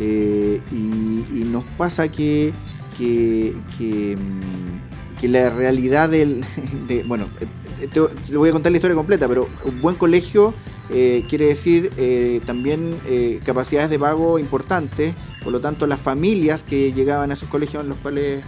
y 0.00 1.44
nos 1.44 1.64
pasa 1.76 2.10
que 2.10 2.52
que, 3.00 4.16
mm, 4.16 5.20
que, 5.20 5.28
la 5.28 5.50
realidad 5.50 6.08
del... 6.08 6.44
De, 6.88 7.02
bueno, 7.04 7.28
eh, 7.40 7.88
te, 7.88 8.00
le 8.30 8.36
voy 8.36 8.48
a 8.48 8.52
contar 8.52 8.72
la 8.72 8.78
historia 8.78 8.96
completa, 8.96 9.28
pero 9.28 9.48
un 9.64 9.80
buen 9.80 9.96
colegio 9.96 10.54
eh, 10.92 11.24
quiere 11.28 11.46
decir 11.46 11.90
eh, 11.96 12.40
también 12.44 12.98
capacidades 13.44 13.90
de 13.90 13.98
pago 13.98 14.38
importantes, 14.38 15.14
por 15.42 15.52
lo 15.52 15.60
tanto 15.60 15.86
las 15.86 16.00
familias 16.00 16.62
que 16.62 16.92
llegaban 16.92 17.30
a 17.30 17.34
esos 17.34 17.48
colegios 17.48 17.82
en 17.82 17.90
los 17.90 17.98
cuales 17.98 18.42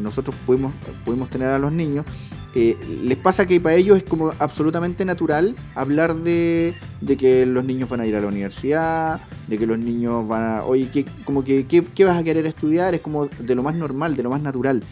nosotros 0.00 0.36
pudimos, 0.46 0.72
pudimos 1.04 1.30
tener 1.30 1.48
a 1.48 1.58
los 1.58 1.72
niños, 1.72 2.04
eh, 2.52 2.76
les 3.04 3.16
pasa 3.16 3.46
que 3.46 3.60
para 3.60 3.76
ellos 3.76 3.96
es 3.96 4.02
como 4.02 4.32
absolutamente 4.40 5.04
natural 5.04 5.54
hablar 5.76 6.16
de, 6.16 6.74
que 7.16 7.46
los 7.46 7.64
niños 7.64 7.88
van 7.88 8.00
a 8.00 8.06
ir 8.06 8.16
a 8.16 8.20
la 8.20 8.26
universidad, 8.26 9.20
de 9.46 9.56
que 9.56 9.66
los 9.66 9.78
niños 9.78 10.26
van 10.26 10.42
a, 10.42 10.64
oye, 10.64 10.88
¿qué, 10.90 11.06
como 11.24 11.44
que, 11.44 11.66
¿qué, 11.66 12.04
vas 12.04 12.18
a 12.18 12.24
querer 12.24 12.46
estudiar? 12.46 12.94
Es 12.94 13.02
como 13.02 13.26
de 13.26 13.54
lo 13.54 13.62
más 13.62 13.76
normal, 13.76 14.16
de 14.16 14.22
lo 14.24 14.30
más 14.30 14.42
natural. 14.42 14.82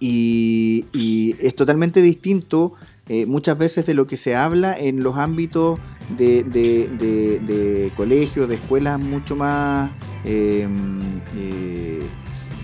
Y, 0.00 0.86
es 1.38 1.54
totalmente 1.54 2.02
distinto 2.02 2.72
eh, 3.12 3.26
muchas 3.26 3.58
veces 3.58 3.86
de 3.86 3.94
lo 3.94 4.06
que 4.06 4.16
se 4.16 4.36
habla 4.36 4.72
en 4.78 5.02
los 5.02 5.16
ámbitos 5.16 5.80
de, 6.16 6.44
de, 6.44 7.92
colegios, 7.96 8.48
de 8.48 8.54
escuelas 8.54 9.00
mucho 9.00 9.34
más... 9.34 9.90
Eh, 10.24 10.68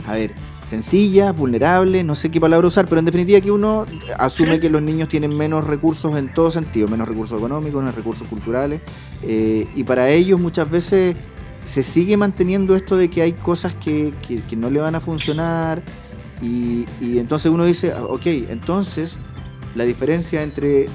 a 0.06 0.12
ver, 0.12 0.30
sencilla, 0.64 1.32
vulnerable, 1.32 2.04
no 2.04 2.14
sé 2.14 2.30
qué 2.30 2.40
palabra 2.40 2.68
usar, 2.68 2.86
pero 2.86 3.00
en 3.00 3.06
definitiva 3.06 3.40
que 3.40 3.50
uno 3.50 3.86
asume 4.20 4.60
que 4.60 4.70
los 4.70 4.82
niños 4.82 5.08
tienen 5.08 5.36
menos 5.36 5.64
recursos 5.64 6.16
en 6.16 6.32
todo 6.32 6.52
sentido, 6.52 6.86
menos 6.86 7.08
recursos 7.08 7.38
económicos, 7.38 7.82
menos 7.82 7.96
recursos 7.96 8.28
culturales, 8.28 8.80
eh, 9.24 9.66
y 9.74 9.82
para 9.82 10.10
ellos 10.10 10.38
muchas 10.38 10.70
veces 10.70 11.16
se 11.64 11.82
sigue 11.82 12.16
manteniendo 12.16 12.76
esto 12.76 12.96
de 12.96 13.10
que 13.10 13.20
hay 13.22 13.32
cosas 13.32 13.74
que, 13.74 14.14
no 14.56 14.70
le 14.70 14.78
van 14.78 14.94
a 14.94 15.00
funcionar, 15.00 15.82
y, 16.40 16.86
entonces 17.00 17.50
uno 17.50 17.64
dice, 17.64 17.92
ok, 17.94 18.26
entonces 18.48 19.16
la 19.76 19.84
diferencia 19.84 20.42
entre 20.42 20.88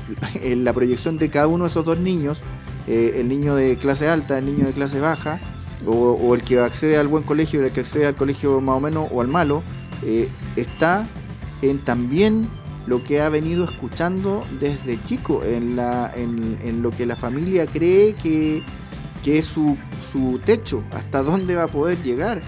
la 0.43 0.73
proyección 0.73 1.17
de 1.17 1.29
cada 1.29 1.47
uno 1.47 1.65
de 1.65 1.69
esos 1.69 1.85
dos 1.85 1.99
niños, 1.99 2.41
eh, 2.87 3.13
el 3.15 3.29
niño 3.29 3.55
de 3.55 3.77
clase 3.77 4.09
alta, 4.09 4.37
el 4.37 4.45
niño 4.45 4.65
de 4.65 4.73
clase 4.73 4.99
baja, 4.99 5.39
o, 5.85 6.35
el 6.35 6.43
que 6.43 6.59
accede 6.59 6.97
al 6.97 7.07
buen 7.07 7.23
colegio 7.23 7.61
y 7.61 7.65
el 7.65 7.71
que 7.71 7.79
accede 7.79 8.05
al 8.05 8.15
colegio 8.15 8.61
más 8.61 8.77
o 8.77 8.79
menos 8.79 9.07
o 9.11 9.21
al 9.21 9.27
malo, 9.27 9.63
eh, 10.03 10.29
está 10.55 11.07
en 11.61 11.83
también 11.83 12.49
lo 12.87 13.03
que 13.03 13.21
ha 13.21 13.29
venido 13.29 13.65
escuchando 13.65 14.45
desde 14.59 15.01
chico, 15.03 15.43
en, 15.43 15.75
lo 16.81 16.91
que 16.91 17.05
la 17.05 17.15
familia 17.15 17.65
cree 17.67 18.13
que, 18.13 18.63
que 19.23 19.37
es 19.37 19.45
su, 19.45 19.77
su, 20.11 20.39
techo, 20.43 20.83
hasta 20.91 21.21
dónde 21.21 21.55
va 21.55 21.63
a 21.63 21.67
poder 21.67 22.01
llegar. 22.01 22.41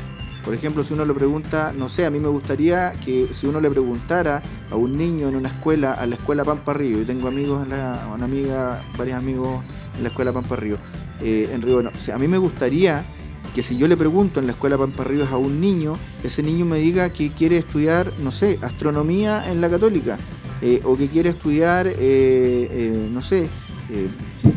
Por 0.43 0.53
ejemplo, 0.53 0.83
si 0.83 0.93
uno 0.93 1.05
le 1.05 1.13
pregunta, 1.13 1.73
no 1.75 1.87
sé, 1.87 2.05
a 2.05 2.09
mí 2.09 2.19
me 2.19 2.27
gustaría 2.27 2.91
que 2.99 3.29
si 3.33 3.47
uno 3.47 3.61
le 3.61 3.69
preguntara 3.69 4.43
a 4.69 4.75
un 4.75 4.97
niño 4.97 5.29
en 5.29 5.37
una 5.37 5.47
escuela, 5.47 5.93
a 5.93 6.05
la 6.05 6.15
escuela 6.15 6.43
Pampa 6.43 6.73
Río, 6.73 6.97
yo 6.97 7.05
tengo 7.05 7.29
amigos, 7.29 7.65
una 7.65 8.25
amiga, 8.25 8.83
varios 8.97 9.17
amigos 9.17 9.63
en 9.95 10.03
la 10.03 10.09
escuela 10.09 10.33
Pampa 10.33 10.57
Río, 10.57 10.77
eh, 11.21 11.49
en 11.53 11.61
Río, 11.61 11.75
bueno, 11.75 11.91
a 12.13 12.17
mí 12.17 12.27
me 12.27 12.37
gustaría 12.37 13.05
que 13.55 13.63
si 13.63 13.77
yo 13.77 13.87
le 13.87 13.95
pregunto 13.95 14.41
en 14.41 14.47
la 14.47 14.51
escuela 14.51 14.77
Pampa 14.77 15.05
Ríos 15.05 15.31
a 15.31 15.37
un 15.37 15.61
niño, 15.61 15.97
ese 16.23 16.43
niño 16.43 16.65
me 16.65 16.79
diga 16.79 17.09
que 17.13 17.31
quiere 17.31 17.57
estudiar, 17.57 18.11
no 18.19 18.31
sé, 18.31 18.59
astronomía 18.63 19.49
en 19.49 19.61
la 19.61 19.69
católica, 19.69 20.17
eh, 20.61 20.81
o 20.83 20.97
que 20.97 21.07
quiere 21.07 21.29
estudiar, 21.29 21.87
eh, 21.87 23.07
no 23.09 23.21
sé, 23.21 23.49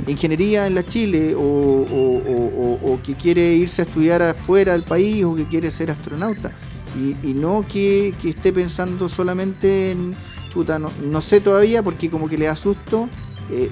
ingeniería 0.07 0.67
en 0.67 0.75
la 0.75 0.85
Chile, 0.85 1.35
o, 1.37 2.99
que 3.05 3.15
quiere 3.15 3.55
irse 3.55 3.83
a 3.83 3.85
estudiar 3.85 4.23
afuera 4.23 4.73
del 4.73 4.83
país, 4.83 5.25
o 5.25 5.35
que 5.35 5.47
quiere 5.47 5.71
ser 5.71 5.91
astronauta. 5.91 6.53
Y, 6.97 7.35
no 7.35 7.67
que, 7.69 8.15
esté 8.25 8.53
pensando 8.53 9.09
solamente 9.09 9.93
en, 9.93 10.15
chuta, 10.49 10.79
no, 10.79 10.91
no, 11.05 11.21
sé 11.21 11.41
todavía, 11.41 11.83
porque 11.83 12.11
como 12.11 12.29
que 12.29 12.39
le 12.39 12.49
asusto 12.49 13.09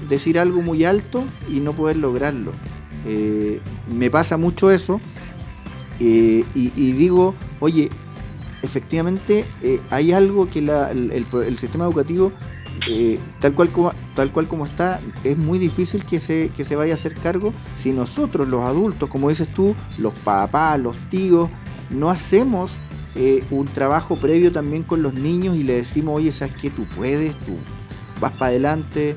decir 0.07 0.39
algo 0.39 0.61
muy 0.61 0.85
alto 0.85 1.25
y 1.49 1.59
no 1.59 1.73
poder 1.73 1.97
lograrlo. 1.97 2.51
Eh, 3.05 3.61
me 3.87 4.09
pasa 4.09 4.35
mucho 4.35 4.71
eso 4.71 4.99
eh, 5.99 6.43
y, 6.55 6.91
digo, 6.93 7.35
oye, 7.59 7.89
efectivamente 8.63 9.45
eh, 9.61 9.79
hay 9.91 10.11
algo 10.11 10.49
que 10.49 10.59
el, 10.59 11.57
sistema 11.59 11.85
educativo, 11.85 12.31
tal, 13.39 13.55
cual 13.55 13.69
como, 13.69 13.93
tal 14.15 14.31
cual 14.31 14.47
como 14.47 14.65
está, 14.65 15.01
es 15.23 15.37
muy 15.37 15.59
difícil 15.59 16.05
que 16.05 16.19
se, 16.19 16.49
que 16.49 16.63
se 16.63 16.75
vaya 16.75 16.93
a 16.93 16.95
hacer 16.95 17.15
cargo 17.15 17.53
si 17.75 17.93
nosotros, 17.93 18.47
los 18.47 18.61
adultos, 18.61 19.09
como 19.09 19.29
dices 19.29 19.51
tú, 19.53 19.75
los 19.97 20.13
papás, 20.13 20.79
los 20.79 20.97
tíos, 21.09 21.49
no 21.89 22.09
hacemos 22.09 22.71
un 23.49 23.67
trabajo 23.67 24.17
previo 24.17 24.51
también 24.51 24.83
con 24.83 25.01
los 25.01 25.13
niños 25.13 25.55
y 25.55 25.63
le 25.63 25.73
decimos, 25.73 26.17
oye, 26.17 26.33
¿sabes 26.33 26.53
que 26.55 26.69
Tú 26.69 26.85
puedes, 26.95 27.33
tú 27.39 27.57
vas 28.19 28.33
para 28.33 28.47
adelante. 28.47 29.15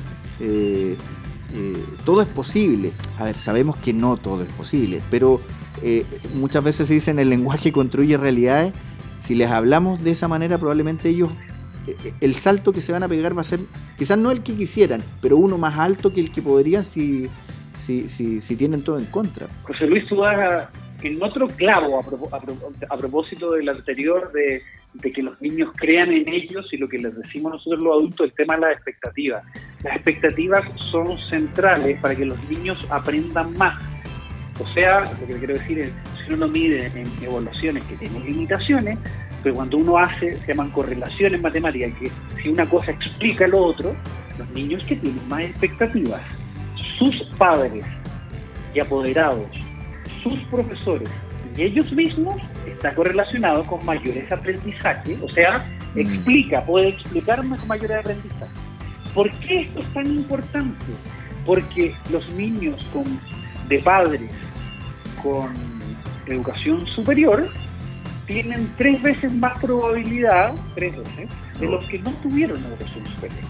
Eh, 1.54 1.84
todo 2.04 2.20
es 2.22 2.28
posible. 2.28 2.92
A 3.18 3.24
ver, 3.24 3.38
sabemos 3.38 3.76
que 3.76 3.92
no 3.92 4.16
todo 4.16 4.42
es 4.42 4.48
posible, 4.48 5.00
pero 5.10 5.40
eh, 5.82 6.04
muchas 6.34 6.62
veces 6.62 6.88
se 6.88 6.94
dice 6.94 7.10
en 7.10 7.18
el 7.18 7.30
lenguaje 7.30 7.72
construye 7.72 8.16
realidades. 8.16 8.72
Si 9.20 9.34
les 9.34 9.50
hablamos 9.50 10.04
de 10.04 10.12
esa 10.12 10.28
manera, 10.28 10.58
probablemente 10.58 11.08
ellos, 11.08 11.30
eh, 11.30 11.47
el 12.20 12.34
salto 12.34 12.72
que 12.72 12.80
se 12.80 12.92
van 12.92 13.02
a 13.02 13.08
pegar 13.08 13.36
va 13.36 13.42
a 13.42 13.44
ser, 13.44 13.60
quizás 13.96 14.18
no 14.18 14.30
el 14.30 14.42
que 14.42 14.54
quisieran, 14.54 15.02
pero 15.20 15.36
uno 15.36 15.58
más 15.58 15.78
alto 15.78 16.12
que 16.12 16.20
el 16.20 16.30
que 16.30 16.42
podrían 16.42 16.84
si, 16.84 17.28
si, 17.72 18.08
si, 18.08 18.40
si 18.40 18.56
tienen 18.56 18.82
todo 18.82 18.98
en 18.98 19.06
contra. 19.06 19.46
José 19.64 19.86
Luis, 19.86 20.06
tú 20.06 20.22
en 21.02 21.22
otro 21.22 21.46
clavo 21.48 22.00
a, 22.00 22.96
propósito 22.96 23.52
del 23.52 23.68
anterior 23.68 24.32
de 24.32 24.62
de 24.94 25.12
que 25.12 25.22
los 25.22 25.40
niños 25.40 25.70
crean 25.76 26.10
en 26.12 26.28
ellos 26.28 26.66
y 26.72 26.76
lo 26.76 26.88
que 26.88 26.98
les 26.98 27.16
decimos 27.16 27.52
nosotros 27.52 27.82
los 27.82 27.98
adultos, 27.98 28.26
el 28.26 28.32
tema 28.32 28.54
de 28.54 28.62
las 28.62 28.72
expectativas. 28.72 29.44
Las 29.84 29.96
expectativas 29.96 30.64
son 30.90 31.18
centrales 31.28 32.00
para 32.00 32.14
que 32.14 32.24
los 32.24 32.42
niños 32.48 32.84
aprendan 32.90 33.56
más. 33.56 33.78
O 34.58 34.66
sea, 34.74 35.00
lo 35.20 35.26
que 35.26 35.34
quiero 35.34 35.54
decir 35.54 35.78
es, 35.78 35.92
si 36.26 36.32
uno 36.32 36.48
mide 36.48 36.86
en 36.86 37.06
evaluaciones 37.22 37.84
que 37.84 37.96
tienen 37.96 38.24
limitaciones, 38.24 38.98
pero 39.42 39.54
cuando 39.54 39.78
uno 39.78 39.98
hace, 39.98 40.38
se 40.40 40.46
llaman 40.46 40.70
correlaciones 40.70 41.40
matemáticas, 41.40 41.92
que 41.98 42.10
si 42.42 42.48
una 42.48 42.68
cosa 42.68 42.90
explica 42.90 43.46
lo 43.46 43.64
otro, 43.64 43.94
los 44.38 44.48
niños 44.50 44.82
que 44.84 44.96
tienen 44.96 45.28
más 45.28 45.42
expectativas, 45.42 46.22
sus 46.98 47.24
padres 47.36 47.84
y 48.74 48.80
apoderados, 48.80 49.48
sus 50.22 50.38
profesores 50.50 51.10
y 51.58 51.62
ellos 51.62 51.90
mismos 51.92 52.40
está 52.66 52.94
correlacionado 52.94 53.66
con 53.66 53.84
mayores 53.84 54.30
aprendizajes, 54.30 55.20
o 55.20 55.28
sea, 55.30 55.68
mm. 55.94 55.98
explica, 55.98 56.64
puede 56.64 56.90
explicarme 56.90 57.56
con 57.56 57.66
mayores 57.66 57.98
aprendizajes. 57.98 58.48
¿Por 59.12 59.28
qué 59.40 59.62
esto 59.62 59.80
es 59.80 59.92
tan 59.92 60.06
importante? 60.06 60.84
Porque 61.44 61.94
los 62.12 62.28
niños 62.30 62.86
con, 62.92 63.04
de 63.68 63.80
padres 63.80 64.30
con 65.20 65.52
educación 66.26 66.86
superior 66.94 67.50
tienen 68.28 68.70
tres 68.76 69.02
veces 69.02 69.32
más 69.32 69.58
probabilidad, 69.58 70.54
tres 70.76 70.96
veces, 70.96 71.28
de 71.58 71.66
los 71.66 71.84
que 71.86 71.98
no 71.98 72.10
tuvieron 72.22 72.64
educación 72.64 73.04
superior. 73.06 73.40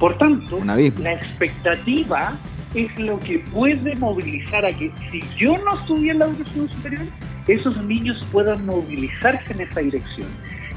Por 0.00 0.18
tanto, 0.18 0.58
la 0.64 1.12
expectativa 1.12 2.32
es 2.74 2.98
lo 2.98 3.20
que 3.20 3.38
puede 3.38 3.94
movilizar 3.96 4.64
a 4.64 4.72
que 4.72 4.90
si 5.12 5.20
yo 5.38 5.56
no 5.58 5.78
estudié 5.78 6.10
en 6.12 6.18
la 6.18 6.24
educación 6.24 6.68
superior, 6.68 7.06
esos 7.46 7.76
niños 7.84 8.26
puedan 8.32 8.64
movilizarse 8.66 9.52
en 9.52 9.60
esa 9.60 9.80
dirección. 9.80 10.28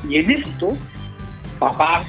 Y 0.07 0.17
en 0.17 0.31
esto, 0.31 0.77
papás, 1.57 2.05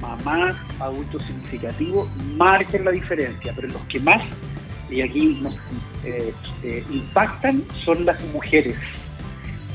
mamás, 0.00 0.56
adultos 0.78 1.22
significativos, 1.24 2.08
marcan 2.36 2.84
la 2.84 2.92
diferencia, 2.92 3.52
pero 3.54 3.68
los 3.68 3.82
que 3.82 4.00
más, 4.00 4.22
y 4.88 5.02
aquí 5.02 5.40
nos 5.42 5.54
eh, 6.04 6.32
eh, 6.62 6.84
impactan, 6.90 7.62
son 7.84 8.06
las 8.06 8.22
mujeres. 8.32 8.76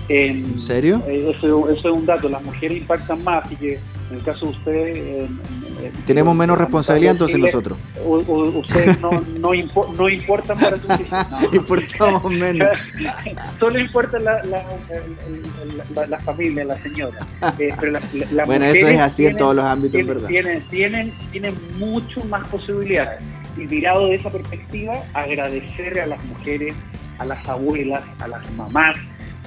¿En 0.09 0.57
serio? 0.57 1.03
Eh, 1.07 1.33
eso, 1.37 1.69
es 1.69 1.83
un 1.83 2.05
dato, 2.05 2.29
las 2.29 2.43
mujeres 2.43 2.77
impactan 2.77 3.23
más, 3.23 3.45
así 3.45 3.55
que 3.57 3.79
En 4.09 4.17
el 4.17 4.23
caso 4.23 4.45
de 4.45 4.51
ustedes... 4.51 5.29
Tenemos 6.05 6.35
menos 6.35 6.57
responsabilidad 6.57 7.11
entonces 7.11 7.37
nosotros. 7.37 7.77
ustedes 8.05 9.01
no, 9.01 9.11
no, 9.11 9.51
no, 9.95 10.09
importan 10.09 10.57
para 10.57 10.77
tu 10.77 10.87
no, 10.87 11.53
Importamos 11.53 12.31
menos. 12.31 12.69
Solo 13.59 13.79
importa 13.79 14.17
la, 14.17 14.41
la, 14.43 16.07
la, 16.07 16.19
familia, 16.19 16.65
la 16.65 16.81
señora. 16.81 17.19
Eh, 17.59 17.69
pero 17.79 17.99
bueno, 18.45 18.65
eso 18.65 18.87
es 18.87 18.99
así 18.99 19.25
en 19.25 19.37
todos 19.37 19.55
los 19.55 19.65
ámbitos, 19.65 20.05
¿verdad? 20.05 20.27
Tienen, 20.27 20.61
tienen, 20.69 21.13
tienen 21.31 21.55
mucho 21.77 22.23
más 22.25 22.47
posibilidades. 22.47 23.21
Y 23.55 23.61
mirado 23.61 24.07
de 24.07 24.15
esa 24.15 24.31
perspectiva, 24.31 25.03
agradecer 25.13 25.99
a 25.99 26.07
las 26.07 26.23
mujeres, 26.25 26.73
a 27.19 27.25
las 27.25 27.47
abuelas, 27.47 28.03
a 28.19 28.27
las 28.27 28.51
mamás, 28.53 28.97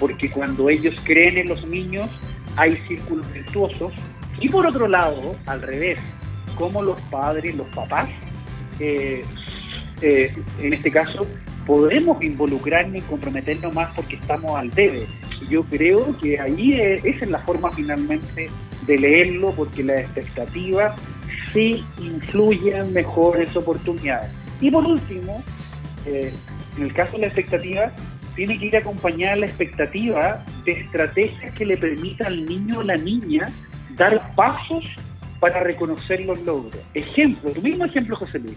porque 0.01 0.30
cuando 0.30 0.70
ellos 0.70 0.94
creen 1.05 1.38
en 1.38 1.48
los 1.48 1.64
niños, 1.66 2.11
hay 2.57 2.76
círculos 2.88 3.30
virtuosos. 3.32 3.92
Y 4.40 4.48
por 4.48 4.66
otro 4.66 4.88
lado, 4.88 5.36
al 5.46 5.61
revés, 5.61 6.01
como 6.57 6.82
los 6.82 7.01
padres, 7.03 7.55
los 7.55 7.68
papás, 7.68 8.09
eh, 8.80 9.22
eh, 10.01 10.34
en 10.59 10.72
este 10.72 10.90
caso, 10.90 11.26
podemos 11.66 12.22
involucrarnos 12.22 12.96
y 12.96 13.01
comprometernos 13.03 13.74
más 13.74 13.94
porque 13.94 14.16
estamos 14.16 14.59
al 14.59 14.70
debe. 14.70 15.07
Yo 15.48 15.62
creo 15.64 16.16
que 16.18 16.40
ahí 16.40 16.72
es, 16.72 17.05
esa 17.05 17.24
es 17.26 17.30
la 17.30 17.40
forma 17.40 17.70
finalmente 17.72 18.51
de 18.86 18.98
leerlo, 18.98 19.53
porque 19.53 19.84
las 19.84 20.01
expectativas 20.01 21.01
sí 21.53 21.84
influyen 21.98 22.92
mejores 22.92 23.55
oportunidades. 23.55 24.30
Y 24.61 24.70
por 24.70 24.84
último, 24.84 25.42
eh, 26.07 26.32
en 26.76 26.82
el 26.82 26.92
caso 26.94 27.12
de 27.12 27.18
la 27.18 27.26
expectativa, 27.26 27.92
tiene 28.41 28.59
que 28.59 28.66
ir 28.68 28.76
acompañada 28.78 29.36
la 29.36 29.45
expectativa 29.45 30.43
de 30.64 30.72
estrategias 30.72 31.53
que 31.53 31.66
le 31.66 31.76
permitan 31.76 32.28
al 32.28 32.47
niño 32.47 32.78
o 32.78 32.82
la 32.82 32.97
niña 32.97 33.51
dar 33.97 34.34
pasos 34.34 34.82
para 35.41 35.61
reconocer 35.61 36.24
los 36.24 36.41
logros. 36.47 36.82
Ejemplo, 36.95 37.51
tu 37.51 37.61
mismo 37.61 37.84
ejemplo, 37.84 38.16
José 38.16 38.38
Luis. 38.38 38.57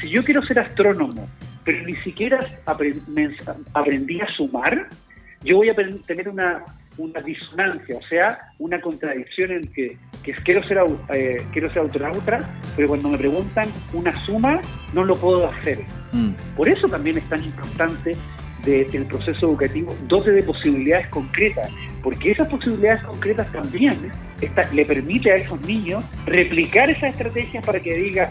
Si 0.00 0.08
yo 0.08 0.22
quiero 0.22 0.40
ser 0.42 0.60
astrónomo, 0.60 1.28
pero 1.64 1.84
ni 1.84 1.96
siquiera 1.96 2.46
aprendí 2.64 4.20
a 4.20 4.28
sumar, 4.28 4.88
yo 5.42 5.56
voy 5.56 5.70
a 5.70 5.74
tener 6.06 6.28
una, 6.28 6.62
una 6.96 7.20
disonancia, 7.20 7.96
o 7.96 8.06
sea, 8.06 8.38
una 8.60 8.80
contradicción 8.80 9.50
en 9.50 9.62
que, 9.72 9.98
quiero 10.44 10.62
ser 10.68 10.78
eh, 11.12 11.44
quiero 11.52 11.72
ser 11.72 11.82
pero 12.76 12.86
cuando 12.86 13.08
me 13.08 13.18
preguntan 13.18 13.68
una 13.94 14.12
suma, 14.26 14.60
no 14.92 15.02
lo 15.02 15.16
puedo 15.16 15.50
hacer. 15.50 15.80
Mm. 16.12 16.34
Por 16.56 16.68
eso 16.68 16.86
también 16.86 17.18
es 17.18 17.28
tan 17.28 17.42
importante 17.42 18.16
del 18.64 19.06
proceso 19.06 19.46
educativo 19.46 19.96
dote 20.08 20.32
de 20.32 20.42
posibilidades 20.42 21.08
concretas, 21.08 21.70
porque 22.02 22.32
esas 22.32 22.48
posibilidades 22.48 23.02
concretas 23.04 23.50
también 23.52 24.10
le 24.72 24.84
permite 24.84 25.32
a 25.32 25.36
esos 25.36 25.60
niños 25.62 26.04
replicar 26.26 26.90
esas 26.90 27.10
estrategias 27.10 27.64
para 27.64 27.80
que 27.80 27.94
diga, 27.94 28.30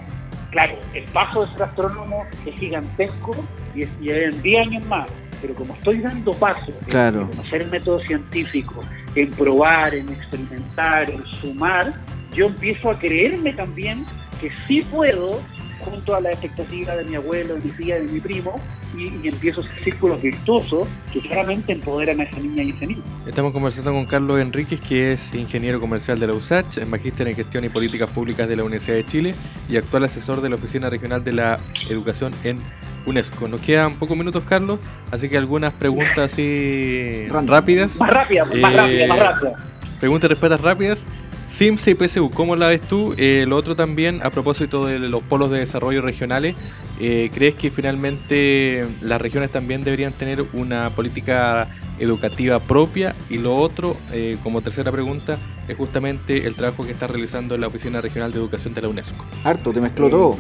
claro, 0.51 0.75
el 0.93 1.03
paso 1.05 1.45
de 1.45 1.51
ser 1.53 1.63
astrónomo 1.63 2.25
es 2.45 2.55
gigantesco 2.55 3.35
y, 3.75 3.83
y 4.01 4.11
en 4.11 4.41
10 4.41 4.67
años 4.67 4.85
más, 4.87 5.09
pero 5.41 5.55
como 5.55 5.73
estoy 5.73 5.99
dando 5.99 6.31
pasos 6.33 6.73
en 6.87 7.27
conocer 7.27 7.63
el 7.63 7.69
método 7.69 7.99
científico, 8.01 8.81
en 9.15 9.29
probar, 9.31 9.93
en 9.93 10.09
experimentar, 10.09 11.09
en 11.09 11.25
sumar, 11.25 11.93
yo 12.33 12.47
empiezo 12.47 12.89
a 12.89 12.97
creerme 12.97 13.53
también 13.53 14.05
que 14.39 14.49
sí 14.67 14.81
puedo 14.81 15.41
junto 15.79 16.15
a 16.15 16.21
la 16.21 16.31
expectativa 16.31 16.95
de 16.95 17.03
mi 17.03 17.15
abuelo, 17.15 17.55
de 17.55 17.61
mi 17.61 17.71
tía, 17.71 17.95
de 17.95 18.03
mi 18.03 18.19
primo, 18.19 18.59
y, 18.97 19.27
empiezo 19.27 19.61
ese 19.61 19.83
círculos 19.83 20.21
virtuosos 20.21 20.87
que 21.11 21.19
claramente 21.21 21.73
empoderan 21.73 22.19
a 22.19 22.23
esa 22.23 22.39
niña 22.39 22.63
y 22.63 22.69
ese 22.71 22.87
niño. 22.87 23.03
Estamos 23.25 23.53
conversando 23.53 23.91
con 23.91 24.05
Carlos 24.05 24.39
Enríquez, 24.39 24.79
que 24.81 25.13
es 25.13 25.33
ingeniero 25.33 25.79
comercial 25.79 26.19
de 26.19 26.27
la 26.27 26.33
USACH, 26.33 26.85
magíster 26.85 27.27
en 27.27 27.35
gestión 27.35 27.63
y 27.63 27.69
políticas 27.69 28.09
públicas 28.09 28.47
de 28.47 28.55
la 28.55 28.63
Universidad 28.63 28.97
de 28.97 29.05
Chile 29.05 29.35
y 29.69 29.77
actual 29.77 30.03
asesor 30.05 30.41
de 30.41 30.49
la 30.49 30.55
Oficina 30.55 30.89
Regional 30.89 31.23
de 31.23 31.33
la 31.33 31.59
Educación 31.89 32.33
en 32.43 32.57
UNESCO. 33.05 33.47
Nos 33.47 33.61
quedan 33.61 33.95
pocos 33.95 34.17
minutos, 34.17 34.43
Carlos, 34.47 34.79
así 35.11 35.29
que 35.29 35.37
algunas 35.37 35.73
preguntas 35.73 36.31
así 36.31 37.27
rápidas. 37.29 37.99
Más 37.99 38.09
rápidas, 38.09 38.47
más 38.55 38.73
rápidas, 38.73 39.09
más 39.09 39.19
rápidas. 39.19 39.53
Preguntas 39.99 40.27
y 40.27 40.29
respuestas 40.29 40.61
rápidas. 40.61 41.07
SIMS 41.53 41.87
y 41.87 41.93
PSU, 41.93 42.31
¿cómo 42.31 42.55
la 42.55 42.69
ves 42.69 42.81
tú? 42.81 43.13
Eh, 43.15 43.45
lo 43.47 43.57
otro 43.57 43.75
también, 43.75 44.21
a 44.23 44.31
propósito 44.31 44.87
de 44.87 44.97
los 44.97 45.21
polos 45.21 45.51
de 45.51 45.59
desarrollo 45.59 46.01
regionales, 46.01 46.55
eh, 46.99 47.29
¿crees 47.31 47.53
que 47.53 47.69
finalmente 47.69 48.87
las 49.01 49.21
regiones 49.21 49.51
también 49.51 49.83
deberían 49.83 50.13
tener 50.13 50.43
una 50.53 50.89
política 50.89 51.67
educativa 51.99 52.59
propia? 52.59 53.13
Y 53.29 53.37
lo 53.37 53.55
otro, 53.55 53.97
eh, 54.11 54.35
como 54.41 54.63
tercera 54.63 54.91
pregunta, 54.91 55.37
es 55.67 55.77
justamente 55.77 56.47
el 56.47 56.55
trabajo 56.55 56.87
que 56.87 56.91
está 56.91 57.05
realizando 57.05 57.55
la 57.55 57.67
Oficina 57.67 58.01
Regional 58.01 58.31
de 58.31 58.39
Educación 58.39 58.73
de 58.73 58.81
la 58.81 58.87
UNESCO. 58.87 59.23
Harto, 59.43 59.71
te 59.71 59.79
mezcló 59.79 60.09
todo. 60.09 60.37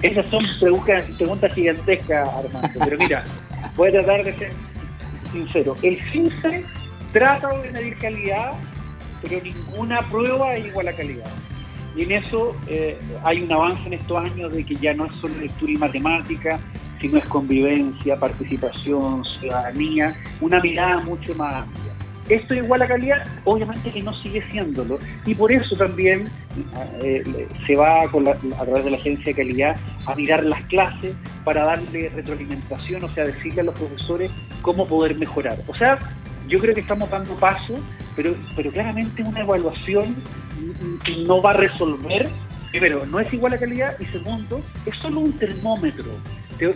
Esas 0.00 0.28
son 0.28 0.46
preguntas, 0.60 1.06
preguntas 1.16 1.52
gigantescas, 1.54 2.28
Armando, 2.28 2.80
pero 2.84 2.96
mira, 2.98 3.24
voy 3.74 3.88
a 3.88 3.92
tratar 3.94 4.22
de 4.22 4.32
ser 4.36 4.52
sincero. 5.32 5.76
El 5.82 6.00
CINSE 6.12 6.64
trata 7.12 7.48
de 7.48 7.72
medir 7.72 7.98
calidad 7.98 8.52
pero 9.28 9.42
ninguna 9.42 10.00
prueba 10.10 10.54
es 10.56 10.66
igual 10.66 10.88
a 10.88 10.96
calidad. 10.96 11.30
Y 11.96 12.02
en 12.02 12.12
eso 12.12 12.54
eh, 12.68 12.98
hay 13.24 13.42
un 13.42 13.52
avance 13.52 13.86
en 13.86 13.94
estos 13.94 14.18
años 14.18 14.52
de 14.52 14.64
que 14.64 14.76
ya 14.76 14.92
no 14.94 15.06
es 15.06 15.14
solo 15.16 15.34
lectura 15.38 15.72
y 15.72 15.76
matemática, 15.76 16.60
sino 17.00 17.18
es 17.18 17.28
convivencia, 17.28 18.16
participación, 18.16 19.24
ciudadanía, 19.24 20.14
una 20.40 20.60
mirada 20.60 21.00
mucho 21.00 21.34
más 21.34 21.54
amplia. 21.54 21.92
¿Esto 22.28 22.54
es 22.54 22.64
igual 22.64 22.82
a 22.82 22.88
calidad? 22.88 23.24
Obviamente 23.44 23.88
que 23.88 24.02
no 24.02 24.12
sigue 24.22 24.42
siéndolo. 24.50 24.98
Y 25.24 25.34
por 25.34 25.52
eso 25.52 25.76
también 25.76 26.24
eh, 27.00 27.48
se 27.66 27.76
va 27.76 28.10
con 28.10 28.26
a 28.26 28.34
través 28.34 28.84
de 28.84 28.90
la 28.90 28.96
agencia 28.96 29.26
de 29.26 29.34
calidad 29.34 29.76
a 30.06 30.14
mirar 30.16 30.44
las 30.44 30.60
clases 30.64 31.14
para 31.44 31.64
darle 31.64 32.08
retroalimentación, 32.08 33.04
o 33.04 33.08
sea, 33.14 33.24
decirle 33.24 33.60
a 33.60 33.64
los 33.64 33.74
profesores 33.78 34.30
cómo 34.60 34.88
poder 34.88 35.14
mejorar. 35.14 35.58
O 35.68 35.74
sea, 35.76 35.98
yo 36.48 36.58
creo 36.60 36.74
que 36.74 36.80
estamos 36.80 37.10
dando 37.10 37.34
paso, 37.36 37.78
pero, 38.14 38.34
pero 38.54 38.70
claramente 38.70 39.22
una 39.22 39.40
evaluación 39.40 40.16
no 41.26 41.42
va 41.42 41.50
a 41.50 41.54
resolver, 41.54 42.28
primero, 42.70 43.06
no 43.06 43.20
es 43.20 43.32
igual 43.32 43.54
a 43.54 43.58
calidad 43.58 43.98
y 43.98 44.04
segundo, 44.06 44.60
es 44.84 44.94
solo 44.96 45.20
un 45.20 45.32
termómetro. 45.32 46.06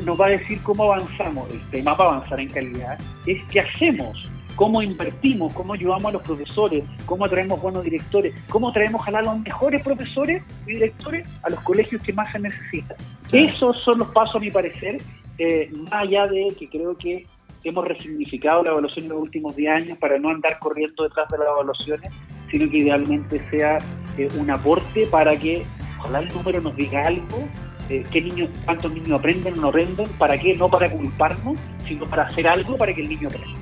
Nos 0.04 0.20
va 0.20 0.26
a 0.26 0.30
decir 0.30 0.60
cómo 0.62 0.84
avanzamos. 0.84 1.50
El 1.50 1.60
tema 1.70 1.96
para 1.96 2.16
avanzar 2.16 2.40
en 2.40 2.50
calidad 2.50 2.98
es 3.26 3.42
qué 3.50 3.60
hacemos, 3.60 4.28
cómo 4.56 4.82
invertimos, 4.82 5.52
cómo 5.54 5.72
ayudamos 5.72 6.06
a 6.06 6.12
los 6.12 6.22
profesores, 6.22 6.84
cómo 7.06 7.28
traemos 7.28 7.62
buenos 7.62 7.82
directores, 7.82 8.34
cómo 8.48 8.72
traemos 8.72 9.06
a 9.08 9.22
los 9.22 9.40
mejores 9.40 9.82
profesores 9.82 10.42
y 10.66 10.72
directores 10.72 11.26
a 11.42 11.50
los 11.50 11.60
colegios 11.60 12.02
que 12.02 12.12
más 12.12 12.30
se 12.30 12.40
necesitan. 12.40 12.96
Esos 13.32 13.78
son 13.84 14.00
los 14.00 14.08
pasos, 14.08 14.36
a 14.36 14.40
mi 14.40 14.50
parecer, 14.50 15.00
eh, 15.38 15.70
más 15.72 15.92
allá 15.92 16.26
de 16.26 16.54
que 16.58 16.68
creo 16.68 16.94
que 16.98 17.26
hemos 17.64 17.86
resignificado 17.86 18.62
la 18.62 18.70
evaluación 18.70 19.06
en 19.06 19.10
los 19.10 19.20
últimos 19.20 19.56
10 19.56 19.72
años 19.72 19.98
para 19.98 20.18
no 20.18 20.30
andar 20.30 20.58
corriendo 20.58 21.04
detrás 21.04 21.28
de 21.28 21.38
las 21.38 21.48
evaluaciones, 21.48 22.10
sino 22.50 22.70
que 22.70 22.78
idealmente 22.78 23.42
sea 23.50 23.78
eh, 24.16 24.28
un 24.38 24.50
aporte 24.50 25.06
para 25.06 25.36
que 25.36 25.64
ojalá 25.98 26.20
el 26.20 26.28
número 26.28 26.60
nos 26.60 26.74
diga 26.76 27.06
algo, 27.06 27.48
eh, 27.88 28.04
qué 28.10 28.20
niños, 28.20 28.48
cuántos 28.64 28.92
niños 28.92 29.18
aprenden 29.18 29.54
o 29.54 29.62
no 29.62 29.68
aprenden, 29.68 30.08
para 30.18 30.38
qué, 30.38 30.54
no 30.56 30.68
para 30.68 30.90
culparnos, 30.90 31.58
sino 31.86 32.06
para 32.06 32.24
hacer 32.24 32.46
algo 32.48 32.76
para 32.76 32.94
que 32.94 33.02
el 33.02 33.08
niño 33.08 33.28
aprenda. 33.28 33.58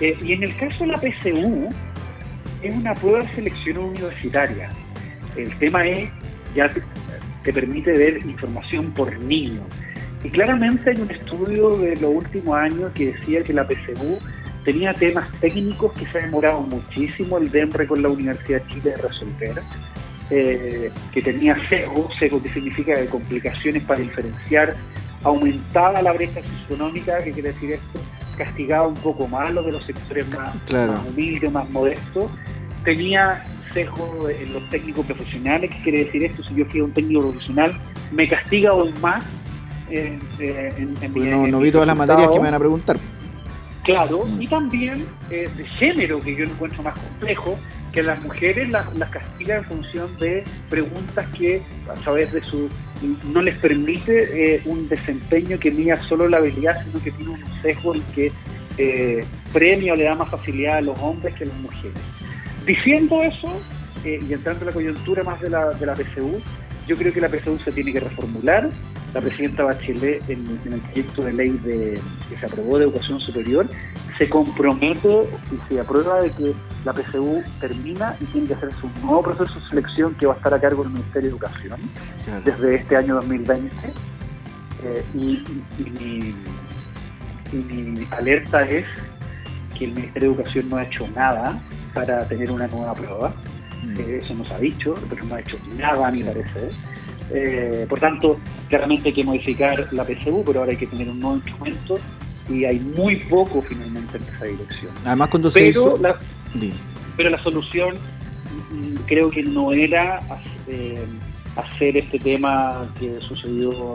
Eh, 0.00 0.16
y 0.22 0.32
en 0.32 0.42
el 0.42 0.56
caso 0.56 0.84
de 0.84 0.86
la 0.86 0.98
PCU, 0.98 1.68
es 2.62 2.74
una 2.74 2.94
prueba 2.94 3.20
de 3.20 3.28
selección 3.28 3.78
universitaria. 3.78 4.70
El 5.36 5.56
tema 5.58 5.86
es, 5.86 6.10
ya 6.54 6.70
te 7.42 7.52
permite 7.52 7.92
ver 7.92 8.18
información 8.26 8.92
por 8.92 9.16
niño 9.18 9.62
y 10.24 10.30
claramente 10.30 10.90
hay 10.90 11.00
un 11.00 11.10
estudio 11.10 11.78
de 11.78 11.96
los 11.96 12.14
últimos 12.14 12.56
años 12.56 12.92
que 12.94 13.12
decía 13.12 13.42
que 13.44 13.52
la 13.52 13.66
PSU 13.66 14.18
tenía 14.64 14.92
temas 14.92 15.30
técnicos 15.40 15.92
que 15.92 16.06
se 16.06 16.18
ha 16.18 16.22
demorado 16.22 16.60
muchísimo 16.62 17.38
el 17.38 17.50
DEMRE 17.50 17.86
con 17.86 18.02
la 18.02 18.08
Universidad 18.08 18.62
de 18.62 18.66
Chile 18.68 18.90
de 18.90 18.96
resolver, 18.96 19.62
eh, 20.30 20.90
que 21.12 21.22
tenía 21.22 21.56
sesgo, 21.68 22.08
sesgo 22.18 22.42
que 22.42 22.52
significa 22.52 22.98
de 22.98 23.06
complicaciones 23.06 23.84
para 23.84 24.00
diferenciar, 24.00 24.76
aumentaba 25.22 26.02
la 26.02 26.12
brecha 26.12 26.40
socioeconómica, 26.42 27.22
que 27.22 27.32
quiere 27.32 27.52
decir 27.52 27.72
esto, 27.74 28.00
castigaba 28.36 28.88
un 28.88 28.94
poco 28.94 29.28
más 29.28 29.52
los 29.52 29.64
de 29.66 29.72
los 29.72 29.86
sectores 29.86 30.26
más, 30.28 30.56
más 30.72 31.06
humildes, 31.06 31.52
más 31.52 31.70
modestos, 31.70 32.30
tenía 32.84 33.44
sesgo 33.72 34.28
en 34.28 34.52
los 34.52 34.68
técnicos 34.70 35.06
profesionales, 35.06 35.70
que 35.70 35.82
quiere 35.82 36.04
decir 36.04 36.24
esto, 36.24 36.42
si 36.42 36.54
yo 36.56 36.64
fui 36.66 36.80
un 36.80 36.92
técnico 36.92 37.20
profesional, 37.30 37.78
me 38.10 38.28
castiga 38.28 38.70
aún 38.70 38.92
más 39.00 39.22
en, 39.90 40.20
no, 41.50 41.60
vi 41.60 41.70
todas 41.70 41.86
las 41.86 41.96
materias 41.96 42.28
que 42.28 42.38
me 42.38 42.44
van 42.44 42.54
a 42.54 42.58
preguntar. 42.58 42.96
Claro, 43.84 44.26
y 44.40 44.48
también 44.48 45.06
eh, 45.30 45.48
de 45.56 45.64
género, 45.64 46.20
que 46.20 46.34
yo 46.34 46.44
encuentro 46.44 46.82
más 46.82 46.98
complejo, 46.98 47.56
que 47.92 48.02
las 48.02 48.22
mujeres 48.22 48.68
las, 48.68 48.92
las 48.98 49.10
castigan 49.10 49.58
en 49.58 49.64
función 49.64 50.18
de 50.18 50.44
preguntas 50.68 51.26
que 51.38 51.62
a 51.88 51.94
través 51.94 52.32
de 52.32 52.42
su 52.42 52.68
no 53.24 53.42
les 53.42 53.56
permite 53.58 54.54
eh, 54.54 54.62
un 54.64 54.88
desempeño 54.88 55.58
que 55.58 55.70
mida 55.70 55.96
solo 56.02 56.28
la 56.28 56.38
habilidad, 56.38 56.84
sino 56.84 57.02
que 57.02 57.10
tiene 57.10 57.32
un 57.32 57.62
sesgo 57.62 57.94
en 57.94 58.02
que 58.14 58.32
eh, 58.78 59.24
premia 59.52 59.92
o 59.92 59.96
le 59.96 60.04
da 60.04 60.14
más 60.14 60.30
facilidad 60.30 60.78
a 60.78 60.80
los 60.80 60.98
hombres 61.00 61.34
que 61.34 61.44
a 61.44 61.46
las 61.46 61.56
mujeres. 61.56 61.98
Diciendo 62.66 63.22
eso, 63.22 63.60
eh, 64.04 64.18
y 64.28 64.32
entrando 64.32 64.60
en 64.62 64.66
la 64.66 64.72
coyuntura 64.72 65.22
más 65.22 65.40
de 65.40 65.50
la, 65.50 65.72
de 65.72 65.86
la 65.86 65.94
PSU, 65.94 66.40
yo 66.86 66.96
creo 66.96 67.12
que 67.12 67.20
la 67.20 67.28
PSU 67.28 67.58
se 67.58 67.72
tiene 67.72 67.92
que 67.92 68.00
reformular. 68.00 68.68
La 69.14 69.20
presidenta 69.20 69.64
Bachelet, 69.64 70.28
en, 70.28 70.60
el 70.72 70.80
proyecto 70.80 71.24
de 71.24 71.32
ley 71.32 71.50
de, 71.64 72.00
que 72.28 72.36
se 72.38 72.46
aprobó 72.46 72.78
de 72.78 72.84
educación 72.84 73.20
superior, 73.20 73.68
se 74.18 74.28
compromete 74.28 75.28
y 75.52 75.68
se 75.68 75.80
aprueba 75.80 76.20
de 76.20 76.30
que 76.30 76.54
la 76.84 76.92
PSU 76.92 77.42
termina 77.60 78.16
y 78.20 78.24
tiene 78.26 78.48
que 78.48 78.54
hacer 78.54 78.70
su 78.80 78.88
nuevo 79.04 79.22
proceso 79.22 79.58
de 79.58 79.68
selección 79.68 80.14
que 80.14 80.26
va 80.26 80.34
a 80.34 80.36
estar 80.36 80.54
a 80.54 80.60
cargo 80.60 80.82
del 80.82 80.92
Ministerio 80.92 81.30
de 81.30 81.36
Educación 81.36 81.80
desde 82.44 82.76
este 82.76 82.96
año 82.96 83.14
2020. 83.16 83.74
Eh, 84.84 85.04
y, 85.14 85.42
mi, 86.00 86.34
mi 87.52 88.08
alerta 88.10 88.62
es 88.68 88.86
que 89.78 89.86
el 89.86 89.92
Ministerio 89.92 90.30
de 90.30 90.34
Educación 90.34 90.68
no 90.68 90.76
ha 90.76 90.84
hecho 90.84 91.08
nada 91.08 91.60
para 91.94 92.26
tener 92.28 92.50
una 92.50 92.66
nueva 92.66 92.94
prueba. 92.94 93.34
Mm. 93.86 94.00
Eh, 94.00 94.20
eso 94.22 94.34
nos 94.34 94.50
ha 94.50 94.58
dicho, 94.58 94.94
pero 95.08 95.24
no 95.24 95.34
ha 95.34 95.40
hecho 95.40 95.58
nada 95.76 96.08
a 96.08 96.10
mi 96.10 96.22
parecer. 96.22 96.70
Eh, 97.30 97.86
por 97.88 97.98
tanto, 97.98 98.38
claramente 98.68 99.08
hay 99.08 99.14
que 99.14 99.24
modificar 99.24 99.88
la 99.92 100.04
PSU, 100.04 100.42
pero 100.46 100.60
ahora 100.60 100.72
hay 100.72 100.78
que 100.78 100.86
tener 100.86 101.08
un 101.08 101.20
nuevo 101.20 101.36
instrumento 101.36 101.98
y 102.48 102.64
hay 102.64 102.78
muy 102.78 103.16
poco 103.16 103.62
finalmente 103.62 104.18
en 104.18 104.24
esa 104.34 104.44
dirección. 104.44 104.92
Además, 105.04 105.28
cuando 105.28 105.50
se 105.50 105.68
hizo... 105.68 105.96
La, 105.96 106.16
pero 107.16 107.30
la 107.30 107.42
solución 107.42 107.94
mm, 107.94 108.94
creo 109.06 109.30
que 109.30 109.42
no 109.42 109.72
era 109.72 110.20
eh, 110.68 111.04
hacer 111.56 111.96
este 111.96 112.18
tema 112.18 112.86
que 112.98 113.20
sucedió 113.20 113.94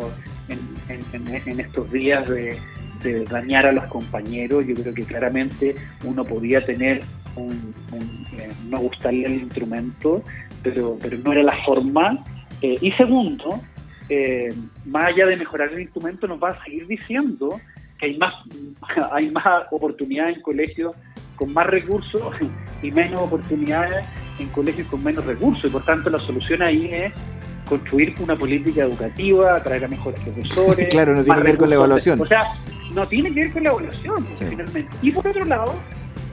en, 0.50 1.60
estos 1.60 1.92
días 1.92 2.28
de, 2.28 2.60
dañar 3.30 3.66
a 3.66 3.72
los 3.72 3.86
compañeros. 3.86 4.66
Yo 4.68 4.76
creo 4.76 4.94
que 4.94 5.04
claramente 5.06 5.76
uno 6.04 6.24
podía 6.24 6.64
tener 6.66 7.02
un, 7.36 7.74
eh, 8.38 8.52
no 8.70 8.80
gustarle 8.80 9.26
el 9.26 9.34
instrumento, 9.36 10.24
pero, 10.64 10.98
pero 11.02 11.18
no 11.18 11.32
era 11.32 11.44
la 11.44 11.64
forma. 11.66 12.24
Eh, 12.62 12.78
y 12.82 12.92
segundo, 12.92 13.62
más 14.86 15.06
allá 15.08 15.26
de 15.26 15.38
mejorar 15.38 15.72
el 15.72 15.82
instrumento, 15.82 16.28
nos 16.28 16.42
va 16.42 16.50
a 16.50 16.64
seguir 16.64 16.86
diciendo 16.88 17.60
que 17.98 18.08
hay 18.08 18.18
más, 18.18 18.34
hay 19.12 19.30
más 19.30 19.46
oportunidades 19.72 20.38
en 20.38 20.42
colegios 20.42 20.96
con 21.36 21.54
más 21.54 21.66
recursos 21.68 22.22
y 22.84 22.92
menos 22.92 23.22
oportunidades 23.22 24.06
en 24.38 24.48
colegios 24.50 24.88
con 24.88 25.04
menos 25.04 25.26
recursos. 25.26 25.66
Y 25.66 25.70
por 25.70 25.84
tanto 25.86 26.10
la 26.10 26.20
solución 26.20 26.62
ahí 26.62 26.86
es 26.92 27.14
construir 27.68 28.14
una 28.20 28.36
política 28.36 28.84
educativa, 28.84 29.56
atraer 29.56 29.86
a 29.86 29.88
mejores 29.88 30.20
profesores. 30.20 30.86
claro, 30.90 31.16
no 31.16 31.24
tiene 31.24 31.42
que 31.42 31.48
ver 31.48 31.58
con 31.58 31.70
la 31.70 31.76
evaluación. 31.76 32.22
O 32.22 32.28
sea, 32.28 32.44
no 32.94 33.08
tiene 33.08 33.34
que 33.34 33.42
ver 33.42 33.54
con 33.54 33.64
la 33.64 33.70
evaluación, 33.70 34.28
finalmente. 34.36 34.88
Y 35.02 35.12
por 35.12 35.28
otro 35.28 35.46
lado, 35.46 35.76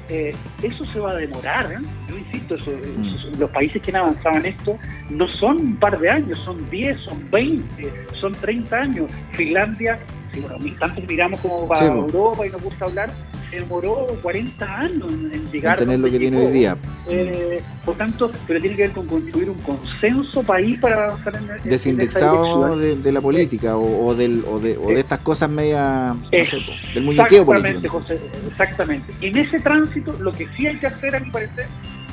eh, 0.08 0.34
eso 0.62 0.84
se 0.86 1.00
va 1.00 1.12
a 1.12 1.14
demorar. 1.14 1.72
¿eh? 1.72 1.78
Yo 2.08 2.18
insisto, 2.18 2.56
mm. 2.56 3.38
los 3.38 3.50
países 3.50 3.82
que 3.82 3.90
han 3.90 3.96
avanzado 3.96 4.36
en 4.36 4.46
esto 4.46 4.78
no 5.10 5.26
son 5.34 5.58
un 5.58 5.76
par 5.76 5.98
de 5.98 6.10
años, 6.10 6.38
son 6.38 6.68
10, 6.70 7.00
son 7.02 7.30
20, 7.30 7.92
son 8.20 8.32
30 8.32 8.76
años. 8.76 9.10
Finlandia 9.32 9.98
si 10.32 10.40
bueno, 10.40 10.56
instantes 10.66 11.08
miramos 11.08 11.40
como 11.40 11.66
va 11.66 11.78
Europa 11.84 12.46
y 12.46 12.50
nos 12.50 12.62
gusta 12.62 12.84
hablar, 12.84 13.10
se 13.50 13.56
demoró 13.56 14.06
40 14.22 14.78
años 14.78 15.12
en, 15.12 15.50
llegar 15.50 15.74
a 15.74 15.76
tener 15.76 16.00
lo 16.00 16.10
que 16.10 16.18
tiene 16.18 16.46
hoy 16.46 16.52
día. 16.52 16.76
Eh, 17.08 17.62
por 17.84 17.96
tanto, 17.96 18.30
pero 18.46 18.60
tiene 18.60 18.76
que 18.76 18.82
ver 18.82 18.92
con 18.92 19.06
construir 19.06 19.50
un 19.50 19.58
consenso 19.58 20.42
país 20.42 20.78
para 20.80 21.04
avanzar 21.04 21.36
en, 21.36 21.50
el 21.50 21.62
Desindexado 21.62 22.76
de, 22.76 23.12
la 23.12 23.20
política 23.20 23.76
o, 23.76 24.14
del, 24.14 24.44
o, 24.46 24.58
de, 24.58 24.76
o 24.76 24.88
de 24.88 25.00
estas 25.00 25.20
cosas 25.20 25.50
media 25.50 26.14
del 26.30 27.04
muñequeo 27.04 27.44
político. 27.44 28.02
exactamente. 28.46 29.12
En 29.20 29.36
ese 29.36 29.58
tránsito, 29.60 30.12
lo 30.20 30.32
que 30.32 30.46
sí 30.56 30.66
hay 30.66 30.76
que 30.78 30.86
hacer, 30.86 31.16
a 31.16 31.20
mi 31.20 31.30
parecer, 31.30 31.66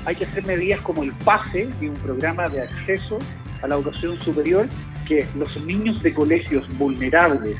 hay 0.06 0.16
que 0.16 0.26
hacer 0.26 0.46
medidas 0.46 0.80
como 0.82 1.04
el 1.04 1.12
PASE, 1.24 1.70
y 1.82 1.88
un 1.88 1.96
programa 1.96 2.48
de 2.50 2.62
acceso 2.62 3.18
a 3.62 3.68
la 3.68 3.76
educación 3.76 4.20
superior, 4.22 4.68
que 5.08 5.26
los 5.38 5.56
niños 5.66 6.02
de 6.02 6.14
colegios 6.14 6.66
vulnerables 6.78 7.58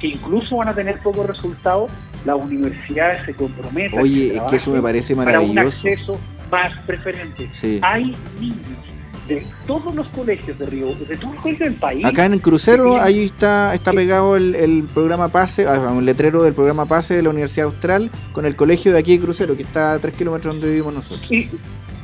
que 0.00 0.08
incluso 0.08 0.56
van 0.56 0.68
a 0.68 0.74
tener 0.74 0.98
pocos 1.00 1.26
resultados, 1.26 1.90
las 2.24 2.40
universidades 2.40 3.24
se 3.24 3.34
comprometen. 3.34 4.00
Oye, 4.00 4.36
es 4.36 4.42
que 4.42 4.56
eso 4.56 4.70
me 4.70 4.82
parece 4.82 5.14
maravilloso. 5.14 5.54
Para 5.54 5.62
un 5.62 5.68
acceso 5.68 6.20
más 6.50 6.72
preferente. 6.86 7.48
Hay 7.82 8.12
niños 8.40 8.88
de 9.28 9.46
todos 9.66 9.94
los 9.94 10.08
colegios 10.08 10.58
de 10.58 10.66
Río, 10.66 10.94
de 10.94 11.16
todos 11.16 11.34
los 11.34 11.42
colegios 11.42 11.68
del 11.70 11.78
país. 11.78 12.04
Acá 12.04 12.24
en 12.24 12.38
Crucero, 12.38 12.98
ahí 12.98 13.24
está 13.24 13.74
está 13.74 13.92
pegado 13.92 14.36
el, 14.36 14.88
programa 14.94 15.28
PASE, 15.28 15.66
ah, 15.66 15.92
un 15.92 16.06
letrero 16.06 16.42
del 16.42 16.54
programa 16.54 16.86
PASE 16.86 17.14
de 17.14 17.22
la 17.22 17.30
Universidad 17.30 17.66
Austral 17.66 18.10
con 18.32 18.46
el 18.46 18.56
colegio 18.56 18.92
de 18.92 18.98
aquí 18.98 19.18
de 19.18 19.24
Crucero, 19.24 19.56
que 19.56 19.62
está 19.62 19.92
a 19.92 19.98
tres 19.98 20.14
kilómetros 20.14 20.54
donde 20.54 20.70
vivimos 20.70 20.94
nosotros. 20.94 21.30
Y, 21.30 21.50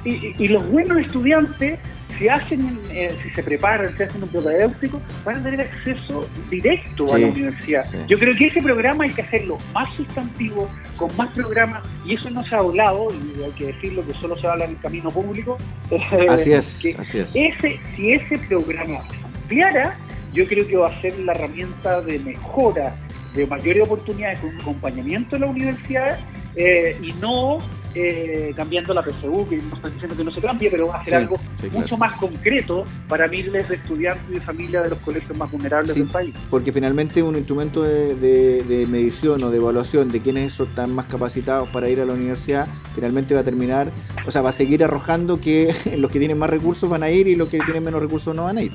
y 0.05 0.49
los 0.49 0.71
buenos 0.71 0.99
estudiantes 0.99 1.79
si 2.19 2.29
hacen, 2.29 2.81
eh, 2.91 3.15
si 3.23 3.31
se 3.31 3.43
preparan, 3.43 3.97
si 3.97 4.03
hacen 4.03 4.23
un 4.23 4.29
propedéutico, 4.29 5.01
van 5.25 5.37
a 5.37 5.43
tener 5.43 5.61
acceso 5.63 6.29
directo 6.51 7.13
a 7.13 7.19
la 7.19 7.27
universidad. 7.29 7.85
Yo 8.07 8.19
creo 8.19 8.35
que 8.37 8.47
ese 8.47 8.63
programa 8.63 9.05
hay 9.05 9.11
que 9.11 9.23
hacerlo 9.23 9.59
más 9.73 9.89
sustantivo, 9.97 10.69
con 10.97 11.15
más 11.17 11.31
programas, 11.31 11.83
y 12.07 12.15
eso 12.15 12.31
no 12.31 12.45
se 12.45 12.55
ha 12.55 12.59
hablado, 12.59 13.09
y 13.11 13.43
hay 13.43 13.51
que 13.53 13.67
decirlo 13.67 14.07
que 14.07 14.13
solo 14.15 14.37
se 14.37 14.47
habla 14.47 14.65
en 14.65 14.73
el 14.73 14.81
camino 14.81 15.11
público. 15.11 15.59
Así 16.29 16.53
es, 16.53 16.97
así 16.99 17.19
es. 17.19 17.37
Ese, 17.37 17.81
si 17.97 18.13
ese 18.13 18.39
programa 18.39 19.01
ampliara, 19.25 19.97
yo 20.33 20.47
creo 20.47 20.67
que 20.67 20.77
va 20.77 20.89
a 20.89 21.01
ser 21.01 21.19
la 21.21 21.33
herramienta 21.33 22.01
de 22.01 22.19
mejora, 22.19 22.95
de 23.35 23.47
mayores 23.47 23.83
oportunidades, 23.83 24.39
con 24.41 24.61
acompañamiento 24.61 25.37
de 25.37 25.41
la 25.41 25.47
universidad 25.47 26.19
eh, 26.57 26.97
y 27.03 27.13
no 27.15 27.59
eh, 27.95 28.53
cambiando 28.57 28.93
la 28.93 29.03
PSU, 29.03 29.47
que 29.49 29.57
no 29.57 29.75
estoy 29.75 29.93
diciendo 29.93 30.17
que 30.17 30.25
no 30.25 30.31
se 30.31 30.41
cambie, 30.41 30.71
pero 30.71 30.89
va 30.89 31.01
a 31.01 31.05
ser 31.05 31.15
algo 31.15 31.37
mucho 31.73 31.97
más 31.97 32.15
concreto 32.15 32.85
para 33.09 33.29
miles 33.29 33.69
de 33.69 33.77
estudiantes 33.77 34.25
y 34.31 34.35
de 34.35 34.41
familias 34.41 34.85
de 34.85 34.91
los 34.91 34.99
colegios 35.01 35.37
más 35.37 35.51
vulnerables 35.51 35.95
del 35.95 36.07
país. 36.07 36.35
Porque 36.51 36.73
finalmente 36.73 37.23
un 37.23 37.37
instrumento 37.37 37.83
de, 37.83 38.87
medición 38.89 39.43
o 39.45 39.51
de 39.51 39.57
evaluación 39.57 40.09
de 40.09 40.21
quienes 40.21 40.59
están 40.59 40.95
más 40.95 41.07
capacitados 41.07 41.69
para 41.69 41.89
ir 41.89 42.01
a 42.01 42.05
la 42.05 42.15
universidad, 42.15 42.69
finalmente 42.95 43.35
va 43.35 43.41
a 43.41 43.45
terminar, 43.45 43.93
o 44.27 44.31
sea, 44.31 44.43
va 44.43 44.51
a 44.51 44.53
seguir 44.53 44.85
arrojando 44.85 45.41
que 45.41 45.73
los 45.99 46.11
que 46.11 46.19
tienen 46.19 46.39
más 46.39 46.51
recursos 46.51 46.89
van 46.89 47.03
a 47.03 47.11
ir 47.11 47.27
y 47.29 47.37
los 47.37 47.49
que 47.49 47.59
tienen 47.59 47.85
menos 47.85 48.01
recursos 48.01 48.35
no 48.35 48.45
van 48.45 48.59
a 48.59 48.63
ir. 48.63 48.73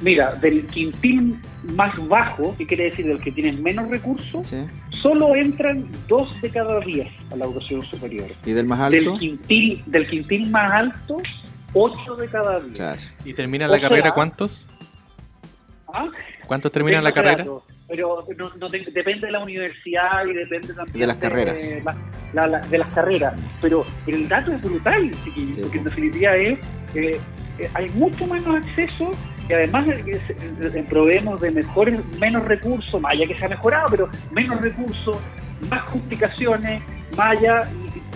Mira, 0.00 0.34
del 0.36 0.64
quintil 0.66 1.38
más 1.74 1.96
bajo, 2.08 2.56
que 2.56 2.66
quiere 2.66 2.84
decir 2.84 3.06
del 3.06 3.20
que 3.20 3.32
tiene 3.32 3.52
menos 3.52 3.88
recursos, 3.88 4.54
solo 4.90 5.34
entran 5.34 5.88
dos 6.06 6.40
de 6.40 6.50
cada 6.50 6.78
diez 6.80 7.08
a 7.32 7.36
la 7.36 7.46
educación 7.46 7.82
superior. 7.82 8.30
¿Y 8.44 8.52
del 8.52 8.66
más 8.66 8.80
alto? 8.80 8.98
Del 8.98 9.18
quintil, 9.18 9.82
del 9.86 10.08
quintil 10.08 10.50
más 10.50 10.72
alto, 10.72 11.16
ocho 11.72 12.14
de 12.16 12.28
cada 12.28 12.60
diez. 12.60 13.14
¿Y 13.24 13.34
terminan 13.34 13.70
la 13.70 13.80
carrera 13.80 14.12
cuántos? 14.12 14.68
¿Ah? 15.92 16.08
¿Cuántos 16.46 16.70
terminan 16.70 17.02
la 17.02 17.12
carrera? 17.12 17.44
Pero 17.88 18.24
no, 18.58 18.68
depende 18.68 19.26
de 19.26 19.32
la 19.32 19.40
universidad 19.40 20.26
y 20.26 20.34
depende 20.34 20.74
también 20.74 20.98
de 20.98 21.06
las 21.06 21.16
carreras. 21.16 21.56
de 21.56 22.78
las 22.78 22.92
carreras. 22.92 23.34
Pero, 23.62 23.84
el 24.06 24.28
dato 24.28 24.52
es 24.52 24.62
brutal, 24.62 25.10
porque 25.24 25.78
en 25.78 25.84
definitiva 25.84 26.36
es, 26.36 26.58
eh, 26.94 27.18
eh, 27.58 27.70
hay 27.74 27.88
mucho 27.90 28.26
menos 28.26 28.56
acceso 28.56 29.10
y 29.48 29.52
además 29.52 29.86
proveemos 30.88 31.40
de 31.40 31.50
mejores, 31.50 32.00
menos 32.20 32.44
recursos, 32.44 33.00
más 33.00 33.14
allá 33.14 33.26
que 33.26 33.38
se 33.38 33.44
ha 33.44 33.48
mejorado, 33.48 33.88
pero 33.90 34.08
menos 34.30 34.60
recursos, 34.60 35.18
más 35.70 35.82
justificaciones, 35.82 36.82
más 37.16 37.38
allá, 37.38 37.68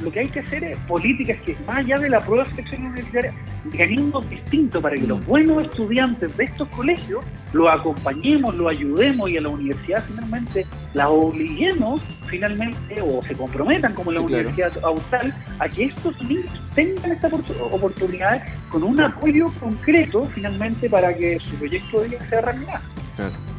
lo 0.02 0.10
que 0.10 0.20
hay 0.20 0.28
que 0.28 0.40
hacer 0.40 0.64
es 0.64 0.76
políticas 0.80 1.38
que, 1.44 1.56
más 1.66 1.78
allá 1.78 1.98
de 1.98 2.10
la 2.10 2.20
prueba 2.20 2.44
de 2.44 2.50
selección 2.50 2.86
universitaria, 2.86 3.34
mecanismos 3.64 4.28
distintos 4.28 4.82
para 4.82 4.96
que 4.96 5.06
los 5.06 5.20
mm. 5.20 5.26
buenos 5.26 5.64
estudiantes 5.64 6.36
de 6.36 6.44
estos 6.44 6.68
colegios 6.68 7.24
los 7.52 7.72
acompañemos, 7.72 8.54
los 8.54 8.70
ayudemos 8.70 9.30
y 9.30 9.36
a 9.36 9.40
la 9.40 9.48
universidad 9.48 10.04
finalmente 10.06 10.66
la 10.94 11.08
obliguemos 11.08 12.00
finalmente 12.32 13.00
o 13.02 13.22
se 13.22 13.34
comprometan 13.34 13.92
como 13.92 14.10
la 14.10 14.22
Universidad 14.22 14.72
Austral 14.82 15.34
a 15.58 15.68
que 15.68 15.84
estos 15.84 16.20
niños 16.22 16.50
tengan 16.74 17.12
esta 17.12 17.28
oportunidad 17.28 18.42
con 18.70 18.82
un 18.82 18.98
apoyo 19.00 19.52
concreto 19.60 20.26
finalmente 20.34 20.88
para 20.88 21.14
que 21.14 21.38
su 21.40 21.54
proyecto 21.56 22.00
de 22.00 22.08
vida 22.08 22.28
sea 22.30 22.40
realidad. 22.40 22.80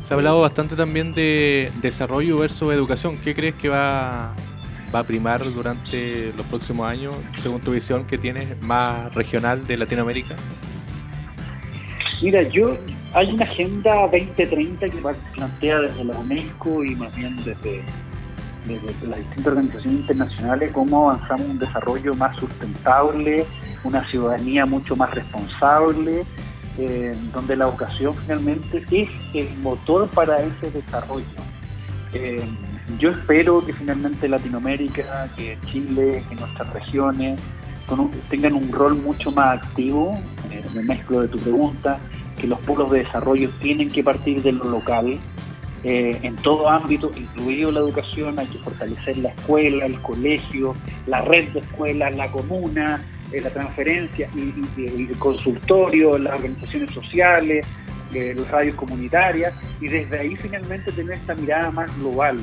Se 0.03 0.13
ha 0.13 0.17
hablado 0.17 0.41
bastante 0.41 0.75
también 0.75 1.13
de 1.13 1.71
desarrollo 1.81 2.39
versus 2.39 2.73
educación. 2.73 3.17
¿Qué 3.23 3.35
crees 3.35 3.53
que 3.55 3.69
va 3.69 4.33
va 4.93 4.99
a 4.99 5.03
primar 5.03 5.43
durante 5.51 6.31
los 6.33 6.45
próximos 6.47 6.89
años, 6.89 7.15
según 7.41 7.61
tu 7.61 7.71
visión 7.71 8.05
que 8.05 8.17
tienes 8.17 8.61
más 8.61 9.13
regional 9.13 9.65
de 9.65 9.77
Latinoamérica? 9.77 10.35
Mira, 12.21 12.43
yo 12.43 12.77
hay 13.13 13.31
una 13.31 13.43
agenda 13.43 14.07
2030 14.11 14.87
que 14.87 14.97
plantea 15.35 15.79
desde 15.81 16.03
la 16.03 16.17
UNESCO 16.17 16.83
y 16.83 16.95
más 16.95 17.15
bien 17.15 17.35
desde, 17.37 17.83
las 19.07 19.19
distintas 19.19 19.47
organizaciones 19.47 19.99
internacionales 19.99 20.71
cómo 20.71 21.11
avanzamos 21.11 21.47
un 21.47 21.59
desarrollo 21.59 22.15
más 22.15 22.39
sustentable, 22.39 23.45
una 23.83 24.07
ciudadanía 24.09 24.65
mucho 24.65 24.95
más 24.95 25.13
responsable, 25.13 26.23
eh, 26.77 27.15
donde 27.33 27.55
la 27.55 27.65
educación 27.65 28.15
finalmente 28.21 28.85
es 28.89 29.09
el 29.33 29.57
motor 29.59 30.07
para 30.09 30.39
ese 30.39 30.71
desarrollo. 30.71 31.25
Eh, 32.13 32.47
yo 32.99 33.11
espero 33.11 33.65
que 33.65 33.73
finalmente 33.73 34.27
Latinoamérica, 34.27 35.29
que 35.35 35.57
Chile, 35.71 36.23
que 36.29 36.35
nuestras 36.35 36.71
regiones 36.73 37.39
tengan 38.29 38.53
un 38.53 38.71
rol 38.71 38.95
mucho 38.95 39.31
más 39.31 39.61
activo, 39.61 40.19
eh, 40.51 40.63
me 40.73 40.83
mezclo 40.83 41.21
de 41.21 41.27
tu 41.27 41.37
pregunta, 41.37 41.99
que 42.39 42.47
los 42.47 42.59
pueblos 42.59 42.91
de 42.91 42.99
desarrollo 42.99 43.49
tienen 43.61 43.91
que 43.91 44.03
partir 44.03 44.41
de 44.41 44.51
lo 44.53 44.65
local, 44.65 45.19
eh, 45.85 46.17
en 46.23 46.35
todo 46.37 46.69
ámbito, 46.69 47.11
incluido 47.13 47.69
la 47.69 47.81
educación, 47.81 48.39
hay 48.39 48.47
que 48.47 48.57
fortalecer 48.59 49.17
la 49.17 49.29
escuela, 49.29 49.85
el 49.85 49.99
colegio, 49.99 50.75
la 51.07 51.21
red 51.21 51.49
de 51.49 51.59
escuelas, 51.59 52.15
la 52.15 52.31
comuna, 52.31 53.03
eh, 53.33 53.41
la 53.41 53.49
transferencia, 53.49 54.29
y, 54.33 54.53
el 54.85 55.17
consultorio, 55.17 56.17
las 56.17 56.35
organizaciones 56.35 56.91
sociales, 56.91 57.65
eh, 58.13 58.33
las 58.37 58.47
radios 58.49 58.75
comunitarias, 58.75 59.53
y 59.81 59.89
desde 59.89 60.19
ahí 60.19 60.37
finalmente 60.37 60.89
tener 60.93 61.17
esta 61.17 61.35
mirada 61.35 61.69
más 61.71 61.93
global. 61.97 62.37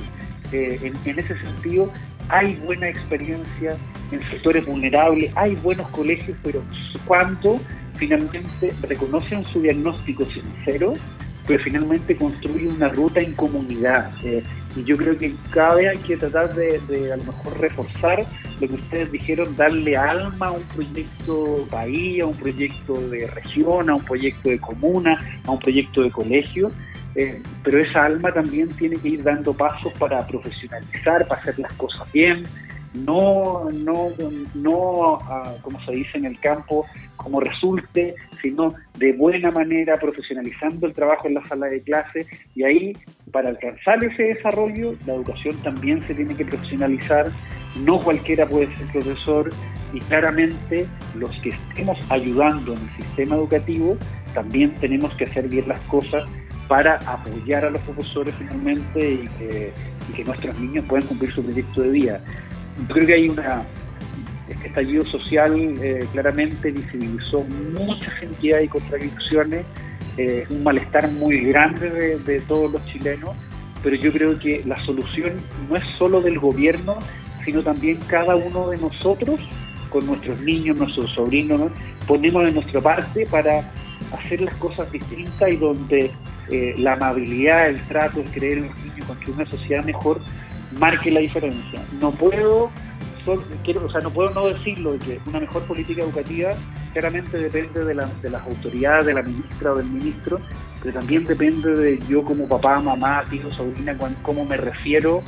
En, 0.53 0.93
en, 1.05 1.19
ese 1.19 1.39
sentido, 1.41 1.93
hay 2.29 2.57
buena 2.57 2.89
experiencia 2.89 3.77
en 4.11 4.23
sectores 4.31 4.65
vulnerables, 4.67 5.33
hay 5.37 5.55
buenos 5.57 5.89
colegios, 5.89 6.37
pero 6.43 6.63
cuando 7.07 7.61
finalmente 7.95 8.73
reconocen 8.83 9.45
su 9.45 9.61
diagnóstico 9.61 10.25
sincero, 10.27 10.95
pero 11.47 11.63
finalmente 11.63 12.17
construye 12.17 12.69
una 12.69 12.89
ruta 12.89 13.21
en 13.21 13.35
comunidad. 13.35 14.11
Eh, 14.25 14.43
y 14.77 14.85
yo 14.85 14.97
creo 14.97 15.19
que 15.19 15.35
vez 15.75 15.89
hay 15.91 15.99
que 15.99 16.17
tratar 16.17 16.55
de, 16.55 17.13
a 17.13 17.17
lo 17.17 17.25
mejor 17.25 17.61
reforzar 17.61 18.25
lo 18.61 18.69
que 18.69 18.75
ustedes 18.75 19.11
dijeron, 19.11 19.57
darle 19.57 19.97
alma 19.97 20.47
a 20.47 20.51
un 20.53 20.63
proyecto 20.63 21.67
país, 21.69 22.23
a 22.23 22.27
un 22.27 22.37
proyecto 22.37 22.95
de 23.09 23.27
región, 23.27 23.91
a 23.91 23.97
un 23.97 24.05
proyecto 24.05 24.49
de 24.49 24.61
comuna, 24.61 25.19
a 25.45 25.51
un 25.51 25.59
proyecto 25.59 26.03
de 26.03 26.11
colegio. 26.11 26.71
Eh, 27.17 27.43
pero 27.65 27.79
esa 27.79 28.05
alma 28.05 28.33
también 28.33 28.69
tiene 28.77 28.97
que 28.97 29.09
ir 29.09 29.23
dando 29.23 29.53
pasos 29.53 29.93
para 29.99 30.25
profesionalizar, 30.27 31.27
para 31.27 31.41
hacer 31.41 31.59
las 31.59 31.73
cosas 31.75 32.11
bien, 32.13 32.45
no, 32.95 33.71
no, 33.71 34.09
no 34.55 35.19
ah, 35.23 35.55
como 35.63 35.81
se 35.81 35.93
dice 35.93 36.19
en 36.19 36.25
el 36.25 36.41
campo, 36.41 36.87
como 37.17 37.41
resulte, 37.41 38.15
sino 38.43 38.75
de 38.97 39.13
buena 39.13 39.51
manera, 39.51 39.97
profesionalizando 39.97 40.87
el 40.87 40.95
trabajo 40.95 41.29
en 41.29 41.35
la 41.35 41.45
sala 41.47 41.67
de 41.67 41.83
clase. 41.83 42.27
Y 42.55 42.65
ahí 42.65 42.93
para 43.31 43.51
alcanzar 43.51 44.03
ese 44.03 44.23
desarrollo 44.23 44.95
la 45.07 45.15
educación 45.15 45.57
también 45.63 46.03
se 46.03 46.15
tiene 46.15 46.35
que 46.35 46.45
profesionalizar, 46.45 47.31
no 47.85 48.01
cualquiera 48.01 48.47
puede 48.47 48.67
ser 48.77 48.87
profesor 48.89 49.51
y 49.93 50.01
claramente 50.01 50.87
los 51.15 51.31
que 51.43 51.51
estemos 51.51 51.99
ayudando 52.11 52.73
en 52.75 52.81
el 52.81 52.91
sistema 52.97 53.37
educativo 53.37 53.97
también 54.35 54.73
tenemos 54.81 55.13
que 55.15 55.25
hacer 55.25 55.49
bien 55.49 55.69
las 55.69 55.81
cosas 55.83 56.25
para 56.71 56.99
apoyar 57.05 57.65
a 57.65 57.71
los 57.71 57.83
profesores 57.83 58.33
finalmente 58.39 59.15
y 59.15 59.29
que, 60.15 60.25
nuestros 60.25 60.57
niños 60.61 60.85
puedan 60.87 61.05
cumplir 61.09 61.33
su 61.33 61.43
proyecto 61.43 61.83
de 61.83 61.89
vida. 61.89 62.21
Yo 62.79 62.95
creo 62.95 63.07
que 63.09 63.15
hay 63.15 63.29
una, 63.29 63.65
este 64.49 64.69
estallido 64.69 65.03
social 65.03 65.53
eh, 65.83 66.07
claramente 66.13 66.71
visibilizó 66.71 67.45
muchas 67.77 68.23
entidades 68.23 68.67
y 68.67 68.69
contradicciones, 68.69 69.65
eh, 70.17 70.47
un 70.49 70.63
malestar 70.63 71.11
muy 71.11 71.41
grande 71.41 72.19
de, 72.19 72.41
todos 72.43 72.71
los 72.71 72.87
chilenos, 72.87 73.31
pero 73.83 73.97
yo 73.97 74.13
creo 74.13 74.39
que 74.39 74.63
la 74.65 74.77
solución 74.85 75.33
no 75.69 75.75
es 75.75 75.85
solo 75.99 76.21
del 76.21 76.39
gobierno, 76.39 76.99
sino 77.45 77.65
también 77.65 77.99
cada 78.07 78.37
uno 78.37 78.69
de 78.69 78.79
nosotros, 78.79 79.41
con 79.89 80.07
nuestros 80.07 80.41
niños, 80.43 80.77
nuestros 80.77 81.11
sobrinos, 81.11 81.73
ponemos 82.07 82.45
de 82.45 82.53
nuestra 82.53 82.81
parte 82.81 83.27
para 83.27 83.69
hacer 84.13 84.41
las 84.41 84.55
cosas 84.55 84.91
distintas 84.93 85.51
y 85.51 85.57
donde 85.57 86.13
eh, 86.51 86.75
la 86.77 86.95
amabilidad, 86.95 87.69
el 87.69 87.81
trato, 87.89 88.21
el 88.21 88.31
creer 88.31 88.59
en 88.59 88.67
los 88.69 88.77
niños, 88.79 89.07
construir 89.07 89.37
una 89.37 89.51
sociedad 89.51 89.85
mejor, 89.85 90.21
marque 90.79 91.11
la 91.11 91.21
diferencia. 91.21 91.85
No 92.01 92.11
puedo 92.13 92.71
quiero, 93.65 93.85
o 93.87 93.91
sea, 93.91 94.01
no 94.01 94.11
puedo 94.11 94.31
no 94.31 94.47
decirlo, 94.47 94.93
de 94.93 94.99
que 94.99 95.21
una 95.27 95.41
mejor 95.41 95.63
política 95.65 96.03
educativa 96.03 96.55
claramente 96.93 97.39
depende 97.39 97.85
de, 97.85 97.95
de 97.95 98.31
las 98.31 98.43
autoridades, 98.43 99.07
de 99.07 99.15
la 99.15 99.23
ministra 99.23 99.73
o 99.73 99.77
del 99.77 99.87
ministro, 99.87 100.41
pero 100.83 100.99
también 100.99 101.25
depende 101.25 101.71
de 101.77 101.99
yo 102.09 102.25
como 102.25 102.49
papá, 102.49 102.81
mamá, 102.81 103.25
tío, 103.31 103.51
sobrina, 103.53 103.97
cómo 104.23 104.45
me 104.45 104.57
refiero 104.57 105.23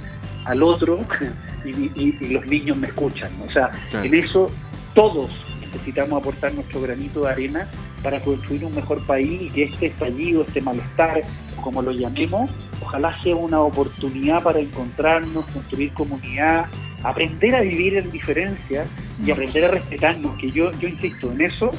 al 0.44 0.62
otro 0.62 0.98
y, 1.64 2.12
los 2.32 2.46
niños 2.46 2.76
me 2.76 2.88
escuchan. 2.88 3.30
O 3.46 3.52
sea, 3.52 3.70
en 4.02 4.14
eso 4.14 4.50
todos 4.94 5.30
necesitamos 5.60 6.20
aportar 6.20 6.54
nuestro 6.54 6.80
granito 6.80 7.22
de 7.24 7.30
arena 7.30 7.68
para 8.02 8.20
construir 8.20 8.64
un 8.64 8.74
mejor 8.74 9.04
país 9.06 9.42
y 9.42 9.50
que 9.50 9.64
este 9.64 9.86
estallido, 9.86 10.42
este 10.42 10.60
malestar, 10.60 11.22
como 11.62 11.82
lo 11.82 11.92
llamemos, 11.92 12.50
ojalá 12.82 13.20
sea 13.22 13.36
una 13.36 13.60
oportunidad 13.60 14.42
para 14.42 14.60
encontrarnos, 14.60 15.46
construir 15.46 15.92
comunidad, 15.92 16.66
aprender 17.02 17.54
a 17.54 17.60
vivir 17.60 17.96
en 17.96 18.10
diferencia 18.10 18.84
y 19.24 19.28
mm. 19.28 19.32
aprender 19.32 19.64
a 19.64 19.68
respetarnos, 19.68 20.36
que 20.36 20.50
yo, 20.50 20.72
yo 20.72 20.88
insisto, 20.88 21.30
en 21.32 21.42
eso 21.42 21.70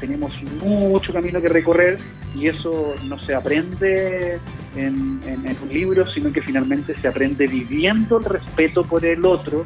tenemos 0.00 0.32
mucho 0.62 1.12
camino 1.12 1.40
que 1.40 1.48
recorrer 1.48 1.98
y 2.34 2.48
eso 2.48 2.94
no 3.04 3.18
se 3.18 3.34
aprende 3.34 4.38
en, 4.74 5.20
un 5.62 5.68
libro, 5.70 6.08
sino 6.10 6.32
que 6.32 6.42
finalmente 6.42 6.94
se 7.00 7.08
aprende 7.08 7.46
viviendo 7.46 8.18
el 8.18 8.24
respeto 8.24 8.84
por 8.84 9.04
el 9.06 9.24
otro 9.24 9.64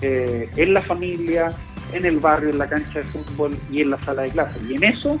eh, 0.00 0.48
en 0.56 0.72
la 0.72 0.80
familia, 0.80 1.54
en 1.92 2.06
el 2.06 2.18
barrio, 2.18 2.50
en 2.50 2.58
la 2.58 2.68
cancha 2.68 3.00
de 3.00 3.04
fútbol 3.04 3.58
y 3.70 3.82
en 3.82 3.90
la 3.90 4.02
sala 4.02 4.22
de 4.22 4.30
clase. 4.30 4.58
Y 4.68 4.74
en 4.76 4.84
eso 4.84 5.20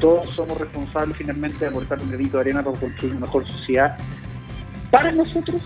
todos 0.00 0.34
somos 0.34 0.58
responsables 0.58 1.16
finalmente 1.16 1.58
de 1.58 1.66
aportar 1.66 2.00
un 2.00 2.08
granito 2.08 2.36
de 2.36 2.42
arena 2.42 2.62
para 2.62 2.78
construir 2.78 3.16
una 3.16 3.26
mejor 3.26 3.48
sociedad 3.48 3.96
para 4.90 5.12
nosotros 5.12 5.62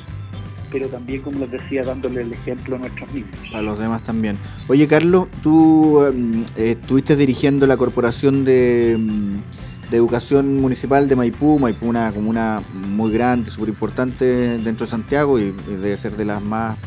pero 0.73 0.89
también, 0.89 1.21
como 1.21 1.41
les 1.41 1.51
decía, 1.51 1.83
dándole 1.83 2.23
el 2.23 2.33
ejemplo 2.33 2.77
a 2.77 2.79
nuestros 2.79 3.13
niños. 3.13 3.31
A 3.55 3.61
los 3.61 3.79
demás 3.79 4.03
también. 4.03 4.39
Oye, 4.69 4.89
Carlos, 4.89 5.29
tú 5.43 6.03
em, 6.07 6.45
estuviste 6.57 7.15
dirigiendo 7.15 7.67
la 7.67 7.77
Corporación 7.77 8.45
de, 8.45 8.93
em, 8.93 9.43
de, 9.91 9.97
Educación 9.99 10.61
Municipal 10.61 11.09
de 11.09 11.15
Maipú, 11.15 11.59
Maipú 11.59 11.87
una 11.87 12.11
comuna 12.13 12.63
muy 12.73 13.13
grande, 13.13 13.51
súper 13.51 13.69
importante 13.69 14.25
dentro 14.59 14.87
de 14.87 14.91
Santiago 14.91 15.39
y, 15.39 15.55
debe 15.69 15.97
ser 15.99 16.17
de 16.17 16.25
las 16.25 16.43
más, 16.43 16.79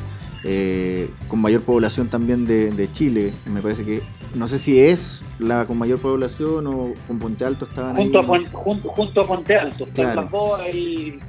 eh, 0.47 1.09
con 1.27 1.41
mayor 1.41 1.61
población 1.63 2.07
también 2.07 2.45
de, 2.45 2.89
Chile. 2.91 3.33
Me 3.45 3.61
parece 3.61 3.83
que, 3.83 4.03
no 4.35 4.47
sé 4.47 4.59
si 4.59 4.79
es 4.79 5.25
la 5.39 5.65
con 5.65 5.77
mayor 5.77 5.99
población 5.99 6.67
o 6.67 6.93
con 7.07 7.17
Ponte 7.17 7.43
Alto 7.45 7.65
estaban 7.65 7.95
junto 7.95 8.19
A, 8.19 8.23
junto, 8.23 8.89
junto 8.89 9.21
a 9.21 9.27
Ponte 9.27 9.55
Alto, 9.55 9.87
claro. 9.93 10.55
ahí 10.57 11.19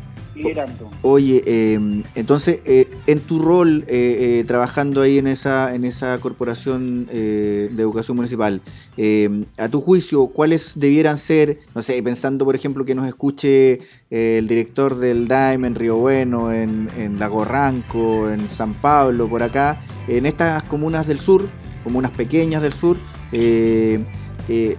Oye, 1.02 1.42
em, 1.46 2.02
entonces, 2.14 2.58
eh, 2.64 2.88
en 3.06 3.20
tu 3.20 3.38
rol 3.38 3.84
eh, 3.88 4.40
eh, 4.40 4.44
trabajando 4.46 5.00
ahí 5.02 5.18
en 5.18 5.26
esa, 5.26 5.74
en 5.74 5.84
esa 5.84 6.18
corporación 6.18 7.06
de 7.06 7.68
educación 7.78 8.16
municipal, 8.16 8.60
em, 8.96 9.44
a 9.58 9.68
tu 9.68 9.80
juicio, 9.80 10.26
¿cuáles 10.28 10.72
debieran 10.78 11.18
ser, 11.18 11.58
no 11.74 11.82
sé, 11.82 12.02
pensando 12.02 12.44
por 12.44 12.54
ejemplo 12.54 12.84
que 12.84 12.94
nos 12.94 13.06
escuche 13.06 13.80
el 14.10 14.46
director 14.46 14.98
del 14.98 15.28
DAIM 15.28 15.64
en 15.64 15.74
Río 15.74 15.96
Bueno, 15.96 16.52
en, 16.52 16.88
en 16.96 17.18
Lago 17.18 17.44
Ranco, 17.44 18.30
en 18.30 18.48
San 18.50 18.74
Pablo, 18.74 19.28
por 19.28 19.42
acá, 19.42 19.80
en 20.08 20.26
estas 20.26 20.62
comunas 20.64 21.06
del 21.06 21.20
sur, 21.20 21.48
comunas 21.84 22.10
pequeñas 22.10 22.62
del 22.62 22.72
sur, 22.72 22.96
eh, 23.32 24.04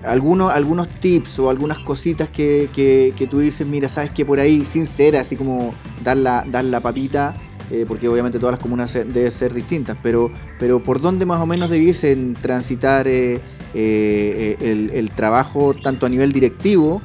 algunos, 0.03 0.53
algunos 0.53 0.87
tips 0.99 1.39
o 1.39 1.49
algunas 1.49 1.79
cositas 1.79 2.29
que, 2.29 2.69
que, 2.73 3.27
tú 3.27 3.39
dices, 3.39 3.67
mira, 3.67 3.89
sabes 3.89 4.11
que 4.11 4.25
por 4.25 4.39
ahí, 4.39 4.65
sin 4.65 4.87
ser 4.87 5.15
así 5.15 5.35
como 5.35 5.73
dar 6.03 6.17
la, 6.17 6.45
dar 6.49 6.65
la 6.65 6.79
papita, 6.79 7.35
eh, 7.69 7.85
porque 7.87 8.07
obviamente 8.07 8.39
todas 8.39 8.53
las 8.53 8.59
comunas 8.61 8.93
deben 8.93 9.31
ser 9.31 9.53
distintas, 9.53 9.97
pero, 10.01 10.31
pero 10.57 10.81
por 10.81 11.01
dónde 11.01 11.25
más 11.25 11.41
o 11.41 11.45
menos 11.45 11.69
debiesen 11.69 12.33
transitar 12.35 13.07
eh, 13.07 13.41
el, 13.73 15.11
trabajo 15.11 15.73
tanto 15.73 16.05
a 16.05 16.09
nivel 16.09 16.31
directivo 16.31 17.01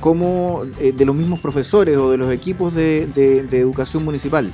como 0.00 0.62
de 0.64 1.04
los 1.04 1.14
mismos 1.16 1.40
profesores 1.40 1.96
o 1.96 2.10
de 2.10 2.16
los 2.16 2.32
equipos 2.32 2.74
de 2.74 3.48
educación 3.52 4.04
municipal. 4.04 4.52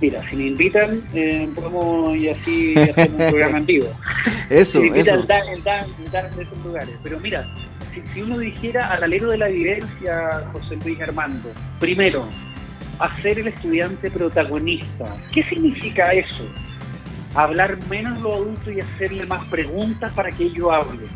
Mira, 0.00 0.22
si 0.30 0.36
me 0.36 0.46
invitan, 0.46 1.02
eh, 1.12 1.48
podemos 1.54 2.16
y 2.16 2.28
así 2.28 2.74
hacer 2.78 3.10
un 3.10 3.16
programa 3.16 3.58
en 3.58 3.66
vivo. 3.66 3.88
Eso, 4.50 4.80
si 4.80 4.90
me 4.90 4.98
invitan, 4.98 5.20
el 5.20 5.62
dar, 5.64 5.84
en 6.32 6.40
esos 6.40 6.58
lugares. 6.64 6.94
Pero 7.02 7.18
mira, 7.18 7.52
si, 8.14 8.22
uno 8.22 8.38
dijera 8.38 8.92
al 8.92 9.02
alero 9.04 9.30
de 9.30 9.38
la 9.38 9.48
evidencia, 9.48 10.44
José 10.52 10.76
Luis 10.84 11.00
Armando, 11.00 11.50
primero, 11.80 12.28
hacer 13.00 13.40
el 13.40 13.48
estudiante 13.48 14.10
protagonista. 14.10 15.16
¿Qué 15.32 15.42
significa 15.44 16.12
eso? 16.12 16.48
Hablar 17.34 17.76
menos 17.90 18.20
lo 18.20 18.34
adulto 18.34 18.70
y 18.70 18.80
hacerle 18.80 19.26
más 19.26 19.46
preguntas 19.48 20.12
para 20.14 20.30
que 20.30 20.44
ellos 20.44 20.68
hablen. 20.70 21.08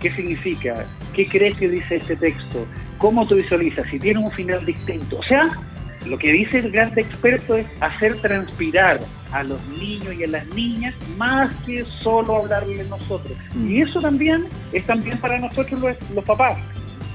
¿Qué 0.00 0.12
significa? 0.12 0.86
¿Qué 1.14 1.26
crees 1.26 1.54
que 1.56 1.68
dice 1.68 1.96
este 1.96 2.16
texto? 2.16 2.66
¿Cómo 2.98 3.26
tú 3.26 3.36
visualizas? 3.36 3.86
Si 3.88 3.98
tiene 3.98 4.18
un 4.18 4.30
final 4.32 4.64
distinto. 4.66 5.18
O 5.18 5.22
sea, 5.22 5.48
lo 6.08 6.18
que 6.18 6.32
dice 6.32 6.58
el 6.58 6.70
gran 6.70 6.92
experto 6.98 7.56
es 7.56 7.66
hacer 7.80 8.20
transpirar 8.20 9.00
a 9.32 9.42
los 9.42 9.62
niños 9.68 10.14
y 10.14 10.24
a 10.24 10.28
las 10.28 10.46
niñas 10.48 10.94
más 11.16 11.54
que 11.66 11.84
solo 12.00 12.36
hablarle 12.36 12.84
nosotros. 12.84 13.36
Mm. 13.54 13.70
Y 13.70 13.82
eso 13.82 14.00
también 14.00 14.46
es 14.72 14.84
también 14.84 15.18
para 15.18 15.38
nosotros 15.38 15.80
los, 16.14 16.24
papás. 16.24 16.58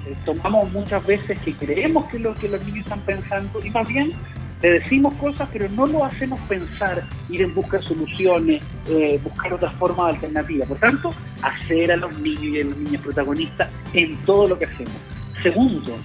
Eh, 0.05 0.15
tomamos 0.25 0.71
muchas 0.71 1.05
veces 1.05 1.39
que 1.39 1.53
creemos 1.53 2.05
que 2.05 2.19
lo 2.19 2.33
que 2.35 2.49
los 2.49 2.63
niños 2.65 2.85
están 2.85 3.01
pensando 3.01 3.63
y 3.63 3.69
más 3.69 3.87
bien 3.87 4.13
te 4.61 4.71
decimos 4.79 5.13
cosas, 5.15 5.49
pero 5.51 5.67
no 5.67 5.85
lo 5.85 6.05
hacemos 6.05 6.39
pensar, 6.41 7.03
ir 7.29 7.41
en 7.41 7.53
busca 7.53 7.79
de 7.79 7.83
soluciones, 7.83 8.63
eh, 8.87 9.19
buscar 9.21 9.53
otras 9.53 9.75
formas 9.75 10.15
alternativas. 10.15 10.69
Por 10.69 10.77
tanto, 10.77 11.13
hacer 11.41 11.91
a 11.91 11.97
los 11.97 12.17
niños 12.17 12.43
y 12.43 12.61
a 12.61 12.65
las 12.65 12.77
niñas 12.77 13.01
protagonistas 13.01 13.69
en 13.93 14.15
todo 14.19 14.47
lo 14.47 14.57
que 14.57 14.65
hacemos. 14.65 14.93
Segundo, 15.41 15.97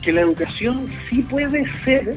que 0.00 0.12
la 0.12 0.20
educación 0.20 0.86
sí 1.10 1.22
puede 1.22 1.64
ser 1.84 2.14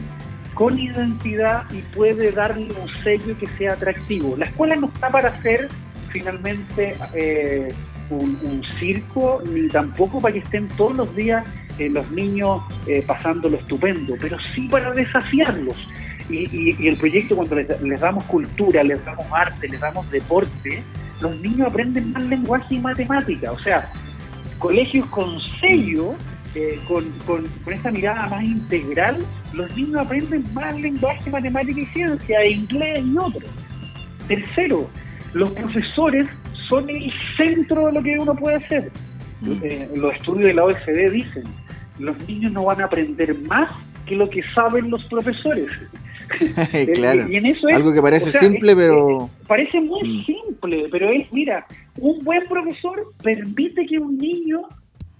con 0.57 0.79
identidad 0.79 1.69
y 1.71 1.83
puede 1.95 2.31
darle 2.31 2.67
un 2.81 3.03
sello 3.03 3.37
que 3.37 3.45
sea 3.59 3.73
atractivo. 3.73 4.35
La 4.35 4.45
escuela 4.45 4.75
no 4.75 4.87
está 4.87 5.11
para 5.11 5.29
hacer 5.29 5.67
finalmente 6.09 6.97
eh, 7.13 7.71
un, 8.09 8.63
circo, 8.79 9.39
ni 9.45 9.67
tampoco 9.67 10.19
para 10.19 10.33
que 10.33 10.39
estén 10.39 10.67
todos 10.69 10.95
los 10.95 11.15
días 11.15 11.45
eh, 11.77 11.89
los 11.89 12.09
niños 12.11 12.63
eh, 12.87 13.03
pasando 13.05 13.49
lo 13.49 13.57
estupendo, 13.57 14.15
pero 14.19 14.37
sí 14.55 14.67
para 14.67 14.91
desafiarlos. 14.93 15.75
Y, 16.27 16.87
el 16.87 16.97
proyecto, 16.97 17.35
cuando 17.35 17.55
les, 17.55 17.99
damos 17.99 18.23
cultura, 18.23 18.81
les 18.81 19.03
damos 19.05 19.27
arte, 19.31 19.69
les 19.69 19.79
damos 19.79 20.09
deporte, 20.09 20.83
los 21.21 21.39
niños 21.39 21.67
aprenden 21.67 22.13
más 22.13 22.23
lenguaje 22.23 22.75
y 22.75 22.79
matemática. 22.79 23.51
O 23.51 23.59
sea, 23.59 23.91
colegios 24.57 25.05
con 25.05 25.39
sello, 25.61 26.15
eh, 26.57 26.79
con, 26.87 27.07
con, 27.27 27.45
esta 27.71 27.91
mirada 27.91 28.27
más 28.29 28.43
integral, 28.43 29.17
los 29.53 29.77
niños 29.77 29.97
aprenden 29.97 30.43
más 30.55 30.75
lenguaje, 30.79 31.29
matemática 31.29 31.79
y 31.79 31.85
ciencia, 31.85 32.41
e 32.41 32.49
inglés 32.53 33.05
y 33.05 33.15
otros. 33.15 33.51
Tercero, 34.27 34.89
los 35.33 35.51
profesores 35.51 36.25
son 36.67 36.89
el 36.89 37.13
centro 37.37 37.85
de 37.85 37.93
lo 37.93 38.01
que 38.01 38.17
uno 38.17 38.33
puede 38.33 38.55
hacer. 38.55 38.91
Mm. 39.41 39.51
Eh, 39.61 39.89
los 39.97 40.15
estudios 40.15 40.47
de 40.47 40.53
la 40.55 40.65
OECD 40.65 41.11
dicen, 41.11 41.43
los 41.99 42.17
niños 42.27 42.51
no 42.53 42.65
van 42.65 42.81
a 42.81 42.85
aprender 42.85 43.37
más 43.41 43.71
que 44.07 44.15
lo 44.15 44.27
que 44.27 44.41
saben 44.55 44.89
los 44.89 45.03
profesores. 45.05 45.69
claro. 46.95 47.27
Algo 47.71 47.93
que 47.93 48.01
parece 48.01 48.31
simple, 48.31 48.75
pero... 48.75 49.29
parece 49.45 49.79
muy 49.79 50.01
mm. 50.01 50.23
simple, 50.25 50.87
pero 50.89 51.11
es, 51.11 51.31
mira, 51.31 51.67
un 51.99 52.23
buen 52.23 52.47
profesor 52.47 53.13
permite 53.21 53.85
que 53.85 53.99
un 53.99 54.17
niño 54.17 54.63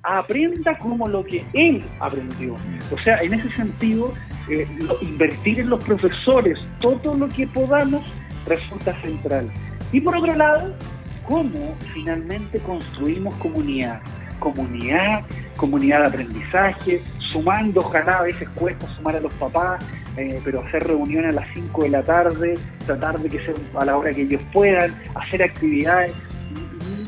aprenda 0.04 0.78
como 0.80 1.08
lo 1.08 1.24
que 1.26 1.46
él 1.54 1.84
aprendió. 2.00 2.56
O 2.92 2.98
sea, 3.04 3.22
en 3.22 3.34
ese 3.34 3.52
sentido, 3.52 4.14
eh, 4.50 4.68
invertir 5.02 5.60
en 5.60 5.70
los 5.70 5.84
profesores 5.84 6.60
todo 6.80 7.16
lo 7.16 7.28
que 7.30 7.48
podamos 7.48 8.04
resulta 8.46 8.94
central. 9.02 9.50
Y 9.92 10.02
por 10.02 10.16
otro 10.18 10.36
lado, 10.36 10.74
cómo 11.28 11.76
finalmente 11.94 12.60
construimos 12.60 13.36
comunidad. 13.36 14.02
Comunidad, 14.40 15.26
comunidad 15.56 16.02
de 16.02 16.08
aprendizaje, 16.08 17.02
sumando, 17.32 17.82
ojalá 17.82 18.20
a 18.20 18.24
veces 18.24 18.48
cuesta 18.50 18.88
sumar 18.96 19.16
a 19.16 19.20
los 19.20 19.34
papás, 19.34 19.84
eh, 20.16 20.40
pero 20.44 20.62
hacer 20.62 20.84
reuniones 20.84 21.32
a 21.34 21.42
las 21.42 21.48
5 21.54 21.84
de 21.84 21.90
la 21.90 22.04
tarde, 22.04 22.54
tratar 22.86 23.20
de 23.20 23.30
que 23.30 23.40
sea 23.40 23.54
a 23.80 23.86
la 23.86 23.98
hora 23.98 24.14
que 24.14 24.22
ellos 24.22 24.42
puedan, 24.54 24.96
hacer 25.16 25.44
actividades 25.44 26.14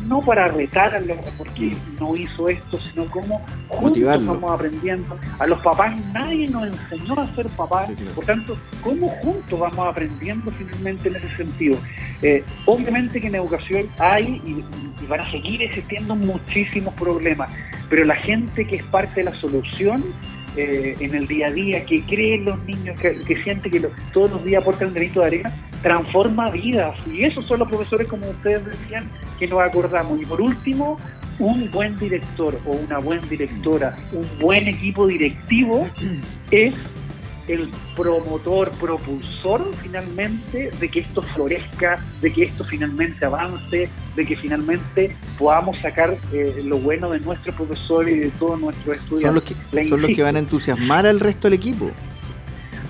no 0.10 0.22
para 0.22 0.48
retar 0.48 0.96
a 0.96 1.00
los, 1.00 1.18
porque 1.38 1.72
no 2.00 2.16
hizo 2.16 2.50
esto, 2.50 2.80
sino 2.80 3.10
como 3.12 3.46
juntos 3.68 4.04
vamos 4.04 4.52
aprendiendo. 4.52 5.18
A 5.38 5.46
los 5.46 5.60
papás 5.62 5.96
nadie 6.12 6.48
nos 6.48 6.68
enseñó 6.68 7.20
a 7.20 7.36
ser 7.36 7.48
papás, 7.50 7.92
por 8.16 8.26
tanto, 8.26 8.58
cómo 8.84 9.08
juntos 9.22 9.60
vamos 9.60 9.88
aprendiendo 9.88 10.52
finalmente 10.52 11.10
en 11.10 11.16
ese 11.18 11.38
sentido. 11.38 11.78
Eh, 12.24 12.44
obviamente 12.66 13.22
que 13.22 13.28
en 13.28 13.36
educación 13.36 13.88
hay 14.00 14.42
y, 14.46 14.66
van 15.06 15.22
a 15.22 15.32
seguir 15.32 15.62
existiendo 15.62 16.16
muchísimos 16.16 16.94
problemas, 16.96 17.50
pero 17.90 18.04
la 18.04 18.16
gente 18.16 18.66
que 18.66 18.78
es 18.78 18.84
parte 18.84 19.22
de 19.22 19.32
la 19.32 19.40
solución 19.40 20.04
eh, 20.60 20.96
en 21.00 21.16
el 21.16 21.28
día 21.28 21.48
a 21.48 21.52
día, 21.52 21.86
que 21.86 22.04
creen 22.04 22.46
los 22.46 22.64
niños, 22.66 23.00
que, 23.00 23.20
que 23.20 23.44
siente 23.44 23.70
que 23.70 23.80
todos 24.14 24.32
los 24.32 24.44
días 24.44 24.62
aportan 24.62 24.90
un 24.90 24.94
granito 24.94 25.22
de 25.22 25.28
arena, 25.28 25.56
transforma 25.82 26.52
vidas. 26.52 26.96
Y 27.08 27.24
esos 27.24 27.46
son 27.48 27.60
los 27.60 27.70
profesores, 27.70 28.08
como 28.08 28.30
ustedes 28.30 28.66
decían, 28.66 29.10
que 29.38 29.48
nos 29.48 29.62
acordamos. 29.62 30.22
Y 30.22 30.26
por 30.26 30.42
último, 30.42 30.98
un 31.40 31.72
buen 31.72 31.96
director 31.98 32.60
o 32.66 32.72
una 32.72 32.98
buena 32.98 33.26
directora, 33.28 33.96
un 34.12 34.28
buen 34.40 34.68
equipo 34.68 35.08
directivo 35.08 35.88
es 36.52 36.76
el 37.50 37.70
promotor, 37.96 38.72
propulsor 38.72 39.72
finalmente 39.82 40.72
de 40.80 40.90
que 40.90 41.02
esto 41.02 41.22
florezca, 41.22 42.04
de 42.22 42.32
que 42.32 42.44
esto 42.44 42.64
finalmente 42.64 43.26
avance, 43.26 43.90
de 44.16 44.26
que 44.26 44.36
finalmente 44.36 45.16
podamos 45.38 45.78
sacar 45.78 46.18
eh, 46.32 46.62
lo 46.64 46.78
bueno 46.78 47.10
de 47.10 47.20
nuestros 47.20 47.56
profesores 47.56 48.16
y 48.16 48.20
de 48.20 48.30
todos 48.32 48.60
nuestros 48.60 48.98
estudiantes. 48.98 49.22
Son 49.22 49.34
los 49.34 49.44
que, 49.44 49.90
son 49.90 50.02
los 50.02 50.10
que 50.12 50.24
van 50.24 50.36
a 50.36 50.40
entusiasmar 50.40 51.06
al 51.06 51.20
resto 51.20 51.48
del 51.48 51.56
equipo. 51.56 51.92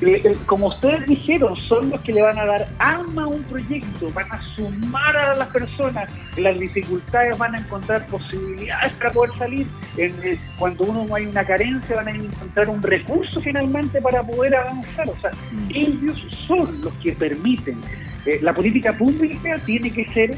Eh, 0.02 0.22
eh, 0.24 0.38
como 0.46 0.68
ustedes 0.68 1.06
dijeron, 1.08 1.58
son 1.58 1.90
los 1.90 2.00
que 2.02 2.14
le 2.14 2.22
van 2.22 2.40
a 2.40 2.46
dar 2.46 2.70
alma 2.80 3.24
a 3.24 3.28
un 3.28 3.44
proyecto, 3.44 4.10
van 4.14 4.32
a 4.32 4.42
sumar 4.56 5.18
a 5.18 5.36
las 5.36 5.50
personas, 5.50 6.10
las 6.38 6.58
dificultades 6.58 7.38
van 7.38 7.56
a 7.56 7.58
encontrar 7.58 8.08
posibilidades 8.08 8.94
para 8.94 9.12
poder 9.12 9.32
salir, 9.38 9.68
eh, 9.98 10.40
cuando 10.58 10.86
uno 10.86 11.06
no 11.06 11.16
hay 11.16 11.26
una 11.26 11.44
carencia 11.44 11.98
van 11.98 12.08
a 12.08 12.12
encontrar 12.12 12.70
un 12.70 12.82
recurso 12.82 13.42
finalmente 13.42 14.02
para 14.02 14.24
poder 14.24 14.56
avanzar, 14.56 15.10
o 15.10 15.18
sea, 15.20 15.32
mm. 15.52 15.70
ellos 15.74 16.18
son 16.48 16.80
los 16.82 16.94
que 16.96 17.12
permiten. 17.12 17.82
la 18.42 18.54
política 18.54 18.94
pública 18.98 19.58
tiene 19.66 19.92
que 19.92 20.06
ser 20.14 20.38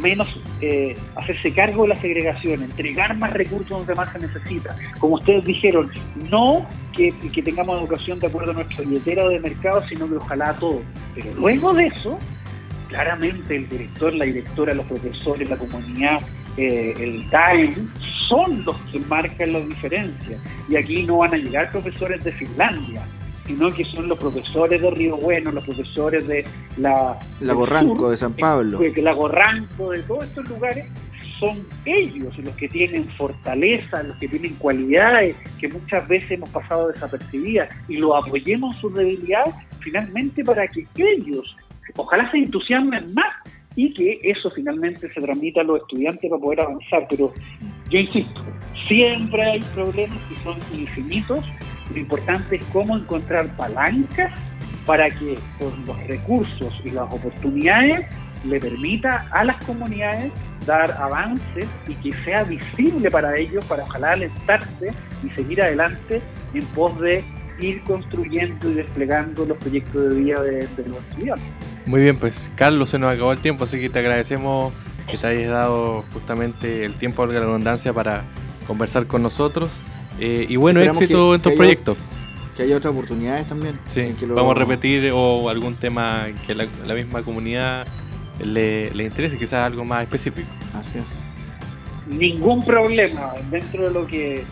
menos 0.00 0.28
eh, 0.60 0.94
hacerse 1.16 1.52
cargo 1.52 1.82
de 1.82 1.90
la 1.90 1.96
segregación, 1.96 2.62
entregar 2.62 3.16
más 3.16 3.32
recursos 3.32 3.68
donde 3.68 3.94
más 3.94 4.12
se 4.12 4.20
necesita. 4.20 4.76
Como 4.98 5.16
ustedes 5.16 5.44
dijeron, 5.44 5.90
no 6.30 6.66
que, 6.92 7.12
tengamos 7.42 7.80
educación 7.80 8.18
de 8.18 8.26
acuerdo 8.26 8.52
a 8.52 8.54
nuestra 8.54 8.80
billetera 8.80 9.28
de 9.28 9.40
mercado, 9.40 9.82
sino 9.88 10.08
que 10.08 10.16
ojalá 10.16 10.54
todo. 10.56 10.82
Pero 11.14 11.34
luego 11.34 11.72
de 11.74 11.86
eso, 11.86 12.18
claramente 12.88 13.56
el 13.56 13.68
director, 13.68 14.12
la 14.14 14.24
directora, 14.24 14.74
los 14.74 14.86
profesores, 14.86 15.48
la 15.48 15.56
comunidad, 15.56 16.20
eh, 16.56 16.94
el 16.98 17.28
time, 17.30 17.74
son 18.28 18.64
los 18.64 18.76
que 18.90 19.00
marcan 19.00 19.52
las 19.52 19.68
diferencias. 19.68 20.40
Y 20.68 20.76
aquí 20.76 21.02
no 21.02 21.18
van 21.18 21.34
a 21.34 21.36
llegar 21.36 21.70
profesores 21.70 22.22
de 22.24 22.32
Finlandia, 22.32 23.02
sino 23.46 23.70
que 23.72 23.84
son 23.84 24.08
los 24.08 24.18
profesores 24.18 24.80
de 24.80 24.90
Río 24.90 25.16
Bueno, 25.16 25.52
los 25.52 25.64
profesores 25.64 26.26
de 26.26 26.44
la... 26.76 27.18
Gorranco 27.40 28.10
de 28.10 28.16
San 28.16 28.34
Pablo. 28.34 28.80
La 28.96 29.12
Gorranco 29.12 29.90
de 29.90 30.02
todos 30.02 30.24
estos 30.24 30.48
lugares, 30.48 30.86
son 31.42 31.66
ellos 31.86 32.38
los 32.38 32.54
que 32.54 32.68
tienen 32.68 33.08
fortaleza, 33.18 34.04
los 34.04 34.16
que 34.18 34.28
tienen 34.28 34.54
cualidades 34.54 35.34
que 35.58 35.68
muchas 35.68 36.06
veces 36.06 36.30
hemos 36.32 36.48
pasado 36.50 36.88
desapercibidas 36.88 37.68
y 37.88 37.96
lo 37.96 38.16
apoyemos 38.16 38.76
en 38.76 38.80
sus 38.80 38.94
debilidades 38.94 39.52
finalmente 39.80 40.44
para 40.44 40.68
que 40.68 40.86
ellos 40.94 41.56
ojalá 41.96 42.30
se 42.30 42.38
entusiasmen 42.38 43.12
más 43.12 43.34
y 43.74 43.92
que 43.92 44.20
eso 44.22 44.50
finalmente 44.50 45.12
se 45.12 45.20
transmita 45.20 45.62
a 45.62 45.64
los 45.64 45.80
estudiantes 45.80 46.30
para 46.30 46.40
poder 46.40 46.60
avanzar. 46.60 47.06
Pero 47.10 47.32
yo 47.90 47.98
insisto, 47.98 48.42
siempre 48.86 49.42
hay 49.42 49.60
problemas 49.74 50.18
que 50.28 50.36
son 50.44 50.58
infinitos 50.78 51.44
lo 51.92 51.98
importante 51.98 52.56
es 52.56 52.64
cómo 52.66 52.96
encontrar 52.96 53.48
palancas 53.56 54.32
para 54.86 55.10
que 55.10 55.38
con 55.58 55.84
los 55.86 56.06
recursos 56.06 56.80
y 56.84 56.90
las 56.90 57.04
oportunidades 57.04 58.06
le 58.44 58.58
permita 58.58 59.28
a 59.30 59.44
las 59.44 59.64
comunidades 59.64 60.32
dar 60.66 60.90
avances 60.92 61.66
y 61.86 61.94
que 61.94 62.12
sea 62.24 62.44
visible 62.44 63.10
para 63.10 63.36
ellos, 63.36 63.64
para 63.66 63.84
ojalá 63.84 64.12
alentarse 64.12 64.92
y 65.24 65.30
seguir 65.30 65.62
adelante 65.62 66.20
en 66.54 66.64
pos 66.66 66.98
de 67.00 67.24
ir 67.60 67.82
construyendo 67.82 68.70
y 68.70 68.74
desplegando 68.74 69.44
los 69.44 69.56
proyectos 69.58 70.10
de 70.10 70.16
vida 70.16 70.42
de, 70.42 70.68
los 70.86 70.98
estudiantes. 71.08 71.46
Muy 71.86 72.02
bien, 72.02 72.16
pues 72.16 72.50
Carlos, 72.56 72.90
se 72.90 72.98
nos 72.98 73.14
acabó 73.14 73.32
el 73.32 73.38
tiempo, 73.38 73.64
así 73.64 73.80
que 73.80 73.88
te 73.88 73.98
agradecemos 73.98 74.72
que 75.08 75.18
te 75.18 75.26
hayas 75.26 75.50
dado 75.50 76.04
justamente 76.12 76.84
el 76.84 76.94
tiempo 76.94 77.26
de 77.26 77.34
la 77.34 77.40
redundancia 77.40 77.92
para 77.92 78.24
conversar 78.66 79.06
con 79.06 79.22
nosotros 79.22 79.80
eh, 80.24 80.46
y 80.48 80.54
bueno, 80.54 80.80
éxito 80.80 81.34
en 81.34 81.40
estos 81.40 81.54
proyectos. 81.54 81.98
Que 82.56 82.62
haya 82.62 82.76
otras 82.76 82.92
oportunidades 82.92 83.44
también. 83.44 83.76
Sí, 83.86 84.14
vamos 84.28 84.54
a 84.54 84.60
repetir 84.60 85.10
o 85.12 85.48
algún 85.48 85.74
tema 85.74 86.28
que 86.46 86.54
la, 86.54 86.66
la 86.86 86.94
misma 86.94 87.24
comunidad 87.24 87.88
le, 88.38 88.92
le, 88.92 89.04
interese, 89.04 89.36
quizás 89.36 89.64
algo 89.64 89.84
más 89.84 90.02
específico. 90.02 90.48
Así 90.74 90.98
es. 90.98 91.24
Ningún 92.06 92.64
problema 92.64 93.32
dentro 93.50 93.88
de 93.88 93.90
lo 93.90 94.06
que 94.06 94.44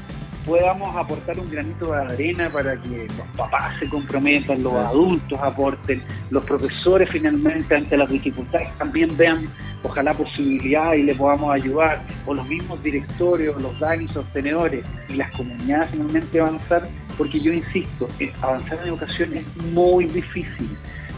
podamos 0.51 0.97
aportar 0.97 1.39
un 1.39 1.49
granito 1.49 1.93
de 1.93 1.99
arena 1.99 2.51
para 2.51 2.77
que 2.77 3.07
los 3.17 3.37
papás 3.37 3.79
se 3.79 3.89
comprometan, 3.89 4.61
los 4.65 4.75
adultos 4.75 5.39
aporten, 5.41 6.03
los 6.31 6.43
profesores 6.43 7.09
finalmente 7.09 7.73
ante 7.77 7.97
las 7.97 8.11
dificultades 8.11 8.69
también 8.77 9.17
vean 9.17 9.47
ojalá 9.85 10.13
posibilidades 10.13 10.99
y 10.99 11.03
le 11.05 11.15
podamos 11.15 11.55
ayudar, 11.55 12.03
o 12.27 12.35
los 12.35 12.45
mismos 12.49 12.83
directorios, 12.83 13.63
los 13.63 13.79
DANI 13.79 14.09
sostenedores 14.09 14.85
y 15.09 15.15
las 15.15 15.31
comunidades 15.31 15.93
finalmente 15.93 16.41
avanzar, 16.41 16.89
porque 17.17 17.39
yo 17.39 17.53
insisto, 17.53 18.09
eh, 18.19 18.33
avanzar 18.43 18.81
en 18.83 18.89
educación 18.89 19.37
es 19.37 19.57
muy 19.73 20.07
difícil, 20.07 20.69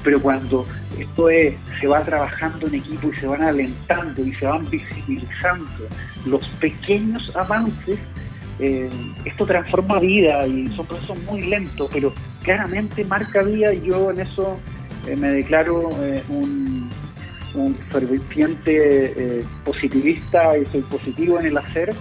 pero 0.04 0.20
cuando 0.20 0.66
esto 0.98 1.30
es, 1.30 1.54
se 1.80 1.86
va 1.86 2.02
trabajando 2.02 2.66
en 2.66 2.74
equipo 2.74 3.08
y 3.10 3.18
se 3.18 3.26
van 3.26 3.42
alentando 3.42 4.26
y 4.26 4.34
se 4.34 4.44
van 4.44 4.68
visibilizando 4.68 5.88
los 6.26 6.46
pequeños 6.60 7.34
avances, 7.34 7.98
eh, 8.64 8.88
esto 9.24 9.44
transforma 9.44 9.98
vida 9.98 10.46
y 10.46 10.68
son 10.76 10.86
procesos 10.86 11.18
muy 11.24 11.42
lentos, 11.42 11.90
pero 11.92 12.12
claramente 12.44 13.04
marca 13.04 13.42
vida 13.42 13.74
y 13.74 13.82
yo 13.82 14.12
en 14.12 14.20
eso 14.20 14.56
eh, 15.08 15.16
me 15.16 15.32
declaro 15.32 15.90
eh, 16.00 16.22
un, 16.28 16.88
un 17.54 17.74
ferviente 17.90 19.44
positivista 19.64 20.56
y 20.56 20.64
soy 20.66 20.82
positivo 20.82 21.40
en 21.40 21.46
el 21.46 21.58
hacer 21.58 21.92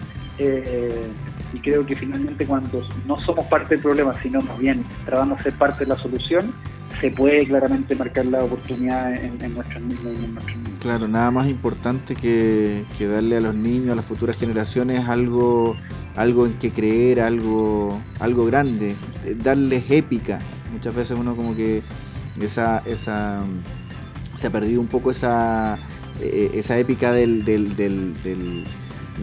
y 1.53 1.59
creo 1.59 1.86
que 1.86 1.95
finalmente 1.95 2.45
cuando 2.45 2.88
no 3.07 3.20
somos 3.22 3.45
parte 3.47 3.76
del 3.76 3.84
problema, 3.84 4.14
sino 4.22 4.41
más 4.41 4.57
bien 4.59 4.86
tratamos 5.05 5.39
de 5.39 5.45
ser 5.45 5.53
parte 5.53 5.84
de 5.84 5.89
la 5.89 5.97
solución, 5.97 6.53
se 7.01 7.09
puede 7.09 7.45
claramente 7.47 7.95
marcar 7.95 8.26
la 8.28 8.43
oportunidad 8.43 9.14
en, 9.14 9.41
en 9.41 9.55
nuestros 9.55 9.82
niños 9.82 10.43
Claro, 10.82 11.07
nada 11.07 11.30
más 11.30 11.47
importante 11.47 12.16
que, 12.16 12.84
darle 12.99 13.38
a 13.38 13.41
los 13.41 13.53
niños, 13.53 13.91
a 13.91 13.95
las 13.95 14.05
futuras 14.05 14.38
generaciones, 14.38 15.07
algo, 15.07 15.76
algo 16.16 16.45
en 16.45 16.53
que 16.53 16.72
creer, 16.72 17.22
algo, 17.22 18.01
algo 18.20 18.45
grande, 18.45 18.95
darles 19.43 19.89
épica. 19.89 20.41
Muchas 20.72 20.95
veces 20.95 21.18
uno 21.18 21.36
como 21.36 21.55
que 21.55 21.84
esa, 22.39 22.80
esa 22.86 23.43
se 24.36 24.47
ha 24.47 24.49
perdido 24.49 24.82
un 24.82 24.88
poco 24.88 25.12
esa, 25.12 25.78
eh, 26.20 26.51
esa 26.53 26.78
épica 26.78 27.12
del, 27.12 27.43
del, 27.43 27.76
del, 27.76 28.66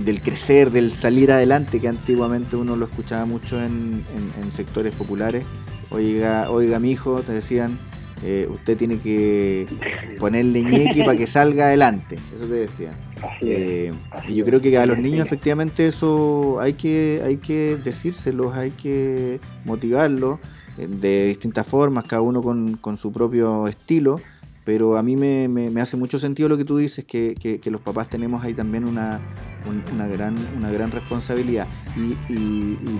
del, 0.04 0.22
crecer, 0.22 0.70
del 0.70 0.92
salir 0.92 1.32
adelante, 1.32 1.80
que 1.80 1.88
antiguamente 1.88 2.56
uno 2.56 2.76
lo 2.76 2.84
escuchaba 2.84 3.24
mucho 3.24 3.60
en, 3.62 4.04
en 4.40 4.52
sectores 4.52 4.94
populares 4.94 5.44
oiga, 5.90 6.50
oiga 6.50 6.78
mi 6.78 6.92
hijo, 6.92 7.22
te 7.22 7.32
decían, 7.32 7.78
eh, 8.24 8.48
usted 8.50 8.76
tiene 8.76 8.98
que 8.98 9.66
ponerle 10.18 10.62
ñequi 10.62 11.00
para 11.02 11.16
que 11.16 11.26
salga 11.38 11.66
adelante, 11.66 12.18
eso 12.34 12.46
te 12.46 12.54
decían. 12.54 12.96
Eh, 13.40 13.92
y 14.28 14.34
yo 14.34 14.44
creo 14.44 14.60
que 14.60 14.76
a 14.78 14.86
los 14.86 14.98
niños 14.98 15.26
efectivamente 15.26 15.86
eso 15.86 16.58
hay 16.60 16.74
que, 16.74 17.22
hay 17.24 17.36
que 17.38 17.76
decírselos, 17.82 18.54
hay 18.54 18.70
que 18.72 19.40
motivarlos 19.64 20.38
eh, 20.78 20.86
de 20.88 21.26
distintas 21.26 21.66
formas, 21.66 22.04
cada 22.04 22.22
uno 22.22 22.42
con, 22.42 22.76
con 22.76 22.96
su 22.96 23.12
propio 23.12 23.66
estilo 23.68 24.20
pero 24.68 24.98
a 24.98 25.02
mí 25.02 25.16
me, 25.16 25.48
me, 25.48 25.80
hace 25.80 25.96
mucho 25.96 26.18
sentido 26.18 26.46
lo 26.46 26.58
que 26.58 26.64
tú 26.66 26.76
dices, 26.76 27.02
que, 27.06 27.34
que, 27.34 27.70
los 27.70 27.80
papás 27.80 28.10
tenemos 28.10 28.44
ahí 28.44 28.52
también 28.52 28.86
una, 28.86 29.18
una, 29.68 30.06
gran, 30.06 30.36
una 30.56 30.70
gran 30.70 30.90
responsabilidad. 30.90 31.66
Y, 31.96 32.14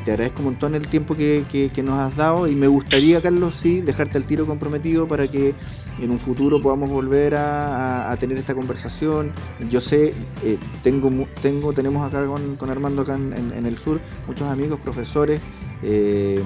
te 0.05 0.13
agradezco 0.13 0.41
un 0.41 0.47
montón 0.47 0.75
el 0.75 0.89
tiempo 0.89 1.17
que, 1.17 1.71
nos 1.83 1.99
has 1.99 2.17
dado 2.17 2.49
y 2.49 2.55
me 2.55 2.67
gustaría, 2.67 3.21
Carlos, 3.21 3.55
sí, 3.55 3.81
dejarte 3.81 4.19
el 4.19 4.25
tiro 4.25 4.47
comprometido 4.47 5.07
para 5.07 5.29
que 5.29 5.55
en 6.01 6.11
un 6.11 6.19
futuro 6.19 6.61
podamos 6.61 6.89
volver 6.89 7.35
a, 7.35 8.11
a, 8.11 8.17
tener 8.17 8.39
esta 8.39 8.55
conversación. 8.55 9.33
Yo 9.69 9.81
sé, 9.81 10.15
eh, 10.45 10.59
tengo, 10.83 11.11
tengo, 11.43 11.73
tenemos 11.73 12.07
acá 12.07 12.27
con, 12.27 12.57
con 12.57 12.71
Armando 12.71 13.03
acá 13.03 13.15
en, 13.15 13.53
en, 13.55 13.67
el 13.67 13.79
sur 13.79 14.01
muchos 14.27 14.49
amigos, 14.49 14.79
profesores 14.81 15.41
eh, 15.83 16.43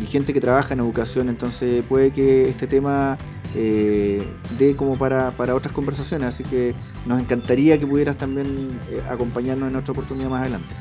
y 0.00 0.06
gente 0.06 0.32
que 0.32 0.40
trabaja 0.40 0.74
en 0.74 0.80
educación, 0.80 1.28
entonces 1.28 1.82
puede 1.88 2.12
que 2.12 2.48
este 2.48 2.66
tema 2.66 3.18
eh, 3.58 4.22
de 4.58 4.76
como 4.76 4.98
para, 4.98 5.30
para, 5.30 5.54
otras 5.54 5.72
conversaciones. 5.72 6.28
Así 6.28 6.44
que 6.44 6.74
nos 7.06 7.18
encantaría 7.18 7.78
que 7.78 7.86
pudieras 7.86 8.18
también 8.18 8.78
eh, 8.90 9.02
acompañarnos 9.08 9.70
en 9.70 9.76
otra 9.76 9.92
oportunidad 9.92 10.28
más 10.28 10.42
adelante. 10.42 10.74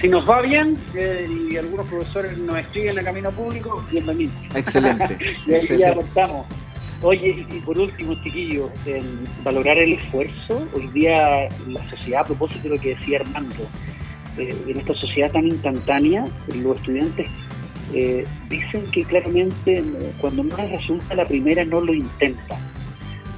Si 0.00 0.08
nos 0.08 0.28
va 0.28 0.40
bien 0.40 0.76
eh, 0.96 1.28
y 1.50 1.56
algunos 1.56 1.86
profesores 1.86 2.42
nos 2.42 2.58
escriben 2.58 2.90
en 2.90 2.98
el 2.98 3.04
camino 3.04 3.30
público, 3.30 3.84
bienvenidos. 3.92 4.34
Excelente. 4.56 5.16
y 5.46 5.54
ahí 5.54 5.78
ya 5.78 5.94
contamos. 5.94 6.46
Oye, 7.00 7.46
y 7.48 7.60
por 7.60 7.78
último, 7.78 8.14
chiquillos, 8.24 8.70
valorar 9.44 9.78
el 9.78 9.92
esfuerzo. 9.92 10.66
Hoy 10.74 10.88
día 10.88 11.48
la 11.68 11.90
sociedad, 11.90 12.22
a 12.22 12.24
propósito 12.24 12.64
de 12.64 12.76
lo 12.76 12.80
que 12.80 12.96
decía 12.96 13.20
Armando, 13.20 13.68
en 14.36 14.78
esta 14.78 14.94
sociedad 14.94 15.30
tan 15.30 15.46
instantánea, 15.46 16.24
los 16.48 16.76
estudiantes 16.76 17.28
eh, 17.94 18.26
dicen 18.48 18.84
que 18.90 19.04
claramente 19.04 19.78
eh, 19.78 20.12
cuando 20.20 20.44
no 20.44 20.56
les 20.56 20.70
resulta 20.70 21.14
la 21.14 21.26
primera 21.26 21.64
no 21.64 21.80
lo 21.80 21.92
intentan, 21.92 22.58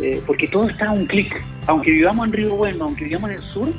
eh, 0.01 0.23
porque 0.27 0.49
todo 0.49 0.69
está 0.69 0.89
a 0.89 0.93
un 0.93 1.07
clic. 1.07 1.35
Aunque 1.67 1.91
vivamos 1.91 2.27
en 2.27 2.33
Río 2.33 2.55
Bueno, 2.57 2.85
aunque 2.85 3.05
vivamos 3.05 3.31
en 3.31 3.37
el 3.37 3.43
sur, 3.53 3.73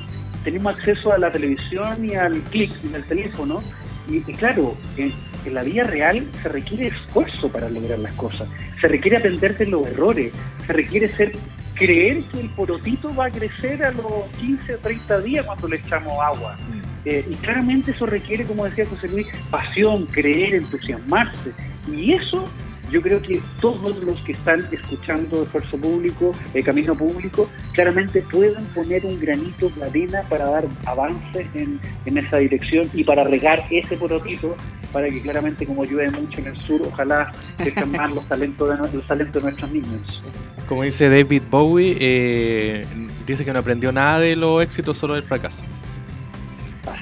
tenemos 0.44 0.76
acceso 0.76 1.12
a 1.12 1.18
la 1.18 1.32
televisión 1.32 2.06
y 2.06 2.16
al 2.16 2.40
clic 2.44 2.72
en 2.84 2.96
el 2.96 3.04
teléfono. 3.06 3.62
Y, 4.08 4.22
claro, 4.34 4.78
en, 4.98 5.14
la 5.52 5.64
vida 5.64 5.84
real 5.84 6.26
se 6.42 6.50
requiere 6.50 6.88
esfuerzo 6.88 7.50
para 7.50 7.70
lograr 7.70 8.00
las 8.00 8.14
cosas, 8.14 8.48
se 8.82 8.88
requiere 8.88 9.18
aprender 9.18 9.58
de 9.58 9.68
los 9.68 9.88
errores, 9.88 10.32
se 10.66 10.74
requiere 10.74 11.16
ser 11.16 11.32
creer 11.76 12.24
que 12.26 12.40
el 12.40 12.50
porotito 12.50 13.14
va 13.14 13.26
a 13.26 13.32
crecer 13.32 13.84
a 13.84 13.92
los 13.92 14.28
15 14.40 14.76
o 14.76 14.78
30 14.80 15.20
días 15.22 15.46
cuando 15.46 15.68
le 15.68 15.78
echamos 15.78 16.14
agua. 16.24 16.58
Eh, 17.06 17.26
y 17.30 17.36
claramente 17.36 17.92
eso 17.92 18.06
requiere, 18.06 18.46
como 18.46 18.66
decía 18.66 18.86
José 18.86 19.08
Luis, 19.08 19.28
pasión, 19.50 20.06
creer, 20.08 20.56
entusiasmarse. 20.56 21.54
Y 21.92 22.14
eso 22.14 22.48
yo 22.92 23.02
creo 23.02 23.22
que 23.22 23.42
todos 23.60 23.98
los 24.04 24.20
que 24.22 24.34
están 24.34 24.68
escuchando 24.72 25.44
Esfuerzo 25.44 25.78
Público, 25.78 26.34
el 26.54 26.64
Camino 26.64 26.96
Público, 26.96 27.50
claramente 27.74 28.22
pueden 28.22 28.64
poner 28.68 29.06
un 29.06 29.20
granito 29.20 29.70
de 29.70 29.84
arena 29.84 30.22
para 30.30 30.46
dar 30.46 30.66
avances 30.86 31.48
en, 31.56 31.80
esa 32.18 32.38
dirección 32.38 32.90
y 32.94 33.04
para 33.04 33.24
regar 33.24 33.66
ese 33.70 33.98
porotito 33.98 34.56
para 34.92 35.10
que 35.10 35.22
claramente 35.22 35.66
como 35.66 35.84
llueve 35.84 36.10
mucho 36.12 36.40
en 36.40 36.48
el 36.48 36.56
sur, 36.62 36.82
ojalá 36.86 37.32
crezcan 37.58 37.92
más 37.92 38.12
los 38.12 38.26
talentos 38.30 38.70
de, 38.70 38.98
los 38.98 39.06
talentos 39.08 39.42
de 39.44 39.50
nuestros 39.50 39.72
niños. 39.72 40.22
Como 40.68 40.84
dice 40.84 41.10
David 41.10 41.42
Bowie, 41.50 41.98
eh, 42.00 42.86
dice 43.28 43.44
que 43.44 43.52
no 43.52 43.60
aprendió 43.60 43.92
nada 43.92 44.20
de 44.20 44.36
los 44.36 44.64
éxitos, 44.64 44.98
solo 44.98 45.16
del 45.16 45.24
fracaso. 45.24 45.64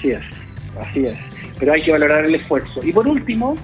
Así 0.04 0.12
es, 0.12 0.24
así 0.82 1.06
es. 1.06 1.18
Pero 1.60 1.74
hay 1.74 1.82
que 1.82 1.92
valorar 1.92 2.26
el 2.26 2.36
esfuerzo. 2.36 2.82
Y 2.84 2.92
por 2.92 3.08
último, 3.08 3.56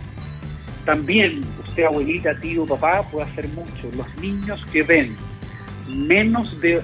también 0.86 1.42
usted, 1.68 1.84
abuelita, 1.84 2.34
tío, 2.40 2.66
papá, 2.66 3.04
puede 3.12 3.30
hacer 3.30 3.50
mucho. 3.50 3.90
Los 3.98 4.08
niños 4.22 4.64
que 4.72 4.84
ven 4.84 5.18
menos 5.90 6.60
de, 6.62 6.82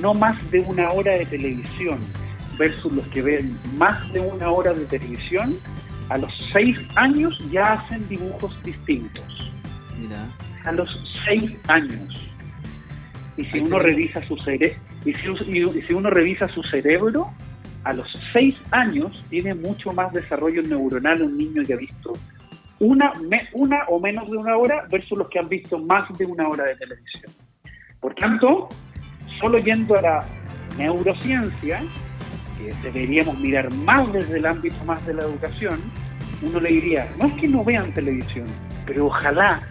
no 0.00 0.14
más 0.14 0.38
de 0.52 0.60
una 0.60 0.90
hora 0.90 1.18
de 1.18 1.26
televisión 1.26 1.98
versus 2.56 2.92
los 2.92 3.06
que 3.08 3.22
ven 3.22 3.58
más 3.76 4.12
de 4.12 4.20
una 4.20 4.50
hora 4.50 4.72
de 4.72 4.84
televisión, 4.84 5.56
a 6.08 6.18
los 6.18 6.32
seis 6.52 6.78
años 6.94 7.36
ya 7.50 7.72
hacen 7.72 8.06
dibujos 8.08 8.62
distintos. 8.62 9.50
Mira. 9.98 10.28
A 10.64 10.70
los 10.70 10.88
seis 11.24 11.56
años. 11.66 12.22
Y 13.36 13.44
si 13.46 13.58
uno 13.58 13.80
revisa 13.80 14.22
su 14.22 14.36
cerebro, 14.36 14.78
y 15.04 15.12
si 15.12 15.92
uno 15.92 16.08
revisa 16.08 16.48
su 16.48 16.62
cerebro, 16.62 17.32
a 17.86 17.92
los 17.92 18.08
seis 18.32 18.56
años 18.72 19.24
tiene 19.30 19.54
mucho 19.54 19.92
más 19.92 20.12
desarrollo 20.12 20.60
neuronal 20.62 21.22
un 21.22 21.38
niño 21.38 21.62
que 21.64 21.74
ha 21.74 21.76
visto 21.76 22.14
una, 22.80 23.12
una 23.52 23.84
o 23.88 24.00
menos 24.00 24.28
de 24.28 24.36
una 24.36 24.56
hora 24.56 24.86
versus 24.90 25.16
los 25.16 25.28
que 25.28 25.38
han 25.38 25.48
visto 25.48 25.78
más 25.78 26.06
de 26.18 26.26
una 26.26 26.48
hora 26.48 26.64
de 26.64 26.74
televisión. 26.74 27.32
Por 28.00 28.12
tanto, 28.16 28.68
solo 29.40 29.58
yendo 29.60 29.96
a 29.96 30.02
la 30.02 30.26
neurociencia, 30.76 31.80
que 32.58 32.74
deberíamos 32.82 33.38
mirar 33.38 33.72
más 33.72 34.12
desde 34.12 34.38
el 34.38 34.46
ámbito 34.46 34.84
más 34.84 35.04
de 35.06 35.14
la 35.14 35.22
educación, 35.22 35.80
uno 36.42 36.58
le 36.58 36.70
diría, 36.70 37.08
no 37.20 37.28
es 37.28 37.34
que 37.34 37.46
no 37.46 37.62
vean 37.62 37.92
televisión, 37.92 38.46
pero 38.84 39.06
ojalá 39.06 39.62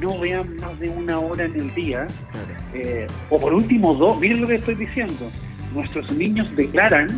no 0.00 0.16
vean 0.20 0.56
más 0.56 0.78
de 0.78 0.88
una 0.90 1.18
hora 1.18 1.44
en 1.44 1.56
el 1.56 1.74
día, 1.74 2.06
eh, 2.72 3.06
o 3.30 3.40
por 3.40 3.52
último 3.52 3.94
dos, 3.94 4.20
miren 4.20 4.42
lo 4.42 4.46
que 4.46 4.54
estoy 4.54 4.76
diciendo, 4.76 5.28
nuestros 5.74 6.10
niños 6.12 6.54
declaran 6.54 7.08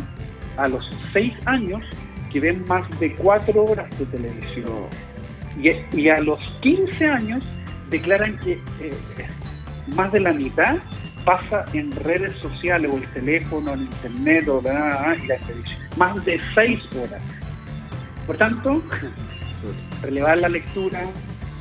a 0.57 0.67
los 0.67 0.87
6 1.13 1.33
años 1.45 1.83
que 2.31 2.39
ven 2.39 2.65
más 2.67 2.87
de 2.99 3.13
4 3.15 3.63
horas 3.63 3.99
de 3.99 4.05
televisión. 4.05 4.87
Y, 5.93 6.09
a 6.09 6.19
los 6.19 6.39
15 6.61 7.07
años 7.07 7.43
declaran 7.89 8.37
que 8.39 8.53
eh, 8.53 8.93
más 9.95 10.11
de 10.11 10.19
la 10.19 10.33
mitad 10.33 10.77
pasa 11.25 11.65
en 11.73 11.91
redes 11.91 12.33
sociales 12.37 12.91
o 12.93 12.97
el 12.97 13.07
teléfono, 13.09 13.73
el 13.73 13.81
internet 13.81 14.47
o 14.47 14.61
la, 14.61 15.15
y 15.21 15.27
la 15.27 15.37
televisión. 15.37 15.79
Más 15.97 16.23
de 16.25 16.39
6 16.53 16.79
horas. 16.95 17.21
Por 18.25 18.37
tanto, 18.37 18.83
relevar 20.01 20.37
la 20.37 20.49
lectura, 20.49 21.03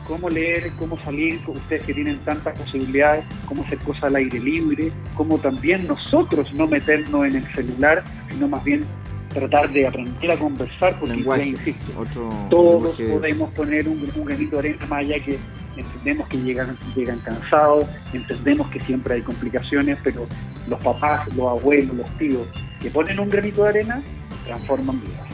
cómo 0.07 0.29
leer, 0.29 0.73
cómo 0.79 1.03
salir, 1.05 1.41
ustedes 1.47 1.85
que 1.85 1.95
tienen 1.95 2.19
tantas 2.25 2.59
posibilidades, 2.59 3.25
cómo 3.47 3.63
hacer 3.65 3.79
cosas 3.79 4.05
al 4.05 4.17
aire 4.17 4.39
libre, 4.39 4.93
cómo 5.15 5.39
también 5.39 5.87
nosotros 5.87 6.53
no 6.55 6.67
meternos 6.67 7.27
en 7.27 7.37
el 7.37 7.47
celular, 7.55 8.05
sino 8.31 8.49
más 8.49 8.63
bien 8.65 8.85
tratar 9.33 9.71
de 9.71 9.87
aprender 9.87 10.31
a 10.31 10.39
conversar, 10.39 10.99
porque 10.99 11.23
ya 11.23 11.43
insisto, 11.43 12.07
todos 12.49 12.99
podemos 12.99 13.51
poner 13.53 13.87
un, 13.89 14.11
un, 14.15 14.25
granito 14.25 14.57
de 14.57 14.71
arena 14.71 14.87
más 14.87 15.01
allá 15.01 15.23
que 15.23 15.39
entendemos 15.77 16.27
que 16.29 16.39
llegan, 16.39 16.79
llegan 16.95 17.19
cansados, 17.21 17.85
entendemos 18.15 18.71
que 18.71 18.81
siempre 18.81 19.17
hay 19.17 19.23
complicaciones, 19.23 19.99
pero 20.03 20.27
los 20.69 20.83
papás, 20.83 21.29
los 21.37 21.49
abuelos, 21.49 21.95
los 21.97 22.19
tíos 22.19 22.47
que 22.81 22.91
ponen 22.91 23.19
un 23.21 23.29
granito 23.29 23.65
de 23.65 23.69
arena 23.69 24.03
transforman 24.47 25.01
vidas. 25.01 25.26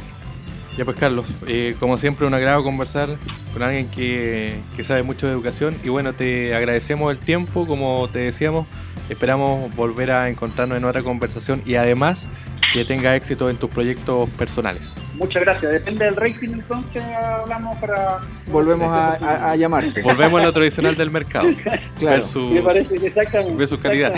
Ya 0.76 0.84
pues 0.86 0.96
Carlos, 0.96 1.26
eh, 1.46 1.76
como 1.78 1.98
siempre 1.98 2.26
un 2.26 2.32
agrado 2.32 2.62
conversar 2.62 3.10
con 3.52 3.62
alguien 3.62 3.88
que, 3.88 4.60
sabe 4.82 5.02
mucho 5.02 5.26
de 5.26 5.32
educación 5.32 5.76
y 5.84 5.90
bueno, 5.90 6.14
te 6.14 6.54
agradecemos 6.54 7.12
el 7.12 7.18
tiempo, 7.18 7.66
como 7.66 8.08
te 8.10 8.20
decíamos, 8.20 8.66
esperamos 9.10 9.74
volver 9.74 10.10
a 10.10 10.30
encontrarnos 10.30 10.78
en 10.78 10.84
otra 10.84 11.02
conversación 11.02 11.62
y 11.66 11.74
además 11.74 12.26
que 12.72 12.86
tenga 12.86 13.14
éxito 13.14 13.50
en 13.50 13.58
tus 13.58 13.68
proyectos 13.68 14.30
personales. 14.30 14.94
Muchas 15.16 15.42
gracias. 15.42 15.72
Depende 15.72 16.06
del 16.06 16.16
rating, 16.16 16.48
entonces 16.54 17.02
hablamos 17.02 17.78
para. 17.78 18.20
Volvemos 18.46 18.88
a, 18.88 19.50
a, 19.52 19.56
llamarte. 19.56 20.00
Volvemos 20.00 20.40
a 20.40 20.44
lo 20.44 20.52
tradicional 20.54 20.96
del 20.96 21.10
mercado. 21.10 21.48
claro. 21.98 22.24
Me 22.50 22.62
parece 22.62 22.94
exactamente. 22.96 23.56
Versus 23.56 23.78
calidad. 23.78 24.14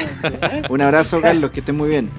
Un 0.69 0.81
abrazo, 0.81 1.21
Carlos, 1.21 1.51
que 1.51 1.61
estés 1.61 1.75
muy 1.75 1.89
bien. 1.89 2.11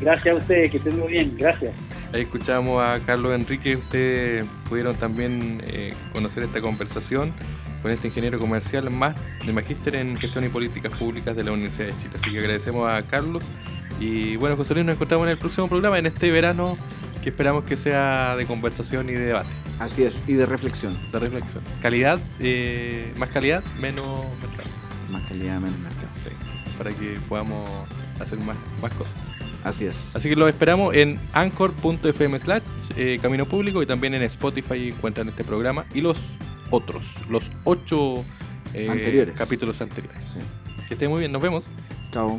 Gracias 0.00 0.34
a 0.34 0.38
ustedes, 0.38 0.70
que 0.70 0.76
estén 0.78 0.98
muy 0.98 1.12
bien. 1.12 1.34
Gracias. 1.36 1.74
Ahí 2.12 2.22
escuchamos 2.22 2.82
a 2.82 3.00
Carlos 3.04 3.34
Enrique. 3.34 3.76
Ustedes 3.76 4.44
pudieron 4.68 4.94
también 4.96 5.62
eh, 5.66 5.92
conocer 6.12 6.42
esta 6.44 6.60
conversación 6.60 7.32
con 7.82 7.90
este 7.90 8.08
ingeniero 8.08 8.38
comercial 8.38 8.90
más 8.90 9.16
de 9.44 9.52
magíster 9.52 9.96
en 9.96 10.16
gestión 10.16 10.44
y 10.44 10.48
políticas 10.48 10.92
públicas 10.94 11.36
de 11.36 11.44
la 11.44 11.52
Universidad 11.52 11.88
de 11.88 11.98
Chile. 11.98 12.14
Así 12.18 12.30
que 12.30 12.38
agradecemos 12.38 12.92
a 12.92 13.02
Carlos. 13.02 13.42
Y 14.00 14.36
bueno, 14.36 14.56
José 14.56 14.74
Luis, 14.74 14.86
nos 14.86 14.94
encontramos 14.94 15.26
en 15.26 15.32
el 15.32 15.38
próximo 15.38 15.68
programa, 15.68 15.98
en 15.98 16.06
este 16.06 16.30
verano 16.30 16.76
que 17.22 17.30
esperamos 17.30 17.64
que 17.64 17.76
sea 17.76 18.36
de 18.36 18.46
conversación 18.46 19.08
y 19.08 19.12
de 19.12 19.26
debate. 19.26 19.48
Así 19.78 20.04
es, 20.04 20.24
y 20.26 20.34
de 20.34 20.46
reflexión. 20.46 20.96
De 21.10 21.18
reflexión. 21.18 21.62
Calidad, 21.82 22.20
eh, 22.38 23.12
más 23.16 23.30
calidad, 23.30 23.64
menos 23.80 24.26
mercado. 24.40 24.68
Más 25.10 25.22
calidad, 25.28 25.60
menos 25.60 25.78
mercado. 25.80 26.08
Sí, 26.22 26.30
para 26.78 26.90
que 26.90 27.18
podamos 27.28 27.68
hacer 28.20 28.38
más, 28.40 28.56
más 28.80 28.94
cosas. 28.94 29.16
Así 29.66 29.84
es. 29.84 30.14
Así 30.14 30.28
que 30.28 30.36
lo 30.36 30.46
esperamos 30.46 30.94
en 30.94 31.18
anchor.fm 31.32 32.38
slash 32.38 32.62
eh, 32.96 33.18
Camino 33.20 33.48
Público 33.48 33.82
y 33.82 33.86
también 33.86 34.14
en 34.14 34.22
Spotify 34.22 34.90
encuentran 34.90 35.28
este 35.28 35.42
programa 35.42 35.86
y 35.92 36.02
los 36.02 36.16
otros, 36.70 37.04
los 37.28 37.50
ocho 37.64 38.24
eh, 38.74 38.86
anteriores. 38.88 39.34
capítulos 39.34 39.80
anteriores. 39.80 40.38
Que 40.86 40.94
estén 40.94 41.10
muy 41.10 41.18
bien, 41.18 41.32
nos 41.32 41.42
vemos. 41.42 41.64
Chao. 42.12 42.38